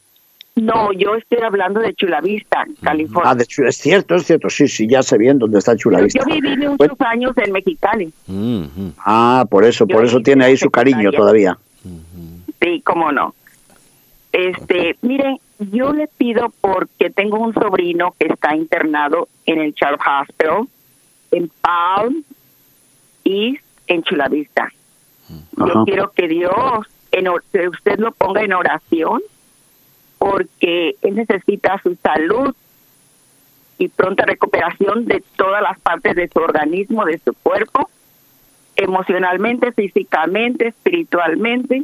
No, 0.55 0.91
yo 0.91 1.15
estoy 1.15 1.39
hablando 1.41 1.79
de 1.79 1.93
Chulavista, 1.93 2.65
California. 2.81 3.31
Ah, 3.31 3.35
de 3.35 3.45
Chula- 3.45 3.69
es 3.69 3.77
cierto, 3.77 4.15
es 4.15 4.25
cierto. 4.25 4.49
Sí, 4.49 4.67
sí, 4.67 4.87
ya 4.89 5.01
sé 5.03 5.17
bien 5.17 5.39
dónde 5.39 5.59
está 5.59 5.75
Chula 5.77 5.97
Pero 5.99 6.05
Vista. 6.05 6.19
yo 6.27 6.35
viví 6.35 6.57
muchos 6.67 6.99
años 7.01 7.31
en 7.37 7.51
Mexicali. 7.53 8.11
Ah, 8.97 9.45
por 9.49 9.63
eso, 9.63 9.85
Yo 9.87 9.95
por 9.95 10.05
eso 10.05 10.19
tiene 10.21 10.45
ahí 10.45 10.57
su 10.57 10.69
cariño 10.69 11.11
todavía. 11.11 11.57
Sí, 12.61 12.81
cómo 12.85 13.11
no. 13.11 13.33
Este, 14.33 14.97
miren, 15.01 15.37
yo 15.59 15.93
le 15.93 16.07
pido 16.07 16.51
porque 16.61 17.09
tengo 17.09 17.39
un 17.39 17.53
sobrino 17.53 18.13
que 18.19 18.27
está 18.27 18.55
internado 18.55 19.27
en 19.45 19.59
el 19.61 19.73
Charles 19.73 19.99
Hospital, 20.05 20.67
en 21.31 21.49
Palm 21.61 22.23
East, 23.23 23.63
en 23.87 24.03
Chulavista. 24.03 24.71
Yo 25.57 25.63
Ajá. 25.65 25.83
quiero 25.85 26.11
que 26.11 26.27
Dios, 26.27 26.53
en, 27.11 27.25
que 27.51 27.69
usted 27.69 27.97
lo 27.99 28.11
ponga 28.11 28.41
en 28.43 28.53
oración, 28.53 29.21
porque 30.19 30.95
él 31.01 31.15
necesita 31.15 31.79
su 31.81 31.95
salud 31.95 32.53
y 33.79 33.87
pronta 33.87 34.25
recuperación 34.25 35.05
de 35.05 35.23
todas 35.37 35.61
las 35.63 35.79
partes 35.79 36.15
de 36.15 36.27
su 36.27 36.39
organismo, 36.39 37.05
de 37.05 37.17
su 37.19 37.33
cuerpo, 37.33 37.89
emocionalmente, 38.75 39.71
físicamente, 39.71 40.67
espiritualmente 40.67 41.83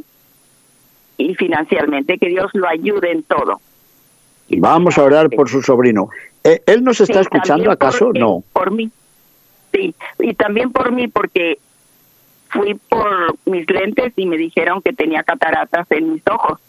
y 1.16 1.34
financieramente. 1.34 2.18
Que 2.18 2.28
Dios 2.28 2.50
lo 2.54 2.68
ayude 2.68 3.12
en 3.12 3.22
todo. 3.22 3.60
Vamos 4.50 4.96
a 4.98 5.02
orar 5.04 5.28
por 5.30 5.48
su 5.48 5.62
sobrino. 5.62 6.10
Eh, 6.44 6.60
¿Él 6.66 6.84
nos 6.84 7.00
está 7.00 7.14
Sí, 7.14 7.20
escuchando 7.22 7.70
acaso? 7.70 8.06
por- 8.06 8.18
No. 8.18 8.44
Por 8.52 8.70
mí. 8.70 8.90
Sí, 9.72 9.94
y 10.20 10.34
también 10.34 10.70
por 10.72 10.92
mí 10.92 11.08
porque 11.08 11.58
fui 12.50 12.74
por 12.74 13.34
mis 13.46 13.68
lentes 13.68 14.12
y 14.16 14.26
me 14.26 14.36
dijeron 14.36 14.80
que 14.82 14.92
tenía 14.92 15.22
cataratas 15.24 15.90
en 15.90 16.12
mis 16.12 16.22
ojos. 16.28 16.60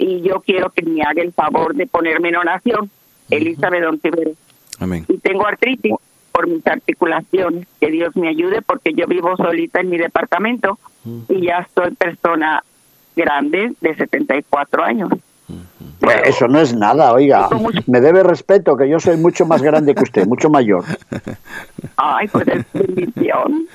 Y 0.00 0.22
yo 0.22 0.40
quiero 0.40 0.70
que 0.70 0.82
me 0.82 1.02
haga 1.02 1.22
el 1.22 1.32
favor 1.32 1.74
de 1.74 1.86
ponerme 1.86 2.30
en 2.30 2.36
oración, 2.36 2.90
Elizabeth 3.28 3.84
Ontiveros. 3.84 4.34
Amén. 4.78 5.04
Y 5.08 5.18
tengo 5.18 5.46
artritis 5.46 5.92
por 6.32 6.48
mis 6.48 6.66
articulaciones. 6.66 7.66
Que 7.78 7.90
Dios 7.90 8.16
me 8.16 8.28
ayude 8.28 8.62
porque 8.62 8.94
yo 8.94 9.06
vivo 9.06 9.36
solita 9.36 9.80
en 9.80 9.90
mi 9.90 9.98
departamento 9.98 10.78
y 11.28 11.42
ya 11.42 11.68
soy 11.74 11.94
persona 11.94 12.64
grande 13.14 13.74
de 13.78 13.94
74 13.94 14.84
años. 14.84 15.10
Pues 16.00 16.16
eso 16.24 16.48
no 16.48 16.60
es 16.60 16.74
nada, 16.74 17.12
oiga. 17.12 17.48
Me 17.86 18.00
debe 18.00 18.22
respeto, 18.22 18.76
que 18.76 18.88
yo 18.88 18.98
soy 19.00 19.18
mucho 19.18 19.44
más 19.44 19.60
grande 19.60 19.94
que 19.94 20.02
usted, 20.02 20.26
mucho 20.26 20.48
mayor. 20.48 20.84
Ay, 21.96 22.26
pues 22.28 22.48
es 22.48 22.64
bendición. 22.72 23.66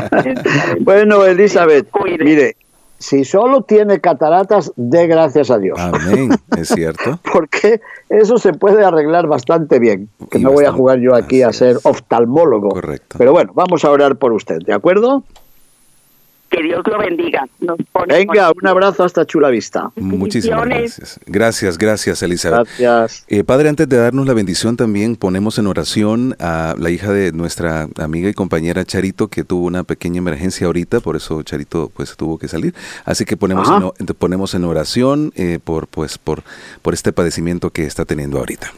bueno, 0.80 1.24
Elizabeth, 1.24 1.88
mire, 2.20 2.56
si 3.02 3.24
solo 3.24 3.62
tiene 3.62 4.00
cataratas, 4.00 4.72
dé 4.76 5.08
gracias 5.08 5.50
a 5.50 5.58
Dios. 5.58 5.78
Amén, 5.78 6.30
es 6.56 6.68
cierto. 6.68 7.18
Porque 7.32 7.80
eso 8.08 8.38
se 8.38 8.52
puede 8.52 8.84
arreglar 8.84 9.26
bastante 9.26 9.80
bien. 9.80 10.08
Que 10.30 10.38
no 10.38 10.52
voy 10.52 10.66
a 10.66 10.72
jugar 10.72 11.00
yo 11.00 11.14
aquí 11.14 11.42
a 11.42 11.52
ser 11.52 11.78
oftalmólogo. 11.82 12.68
Correcto. 12.68 13.16
Pero 13.18 13.32
bueno, 13.32 13.50
vamos 13.54 13.84
a 13.84 13.90
orar 13.90 14.16
por 14.16 14.32
usted, 14.32 14.58
¿de 14.64 14.72
acuerdo? 14.72 15.24
Que 16.52 16.62
Dios 16.62 16.82
lo 16.86 16.98
bendiga. 16.98 17.46
Nos 17.60 17.78
pone 17.92 18.14
Venga, 18.14 18.52
un 18.52 18.66
abrazo 18.68 19.04
hasta 19.04 19.24
Chula 19.24 19.48
Vista. 19.48 19.90
Muchísimas 19.96 20.66
gracias. 20.66 21.18
Gracias, 21.24 21.78
gracias, 21.78 22.22
Elizabeth. 22.22 22.68
Gracias. 22.78 23.24
Eh, 23.28 23.42
padre, 23.42 23.70
antes 23.70 23.88
de 23.88 23.96
darnos 23.96 24.26
la 24.26 24.34
bendición, 24.34 24.76
también 24.76 25.16
ponemos 25.16 25.58
en 25.58 25.66
oración 25.66 26.36
a 26.38 26.74
la 26.78 26.90
hija 26.90 27.10
de 27.10 27.32
nuestra 27.32 27.88
amiga 27.98 28.28
y 28.28 28.34
compañera 28.34 28.84
Charito, 28.84 29.28
que 29.28 29.44
tuvo 29.44 29.64
una 29.64 29.82
pequeña 29.82 30.18
emergencia 30.18 30.66
ahorita, 30.66 31.00
por 31.00 31.16
eso 31.16 31.42
Charito 31.42 31.90
pues 31.96 32.14
tuvo 32.18 32.36
que 32.38 32.48
salir. 32.48 32.74
Así 33.06 33.24
que 33.24 33.38
ponemos, 33.38 33.68
en, 33.98 34.06
ponemos 34.08 34.52
en 34.54 34.64
oración 34.64 35.32
eh, 35.36 35.58
por, 35.64 35.86
pues, 35.86 36.18
por, 36.18 36.42
por 36.82 36.92
este 36.92 37.14
padecimiento 37.14 37.70
que 37.70 37.86
está 37.86 38.04
teniendo 38.04 38.36
ahorita. 38.38 38.70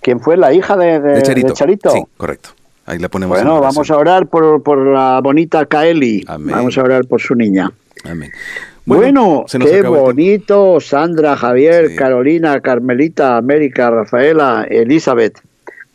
¿Quién 0.00 0.20
fue 0.20 0.36
la 0.36 0.52
hija 0.52 0.76
de, 0.76 1.00
de- 1.00 1.14
De 1.14 1.22
Charito. 1.22 1.48
de 1.48 1.54
Charito? 1.54 1.90
Sí, 1.90 2.02
correcto. 2.16 2.50
Ahí 2.92 2.98
la 2.98 3.08
ponemos 3.08 3.38
en 3.38 3.44
Bueno, 3.44 3.60
vamos 3.60 3.90
a 3.90 3.96
orar 3.96 4.26
por, 4.26 4.62
por 4.62 4.86
la 4.86 5.20
bonita 5.22 5.64
Kaeli. 5.64 6.26
Vamos 6.28 6.76
a 6.76 6.82
orar 6.82 7.06
por 7.06 7.22
su 7.22 7.34
niña. 7.34 7.72
Amén. 8.04 8.30
Bueno, 8.84 9.46
qué 9.48 9.82
bonito, 9.82 10.78
Sandra, 10.80 11.36
Javier, 11.36 11.94
Carolina, 11.96 12.60
Carmelita, 12.60 13.38
América, 13.38 13.90
Rafaela, 13.90 14.66
Elizabeth. 14.68 15.40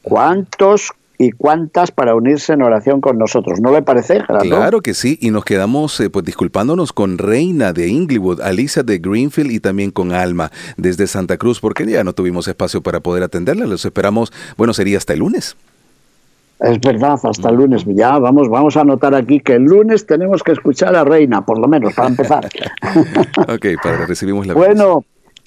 ¿Cuántos 0.02 0.92
y 1.20 1.32
cuántas 1.32 1.92
para 1.92 2.16
unirse 2.16 2.54
en 2.54 2.64
oración 2.64 3.00
con 3.00 3.20
nosotros? 3.20 3.60
¿No 3.60 3.72
le 3.72 3.84
parece, 3.84 4.24
Gerardo? 4.24 4.50
Claro 4.50 4.82
que 4.82 4.96
sí, 4.96 5.20
y 5.22 5.30
nos 5.30 5.46
quedamos 5.46 6.00
eh, 6.00 6.10
pues 6.10 6.26
disculpándonos 6.26 6.94
con 6.94 7.20
Reina 7.20 7.74
de 7.74 7.90
Inglewood, 7.90 8.42
Alicia 8.42 8.82
de 8.82 8.98
Greenfield 8.98 9.52
y 9.52 9.60
también 9.60 9.92
con 9.92 10.14
Alma 10.14 10.52
desde 10.78 11.06
Santa 11.06 11.38
Cruz, 11.38 11.60
porque 11.60 11.86
ya 11.86 12.04
no 12.04 12.14
tuvimos 12.14 12.48
espacio 12.48 12.82
para 12.82 13.02
poder 13.02 13.22
atenderla. 13.22 13.68
Los 13.68 13.86
esperamos, 13.86 14.34
bueno, 14.56 14.74
sería 14.74 14.98
hasta 14.98 15.14
el 15.14 15.20
lunes. 15.20 15.58
Es 16.60 16.80
verdad, 16.80 17.20
hasta 17.24 17.50
el 17.50 17.56
lunes. 17.56 17.86
Ya 17.86 18.18
vamos, 18.18 18.50
vamos 18.50 18.76
a 18.78 18.82
anotar 18.82 19.14
aquí 19.14 19.40
que 19.40 19.54
el 19.54 19.64
lunes 19.64 20.06
tenemos 20.08 20.42
que 20.42 20.54
escuchar 20.54 20.96
a 20.96 21.04
Reina, 21.04 21.46
por 21.46 21.60
lo 21.60 21.68
menos, 21.68 21.94
para 21.94 22.10
empezar. 22.10 22.46
ok, 23.48 23.66
padre, 23.84 24.06
recibimos 24.08 24.48
la 24.48 24.54
Bueno, 24.56 25.04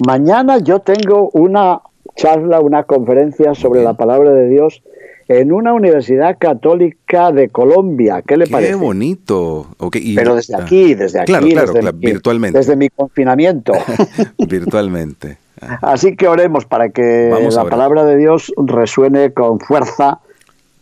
mañana 0.07 0.59
yo 0.59 0.79
tengo 0.81 1.31
una 1.31 1.81
charla, 2.17 2.61
una 2.61 2.85
conferencia 2.85 3.55
sobre 3.55 3.83
la 3.83 3.95
palabra 3.95 4.31
de 4.33 4.49
Dios 4.49 4.83
en 5.27 5.53
una 5.53 5.73
universidad 5.73 6.37
católica 6.39 7.31
de 7.33 7.49
Colombia. 7.51 8.23
¿Qué 8.27 8.37
le 8.37 8.47
Qué 8.47 8.51
parece? 8.53 8.75
bonito. 8.75 9.67
Ok, 9.79 9.97
y- 9.97 10.15
Pero 10.17 10.35
desde 10.37 10.55
ah, 10.55 10.59
aquí, 10.63 10.95
desde 10.95 11.21
aquí, 11.21 11.33
Claro, 11.33 11.47
claro, 11.49 11.67
desde, 11.69 11.81
claro, 11.81 11.97
mi- 11.97 12.07
virtualmente. 12.07 12.59
desde 12.59 12.77
mi 12.77 12.89
confinamiento. 12.89 13.73
virtualmente. 14.49 15.39
Así 15.83 16.17
que 16.17 16.27
oremos 16.27 16.65
para 16.65 16.89
que 16.89 17.29
Vamos 17.33 17.55
la 17.55 17.65
palabra 17.65 18.05
de 18.05 18.17
Dios 18.17 18.53
resuene 18.57 19.33
con 19.33 19.61
fuerza 19.61 20.21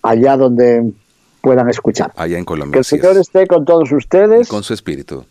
allá 0.02 0.36
donde 0.36 0.92
puedan 1.40 1.68
escuchar. 1.68 2.12
Allá 2.16 2.38
en 2.38 2.44
Colombia. 2.44 2.72
Que 2.72 2.78
el 2.78 2.80
es. 2.82 2.86
Señor 2.86 3.16
esté 3.16 3.46
con 3.46 3.64
todos 3.64 3.90
ustedes. 3.92 4.48
Con 4.48 4.62
su 4.62 4.74
espíritu. 4.74 5.24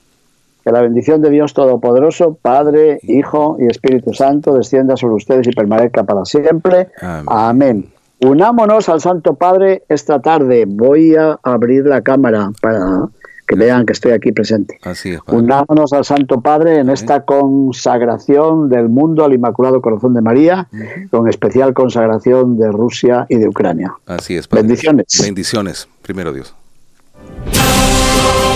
Que 0.63 0.71
la 0.71 0.81
bendición 0.81 1.21
de 1.21 1.29
Dios 1.29 1.53
Todopoderoso, 1.53 2.37
Padre, 2.41 2.99
Hijo 3.03 3.57
y 3.59 3.67
Espíritu 3.67 4.13
Santo 4.13 4.53
descienda 4.53 4.97
sobre 4.97 5.15
ustedes 5.15 5.47
y 5.47 5.51
permanezca 5.51 6.03
para 6.03 6.25
siempre. 6.25 6.89
Amén. 7.27 7.91
Unámonos 8.19 8.89
al 8.89 8.99
Santo 8.99 9.35
Padre 9.35 9.83
esta 9.89 10.19
tarde. 10.21 10.65
Voy 10.67 11.15
a 11.15 11.39
abrir 11.43 11.85
la 11.85 12.01
cámara 12.01 12.51
para 12.61 13.07
que 13.47 13.55
vean 13.55 13.85
que 13.85 13.93
estoy 13.93 14.11
aquí 14.11 14.31
presente. 14.31 14.77
Así 14.83 15.11
es. 15.11 15.21
padre. 15.21 15.39
Unámonos 15.39 15.93
al 15.93 16.03
Santo 16.03 16.41
Padre 16.41 16.79
en 16.79 16.89
esta 16.89 17.23
consagración 17.23 18.69
del 18.69 18.89
mundo 18.89 19.23
al 19.23 19.33
Inmaculado 19.33 19.81
Corazón 19.81 20.13
de 20.13 20.21
María, 20.21 20.67
con 21.09 21.27
especial 21.29 21.73
consagración 21.73 22.57
de 22.57 22.71
Rusia 22.71 23.25
y 23.29 23.37
de 23.37 23.47
Ucrania. 23.47 23.93
Así 24.05 24.35
es. 24.35 24.47
padre. 24.47 24.63
Bendiciones. 24.63 25.07
Bendiciones. 25.21 25.87
Primero 26.01 26.33
Dios. 26.33 26.53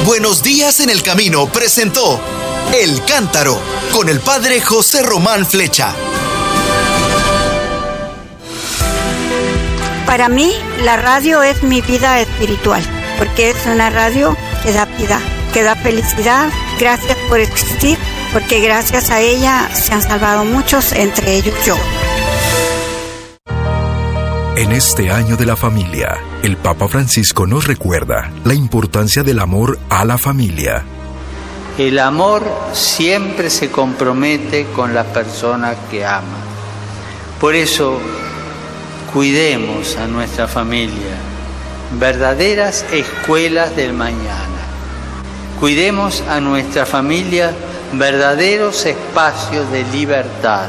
Buenos 0.06 0.44
días 0.44 0.80
en 0.80 0.90
el 0.90 1.04
camino 1.04 1.46
presentó 1.48 2.20
El 2.74 3.04
Cántaro 3.06 3.58
con 3.94 4.10
el 4.10 4.20
padre 4.20 4.60
José 4.60 5.04
Román 5.04 5.46
Flecha. 5.46 5.94
Para 10.06 10.28
mí, 10.28 10.52
la 10.84 10.98
radio 10.98 11.42
es 11.44 11.64
mi 11.64 11.82
vida 11.82 12.20
espiritual, 12.20 12.84
porque 13.22 13.52
es 13.52 13.68
una 13.68 13.92
radio 13.92 14.36
que 14.64 14.72
da 14.74 14.86
vida, 14.86 15.20
que 15.54 15.62
da 15.62 15.76
felicidad. 15.76 16.50
Gracias 16.80 17.16
por 17.30 17.40
existir, 17.40 17.96
porque 18.34 18.62
gracias 18.62 19.12
a 19.12 19.22
ella 19.22 19.70
se 19.76 19.94
han 19.94 20.02
salvado 20.02 20.44
muchos, 20.44 20.92
entre 20.92 21.36
ellos 21.36 21.54
yo. 21.64 21.78
En 24.56 24.72
este 24.72 25.12
año 25.12 25.38
de 25.38 25.46
la 25.46 25.56
familia, 25.56 26.18
el 26.42 26.58
Papa 26.58 26.88
Francisco 26.88 27.46
nos 27.46 27.68
recuerda 27.68 28.32
la 28.44 28.56
importancia 28.56 29.22
del 29.22 29.38
amor 29.38 29.78
a 29.92 30.04
la 30.04 30.18
familia. 30.18 30.84
El 31.78 32.00
amor 32.00 32.44
siempre 32.74 33.52
se 33.52 33.70
compromete 33.70 34.66
con 34.76 34.96
la 34.96 35.04
persona 35.04 35.76
que 35.92 36.04
ama. 36.04 36.40
Por 37.40 37.54
eso, 37.54 38.00
cuidemos 39.14 39.96
a 39.98 40.08
nuestra 40.08 40.48
familia, 40.48 41.31
verdaderas 42.00 42.86
escuelas 42.92 43.76
del 43.76 43.94
mañana. 43.94 44.48
Cuidemos 45.60 46.22
a 46.28 46.40
nuestra 46.40 46.86
familia, 46.86 47.54
verdaderos 47.94 48.86
espacios 48.86 49.72
de 49.72 49.84
libertad. 49.86 50.68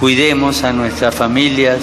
Cuidemos 0.00 0.62
a 0.62 0.72
nuestras 0.72 1.14
familias, 1.14 1.80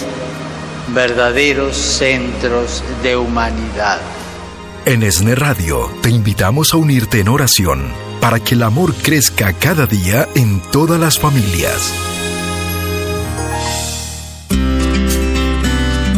verdaderos 0.94 1.76
centros 1.76 2.84
de 3.02 3.16
humanidad. 3.16 4.00
En 4.86 5.04
ESNE 5.04 5.36
Radio 5.36 5.90
te 6.02 6.10
invitamos 6.10 6.74
a 6.74 6.78
unirte 6.78 7.20
en 7.20 7.30
oración 7.30 7.92
para 8.20 8.40
que 8.40 8.56
el 8.56 8.64
amor 8.64 8.94
crezca 8.96 9.54
cada 9.54 9.86
día 9.86 10.28
en 10.36 10.62
todas 10.72 11.00
las 11.00 11.20
familias. 11.20 12.13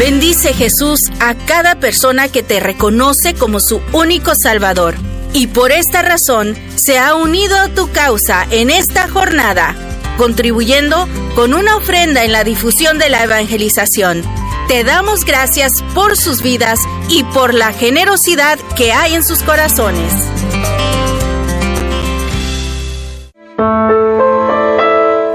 Bendice 0.05 0.53
Jesús 0.53 1.09
a 1.19 1.33
cada 1.33 1.79
persona 1.79 2.27
que 2.27 2.43
te 2.43 2.59
reconoce 2.59 3.33
como 3.33 3.59
su 3.59 3.81
único 3.91 4.35
Salvador 4.35 4.93
y 5.33 5.47
por 5.47 5.71
esta 5.71 6.03
razón 6.03 6.55
se 6.75 6.99
ha 6.99 7.15
unido 7.15 7.57
a 7.57 7.69
tu 7.69 7.91
causa 7.91 8.45
en 8.51 8.69
esta 8.69 9.07
jornada, 9.07 9.75
contribuyendo 10.19 11.07
con 11.33 11.55
una 11.55 11.75
ofrenda 11.77 12.23
en 12.23 12.33
la 12.33 12.43
difusión 12.43 12.99
de 12.99 13.09
la 13.09 13.23
evangelización. 13.23 14.21
Te 14.67 14.83
damos 14.83 15.25
gracias 15.25 15.81
por 15.95 16.15
sus 16.15 16.43
vidas 16.43 16.81
y 17.09 17.23
por 17.23 17.55
la 17.55 17.73
generosidad 17.73 18.59
que 18.77 18.93
hay 18.93 19.15
en 19.15 19.23
sus 19.23 19.41
corazones. 19.41 20.13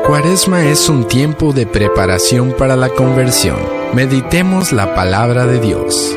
Cuaresma 0.07 0.65
es 0.67 0.89
un 0.89 1.09
tiempo 1.09 1.53
de 1.53 1.67
preparación 1.67 2.53
para 2.53 2.77
la 2.77 2.91
conversión. 2.91 3.80
Meditemos 3.95 4.71
la 4.71 4.95
palabra 4.95 5.47
de 5.47 5.59
Dios. 5.59 6.17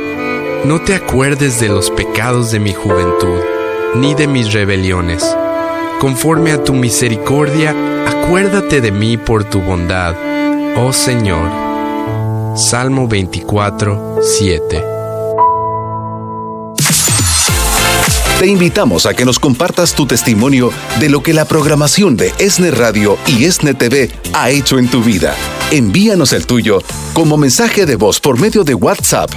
No 0.63 0.81
te 0.81 0.93
acuerdes 0.93 1.59
de 1.59 1.69
los 1.69 1.89
pecados 1.89 2.51
de 2.51 2.59
mi 2.59 2.71
juventud, 2.71 3.39
ni 3.95 4.13
de 4.13 4.27
mis 4.27 4.53
rebeliones. 4.53 5.35
Conforme 5.99 6.51
a 6.51 6.63
tu 6.63 6.75
misericordia, 6.75 7.73
acuérdate 8.07 8.79
de 8.79 8.91
mí 8.91 9.17
por 9.17 9.43
tu 9.43 9.59
bondad, 9.59 10.15
oh 10.77 10.93
Señor. 10.93 11.49
Salmo 12.55 13.07
24, 13.07 14.19
7. 14.21 14.83
Te 18.39 18.47
invitamos 18.47 19.07
a 19.07 19.15
que 19.15 19.25
nos 19.25 19.39
compartas 19.39 19.95
tu 19.95 20.05
testimonio 20.05 20.69
de 20.99 21.09
lo 21.09 21.23
que 21.23 21.33
la 21.33 21.45
programación 21.45 22.17
de 22.17 22.33
ESNE 22.37 22.69
Radio 22.69 23.17
y 23.25 23.45
ESNE 23.45 23.73
TV 23.73 24.11
ha 24.33 24.51
hecho 24.51 24.77
en 24.77 24.89
tu 24.89 25.01
vida. 25.01 25.33
Envíanos 25.71 26.33
el 26.33 26.45
tuyo 26.45 26.79
como 27.13 27.37
mensaje 27.37 27.85
de 27.85 27.95
voz 27.95 28.19
por 28.19 28.37
medio 28.39 28.63
de 28.63 28.73
WhatsApp 28.73 29.29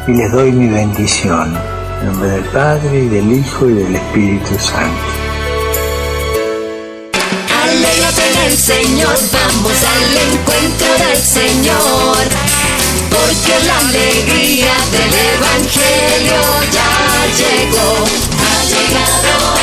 y 0.07 0.11
les 0.11 0.31
doy 0.31 0.51
mi 0.51 0.67
bendición. 0.67 1.57
En 1.99 2.07
nombre 2.07 2.29
del 2.29 2.43
Padre 2.45 2.99
y 2.99 3.07
del 3.07 3.31
Hijo 3.31 3.69
y 3.69 3.73
del 3.73 3.95
Espíritu 3.95 4.57
Santo. 4.59 5.13
Alégrate 7.63 8.21
en 8.31 8.51
el 8.51 8.57
Señor, 8.57 9.15
vamos 9.31 9.77
al 9.95 10.33
encuentro 10.33 11.07
del 11.07 11.17
Señor, 11.17 12.17
porque 13.09 13.65
la 13.65 13.79
alegría 13.79 14.73
del 14.91 15.13
Evangelio 15.37 16.41
ya 16.71 16.91
llegó, 17.37 18.05
ha 18.39 18.63
llegado. 18.65 19.53